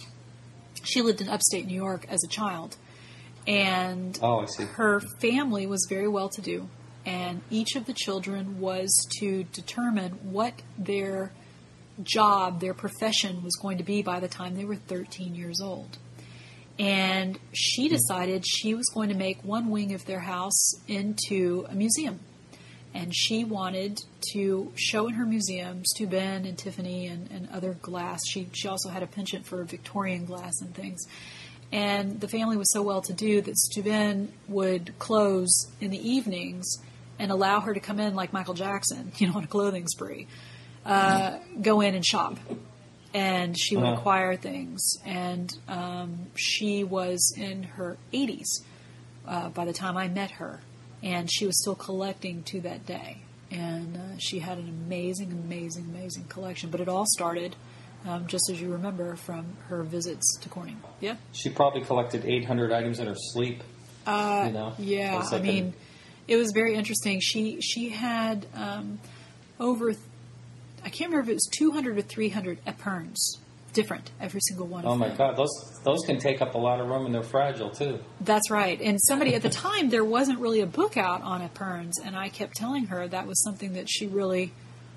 she 0.84 1.02
lived 1.02 1.22
in 1.22 1.30
upstate 1.30 1.66
New 1.66 1.74
York 1.76 2.06
as 2.10 2.24
a 2.24 2.28
child, 2.28 2.76
and 3.48 4.18
Oh, 4.22 4.46
her 4.74 5.02
family 5.20 5.66
was 5.68 5.86
very 5.90 6.08
well 6.08 6.30
to 6.30 6.42
do, 6.42 6.70
and 7.06 7.42
each 7.50 7.76
of 7.76 7.86
the 7.86 7.94
children 7.94 8.60
was 8.60 9.08
to 9.20 9.44
determine 9.46 10.32
what 10.32 10.54
their 10.78 11.32
job, 12.02 12.60
their 12.60 12.74
profession 12.74 13.44
was 13.44 13.56
going 13.62 13.78
to 13.78 13.84
be 13.84 14.02
by 14.02 14.20
the 14.20 14.28
time 14.28 14.56
they 14.56 14.66
were 14.66 14.76
13 14.76 15.36
years 15.36 15.62
old. 15.62 15.98
And 16.80 17.38
she 17.54 17.88
hmm. 17.88 17.94
decided 17.94 18.46
she 18.48 18.74
was 18.74 18.90
going 18.94 19.10
to 19.10 19.16
make 19.16 19.44
one 19.44 19.70
wing 19.70 19.94
of 19.94 20.06
their 20.06 20.22
house 20.22 20.74
into 20.88 21.66
a 21.70 21.76
museum. 21.76 22.20
And 22.96 23.14
she 23.14 23.44
wanted 23.44 24.00
to 24.34 24.72
show 24.76 25.08
in 25.08 25.16
her 25.16 25.26
museums 25.26 25.92
Steuben 25.96 26.46
and 26.46 26.58
Tiffany 26.58 27.08
and, 27.08 27.30
and 27.32 27.50
other 27.50 27.74
glass. 27.74 28.20
She, 28.28 28.50
she 28.54 28.68
also 28.68 28.90
had 28.90 29.02
a 29.02 29.08
penchant 29.08 29.48
for 29.48 29.64
Victorian 29.64 30.26
glass 30.26 30.54
and 30.62 30.76
things. 30.76 31.04
And 31.74 32.22
the 32.22 32.28
family 32.28 32.56
was 32.56 32.72
so 32.72 32.84
well 32.84 33.02
to 33.02 33.14
do 33.14 33.42
that 33.42 33.58
Steuben 33.58 34.32
would 34.48 34.94
close 35.00 35.68
in 35.82 35.90
the 35.90 35.98
evenings 36.08 36.78
and 37.18 37.32
allow 37.32 37.62
her 37.62 37.74
to 37.74 37.80
come 37.80 38.00
in 38.00 38.14
like 38.16 38.32
Michael 38.32 38.54
Jackson, 38.54 39.12
you 39.18 39.28
know, 39.28 39.34
on 39.38 39.44
a 39.44 39.48
clothing 39.48 39.88
spree, 39.88 40.28
uh, 40.86 41.40
go 41.62 41.82
in 41.82 41.96
and 41.96 42.06
shop. 42.06 42.38
And 43.14 43.58
she 43.60 43.76
would 43.76 43.86
Uh-huh. 43.86 43.96
acquire 43.98 44.36
things. 44.36 44.98
And 45.06 45.52
um, 45.68 46.28
she 46.36 46.84
was 46.84 47.34
in 47.38 47.64
her 47.64 47.98
80s 48.14 48.48
uh, 49.28 49.50
by 49.50 49.66
the 49.66 49.74
time 49.74 49.98
I 49.98 50.08
met 50.08 50.32
her. 50.32 50.62
And 51.02 51.30
she 51.32 51.46
was 51.46 51.60
still 51.62 51.76
collecting 51.76 52.44
to 52.44 52.62
that 52.62 52.86
day. 52.86 53.18
And 53.52 53.98
uh, 53.98 54.18
she 54.20 54.40
had 54.40 54.58
an 54.58 54.68
amazing, 54.70 55.32
amazing, 55.32 55.86
amazing 55.86 56.26
collection. 56.26 56.70
But 56.72 56.82
it 56.82 56.88
all 56.88 57.06
started, 57.08 57.56
um, 58.08 58.28
just 58.28 58.50
as 58.52 58.60
you 58.62 58.72
remember, 58.74 59.16
from 59.16 59.46
her 59.70 59.84
visits 59.84 60.38
to 60.42 60.50
Corning. 60.50 60.82
Yeah? 61.00 61.16
She 61.32 61.50
probably 61.50 61.82
collected 61.82 62.26
800 62.26 62.72
items 62.72 63.00
in 63.00 63.08
her 63.08 63.16
sleep. 63.16 63.64
Uh, 64.06 64.44
you 64.48 64.54
know? 64.54 64.74
Yeah, 64.78 65.20
It's 65.20 65.32
I 65.32 65.36
like 65.38 65.44
a- 65.44 65.48
mean, 65.48 65.74
it 66.28 66.36
was 66.38 66.52
very 66.54 66.76
interesting. 66.76 67.20
She 67.22 67.60
she 67.62 67.90
had 67.90 68.46
um, 68.54 69.00
over, 69.60 69.92
I 70.84 70.90
can't 70.90 71.12
remember 71.12 71.22
if 71.22 71.30
it 71.30 71.34
was 71.36 71.50
200 71.58 71.98
or 71.98 72.02
300 72.02 72.64
epergnes 72.66 73.18
different, 73.74 74.12
every 74.22 74.40
single 74.48 74.68
one. 74.68 74.86
Of 74.86 74.92
them. 74.92 74.92
Oh 74.92 74.94
of 74.94 75.00
my 75.00 75.08
them. 75.10 75.18
God, 75.18 75.38
those 75.38 75.80
those 75.84 76.00
can 76.06 76.20
take 76.20 76.42
up 76.42 76.54
a 76.56 76.58
lot 76.58 76.80
of 76.80 76.88
room 76.88 77.06
and 77.06 77.14
they're 77.16 77.24
fragile 77.24 77.72
too. 77.72 78.00
That's 78.22 78.52
right. 78.52 78.80
And 78.80 79.00
somebody 79.02 79.34
at 79.36 79.42
the 79.42 79.50
time, 79.68 79.90
there 79.90 80.06
wasn't 80.06 80.40
really 80.40 80.60
a 80.62 80.66
book 80.68 80.96
out 80.98 81.22
on 81.24 81.42
epergnes, 81.48 81.94
and 82.04 82.16
I 82.16 82.30
kept 82.30 82.56
telling 82.56 82.86
her 82.88 83.08
that 83.08 83.26
was 83.28 83.42
something 83.44 83.74
that 83.74 83.90
she 83.90 84.08
really, 84.08 84.54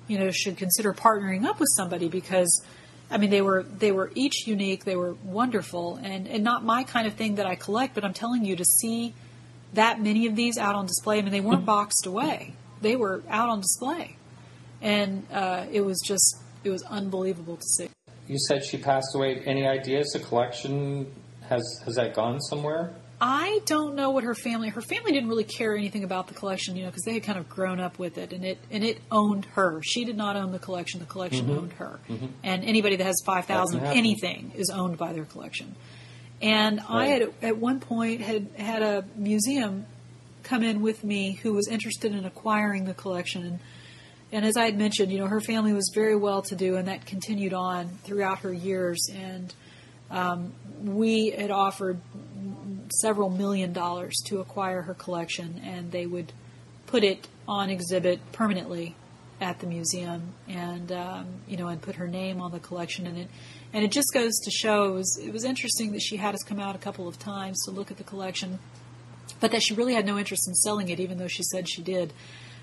you 0.07 0.17
know, 0.19 0.29
should 0.31 0.57
consider 0.57 0.93
partnering 0.93 1.43
up 1.45 1.59
with 1.59 1.69
somebody 1.75 2.07
because, 2.07 2.61
I 3.09 3.17
mean, 3.17 3.29
they 3.29 3.41
were 3.41 3.63
they 3.63 3.91
were 3.91 4.11
each 4.15 4.47
unique, 4.47 4.83
they 4.83 4.95
were 4.95 5.13
wonderful, 5.23 5.95
and 6.03 6.27
and 6.27 6.43
not 6.43 6.63
my 6.63 6.83
kind 6.83 7.07
of 7.07 7.13
thing 7.13 7.35
that 7.35 7.45
I 7.45 7.55
collect. 7.55 7.95
But 7.95 8.03
I'm 8.03 8.13
telling 8.13 8.43
you, 8.43 8.55
to 8.55 8.65
see 8.65 9.13
that 9.73 10.01
many 10.01 10.27
of 10.27 10.35
these 10.35 10.57
out 10.57 10.75
on 10.75 10.85
display, 10.85 11.19
I 11.19 11.21
mean, 11.21 11.31
they 11.31 11.41
weren't 11.41 11.65
boxed 11.65 12.05
away; 12.05 12.53
they 12.81 12.95
were 12.95 13.23
out 13.29 13.49
on 13.49 13.61
display, 13.61 14.17
and 14.81 15.25
uh, 15.31 15.65
it 15.71 15.81
was 15.81 16.01
just 16.05 16.37
it 16.63 16.69
was 16.69 16.83
unbelievable 16.83 17.55
to 17.55 17.65
see. 17.77 17.89
You 18.27 18.37
said 18.37 18.65
she 18.65 18.77
passed 18.77 19.15
away. 19.15 19.41
Any 19.45 19.65
ideas? 19.65 20.09
The 20.11 20.19
collection 20.19 21.07
has 21.47 21.63
has 21.85 21.95
that 21.95 22.13
gone 22.13 22.41
somewhere? 22.41 22.93
I 23.19 23.61
don't 23.65 23.95
know 23.95 24.11
what 24.11 24.23
her 24.23 24.35
family. 24.35 24.69
Her 24.69 24.81
family 24.81 25.11
didn't 25.11 25.29
really 25.29 25.43
care 25.43 25.75
anything 25.75 26.03
about 26.03 26.27
the 26.27 26.35
collection, 26.35 26.75
you 26.75 26.83
know, 26.83 26.89
because 26.89 27.03
they 27.03 27.13
had 27.13 27.23
kind 27.23 27.39
of 27.39 27.49
grown 27.49 27.79
up 27.79 27.97
with 27.97 28.17
it, 28.17 28.31
and 28.31 28.45
it 28.45 28.59
and 28.69 28.83
it 28.83 28.99
owned 29.11 29.45
her. 29.55 29.81
She 29.83 30.05
did 30.05 30.15
not 30.15 30.35
own 30.35 30.51
the 30.51 30.59
collection; 30.59 30.99
the 30.99 31.07
collection 31.07 31.49
owned 31.49 31.73
her. 31.73 31.99
And 32.43 32.63
anybody 32.63 32.95
that 32.97 33.03
has 33.05 33.15
five 33.25 33.45
thousand 33.45 33.79
happen. 33.79 33.97
anything 33.97 34.51
is 34.55 34.69
owned 34.69 34.97
by 34.97 35.13
their 35.13 35.25
collection. 35.25 35.75
And 36.41 36.79
I 36.87 37.07
had 37.07 37.33
at 37.41 37.57
one 37.57 37.79
point 37.79 38.21
had 38.21 38.47
had 38.55 38.83
a 38.83 39.05
museum 39.15 39.87
come 40.43 40.61
in 40.63 40.81
with 40.81 41.03
me 41.03 41.33
who 41.41 41.53
was 41.53 41.67
interested 41.67 42.13
in 42.13 42.23
acquiring 42.23 42.85
the 42.85 42.93
collection. 42.93 43.43
And, 43.43 43.59
and 44.31 44.45
as 44.45 44.55
I 44.57 44.65
had 44.65 44.77
mentioned, 44.77 45.11
you 45.11 45.17
know, 45.17 45.27
her 45.27 45.41
family 45.41 45.73
was 45.73 45.91
very 45.93 46.15
well 46.15 46.41
to 46.43 46.55
do, 46.55 46.75
and 46.75 46.87
that 46.87 47.05
continued 47.05 47.53
on 47.53 47.87
throughout 48.03 48.39
her 48.39 48.53
years. 48.53 49.09
And 49.13 49.53
um, 50.11 50.53
we 50.83 51.31
had 51.31 51.51
offered 51.51 51.99
several 52.93 53.29
million 53.29 53.73
dollars 53.73 54.15
to 54.27 54.39
acquire 54.39 54.83
her 54.83 54.93
collection, 54.93 55.61
and 55.63 55.91
they 55.91 56.05
would 56.05 56.33
put 56.85 57.03
it 57.03 57.27
on 57.47 57.69
exhibit 57.69 58.19
permanently 58.31 58.95
at 59.39 59.59
the 59.59 59.67
museum, 59.67 60.33
and 60.47 60.91
um, 60.91 61.27
you 61.47 61.57
know, 61.57 61.67
and 61.67 61.81
put 61.81 61.95
her 61.95 62.07
name 62.07 62.41
on 62.41 62.51
the 62.51 62.59
collection. 62.59 63.05
And 63.05 63.17
it 63.17 63.27
and 63.73 63.83
it 63.83 63.91
just 63.91 64.13
goes 64.13 64.33
to 64.39 64.51
show 64.51 64.85
it 64.85 64.93
was, 64.93 65.19
it 65.21 65.33
was 65.33 65.43
interesting 65.43 65.91
that 65.91 66.01
she 66.01 66.17
had 66.17 66.33
us 66.33 66.43
come 66.43 66.59
out 66.59 66.75
a 66.75 66.79
couple 66.79 67.07
of 67.07 67.19
times 67.19 67.61
to 67.65 67.71
look 67.71 67.91
at 67.91 67.97
the 67.97 68.03
collection, 68.03 68.59
but 69.39 69.51
that 69.51 69.61
she 69.61 69.73
really 69.73 69.93
had 69.93 70.05
no 70.05 70.17
interest 70.17 70.47
in 70.47 70.55
selling 70.55 70.89
it, 70.89 70.99
even 70.99 71.17
though 71.17 71.27
she 71.27 71.43
said 71.43 71.69
she 71.69 71.81
did. 71.81 72.13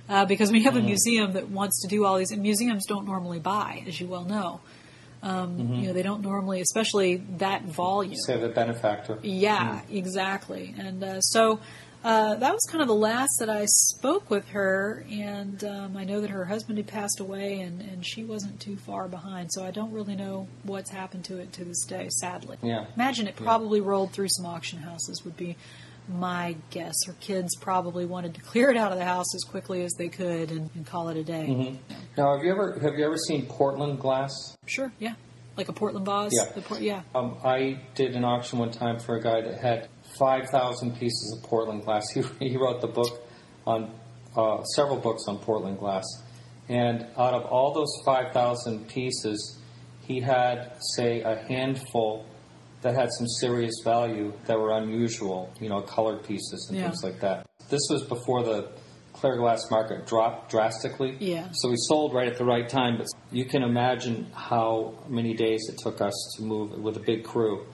Uh, 0.07 0.25
because 0.27 0.53
we 0.53 0.63
have 0.63 0.77
a 0.77 0.83
museum 0.83 1.33
that 1.33 1.49
wants 1.49 1.81
to 1.81 1.89
do 1.89 2.05
all 2.05 2.19
these, 2.19 2.31
and 2.31 2.43
museums 2.43 2.85
don't 2.87 3.07
normally 3.07 3.39
buy, 3.39 3.83
as 3.87 3.99
you 4.01 4.07
well 4.07 4.25
know. 4.25 4.61
Um, 5.25 5.59
You 5.59 5.87
know, 5.87 5.93
they 5.95 6.03
don't 6.03 6.21
normally, 6.21 6.61
especially 6.61 7.17
that 7.39 7.63
volume. 7.65 8.15
Say 8.27 8.39
the 8.39 8.49
benefactor. 8.49 9.19
Yeah, 9.23 9.81
exactly. 9.91 10.75
And 10.79 11.03
uh, 11.03 11.21
so 11.23 11.61
uh, 12.05 12.35
that 12.35 12.53
was 12.53 12.67
kind 12.71 12.83
of 12.83 12.89
the 12.89 12.95
last 12.95 13.31
that 13.41 13.49
I 13.49 13.65
spoke 13.65 14.29
with 14.29 14.47
her. 14.51 15.07
And 15.11 15.65
um, 15.65 15.97
I 15.97 16.05
know 16.05 16.21
that 16.21 16.29
her 16.29 16.45
husband 16.45 16.77
had 16.77 16.87
passed 16.87 17.21
away, 17.21 17.61
and, 17.61 17.81
and 17.81 18.05
she 18.05 18.23
wasn't 18.23 18.61
too 18.61 18.77
far 18.77 19.09
behind. 19.09 19.51
So 19.53 19.65
I 19.65 19.71
don't 19.71 19.93
really 19.93 20.15
know 20.15 20.47
what's 20.65 20.91
happened 20.91 21.25
to 21.25 21.39
it 21.39 21.55
to 21.55 21.65
this 21.65 21.83
day, 21.87 22.09
sadly. 22.11 22.59
Yeah. 22.63 22.85
Imagine 22.95 23.27
it 23.27 23.37
probably 23.37 23.81
rolled 23.81 24.13
through 24.13 24.29
some 24.29 24.45
auction 24.45 24.81
houses, 24.81 25.25
would 25.25 25.39
be 25.39 25.57
my 26.09 26.57
guess. 26.71 26.95
Her 27.07 27.15
kids 27.15 27.57
probably 27.57 28.05
wanted 28.07 28.35
to 28.35 28.41
clear 28.51 28.71
it 28.71 28.77
out 28.77 28.93
of 28.93 28.99
the 28.99 29.05
house 29.05 29.35
as 29.35 29.45
quickly 29.45 29.85
as 29.85 29.93
they 29.95 30.09
could 30.09 30.51
and, 30.51 30.71
and 30.75 30.87
call 30.87 31.09
it 31.09 31.17
a 31.17 31.25
day. 31.25 31.47
Mm-hmm. 31.49 31.95
Now, 32.17 32.37
have 32.37 32.45
you 32.45 32.53
ever 32.53 32.79
have 32.81 32.99
you 32.99 33.05
ever 33.05 33.17
seen 33.17 33.47
Portland 33.47 33.99
glass? 33.99 34.57
Sure, 34.67 34.93
yeah. 34.99 35.15
Like 35.57 35.69
a 35.69 35.73
Portland 35.73 36.05
vase? 36.05 36.33
Yeah. 36.33 36.79
Yeah. 36.81 37.03
Um, 37.15 37.37
I 37.45 37.81
did 37.95 38.17
an 38.17 38.25
auction 38.25 38.59
one 38.59 38.73
time 38.73 38.99
for 38.99 39.17
a 39.17 39.23
guy 39.23 39.41
that 39.41 39.61
had 39.61 39.89
5,000 40.19 40.99
pieces 40.99 41.37
of 41.37 41.49
Portland 41.49 41.85
glass. 41.85 42.05
He, 42.15 42.49
he 42.49 42.57
wrote 42.57 42.81
the 42.81 42.89
book 42.89 43.23
on 43.65 43.95
uh, 44.37 44.65
several 44.65 44.99
books 44.99 45.25
on 45.29 45.39
Portland 45.39 45.79
glass. 45.79 46.05
And 46.69 47.07
out 47.17 47.35
of 47.35 47.45
all 47.45 47.73
those 47.73 47.93
5,000 48.05 48.89
pieces, 48.89 49.59
he 50.01 50.21
had, 50.21 50.77
say, 50.97 51.21
a 51.21 51.37
handful 51.37 52.27
that 52.85 52.95
had 52.95 53.09
some 53.19 53.27
serious 53.27 53.73
value 53.83 54.33
that 54.47 54.59
were 54.59 54.73
unusual, 54.77 55.51
you 55.61 55.69
know, 55.71 55.81
colored 55.81 56.23
pieces 56.23 56.67
and 56.69 56.79
Yeah. 56.79 56.85
things 56.89 57.03
like 57.03 57.19
that. 57.21 57.47
This 57.71 57.81
was 57.91 58.03
before 58.05 58.43
the 58.45 58.69
clear 59.15 59.37
glass 59.39 59.71
market 59.71 60.07
dropped 60.07 60.51
drastically. 60.51 61.17
Yeah. 61.19 61.49
So 61.55 61.71
we 61.71 61.77
sold 61.79 62.13
right 62.13 62.29
at 62.29 62.37
the 62.37 62.45
right 62.45 62.69
time, 62.69 62.99
but 62.99 63.07
you 63.33 63.47
can 63.47 63.63
imagine 63.63 64.27
how 64.35 64.93
many 65.09 65.33
days 65.35 65.63
it 65.71 65.79
took 65.79 66.03
us 66.03 66.13
to 66.37 66.43
move 66.43 66.73
with 66.83 66.97
a 66.99 67.01
big 67.01 67.25
crew 67.25 67.65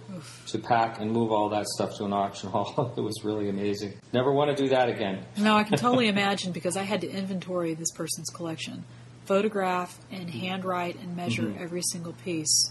to 0.48 0.58
pack 0.58 1.00
and 1.00 1.10
move 1.10 1.32
all 1.32 1.48
that 1.48 1.66
stuff 1.66 1.96
to 1.96 2.04
an 2.04 2.12
auction 2.12 2.50
hall. 2.54 2.94
it 2.96 3.00
was 3.00 3.24
really 3.24 3.48
amazing. 3.48 3.94
Never 4.12 4.32
want 4.32 4.56
to 4.56 4.62
do 4.62 4.68
that 4.68 4.88
again. 4.88 5.24
No, 5.38 5.56
I 5.56 5.64
can 5.64 5.76
totally 5.76 6.06
imagine 6.06 6.52
because 6.52 6.76
I 6.76 6.82
had 6.84 7.00
to 7.00 7.10
inventory 7.10 7.74
this 7.74 7.90
person's 7.90 8.28
collection, 8.30 8.84
photograph 9.24 9.98
and 10.12 10.30
handwrite 10.30 11.00
and 11.00 11.16
measure 11.16 11.42
Mm-hmm. 11.44 11.62
every 11.64 11.82
single 11.82 12.12
piece, 12.12 12.70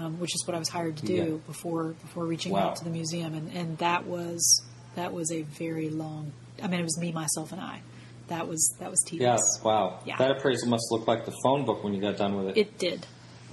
um, 0.00 0.18
which 0.18 0.34
is 0.34 0.44
what 0.46 0.54
I 0.54 0.58
was 0.58 0.68
hired 0.68 0.96
to 0.98 1.06
do 1.06 1.14
Yeah. 1.14 1.24
before 1.46 1.88
before 2.02 2.24
reaching 2.24 2.52
Wow. 2.52 2.70
out 2.70 2.76
to 2.76 2.84
the 2.84 2.90
museum, 2.90 3.34
and, 3.34 3.52
and 3.52 3.78
that 3.78 4.06
was 4.06 4.62
that 4.96 5.12
was 5.12 5.30
a 5.30 5.42
very 5.42 5.90
long. 5.90 6.32
I 6.62 6.66
mean, 6.68 6.80
it 6.80 6.84
was 6.84 6.98
me, 6.98 7.12
myself, 7.12 7.52
and 7.52 7.60
I. 7.60 7.80
That 8.28 8.46
was 8.48 8.74
that 8.80 8.90
was 8.90 9.02
Yeah, 9.06 9.10
tedious. 9.10 9.60
wow. 9.64 10.00
Yeah. 10.06 10.16
That 10.18 10.30
appraisal 10.32 10.68
must 10.68 10.86
look 10.90 11.06
like 11.06 11.24
the 11.24 11.34
phone 11.42 11.64
book 11.64 11.82
when 11.84 11.94
you 11.94 12.00
got 12.00 12.16
done 12.16 12.36
with 12.36 12.48
it. 12.48 12.56
It 12.56 12.78
did. 12.78 13.06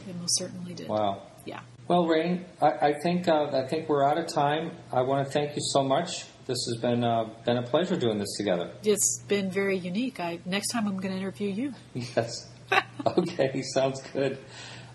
It 0.08 0.16
most 0.20 0.38
certainly 0.38 0.74
did. 0.74 0.88
wow. 0.88 1.24
Yeah. 1.46 1.60
Well, 1.88 2.06
Rain, 2.06 2.46
I, 2.62 2.90
I 2.90 2.94
think 3.02 3.28
uh, 3.28 3.46
I 3.64 3.68
think 3.68 3.88
we're 3.90 4.04
out 4.04 4.18
of 4.18 4.28
time. 4.28 4.72
I 4.92 5.02
want 5.02 5.26
to 5.26 5.32
thank 5.32 5.56
you 5.56 5.62
so 5.72 5.84
much. 5.84 6.26
This 6.46 6.58
has 6.68 6.78
been 6.82 7.04
uh, 7.04 7.26
been 7.46 7.58
a 7.58 7.64
pleasure 7.64 7.96
doing 7.98 8.18
this 8.20 8.36
together. 8.38 8.72
It's 8.84 9.22
been 9.28 9.50
very 9.52 9.78
unique. 9.78 10.20
I 10.20 10.40
next 10.46 10.72
time 10.74 10.88
I'm 10.88 10.98
going 10.98 11.14
to 11.14 11.20
interview 11.20 11.50
you. 11.50 11.74
Yes. 12.16 12.48
okay, 13.18 13.62
sounds 13.74 14.02
good. 14.14 14.38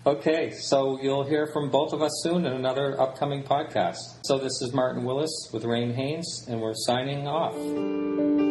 Okay, 0.05 0.51
so 0.51 0.99
you'll 1.01 1.23
hear 1.23 1.47
from 1.47 1.69
both 1.69 1.93
of 1.93 2.01
us 2.01 2.11
soon 2.23 2.45
in 2.45 2.51
another 2.51 2.99
upcoming 2.99 3.41
podcast. 3.41 4.17
So 4.25 4.37
this 4.37 4.61
is 4.61 4.73
Martin 4.73 5.05
Willis 5.05 5.49
with 5.53 5.63
Rain 5.63 5.93
Haynes, 5.93 6.45
and 6.49 6.59
we're 6.59 6.73
signing 6.75 7.25
off. 7.25 8.42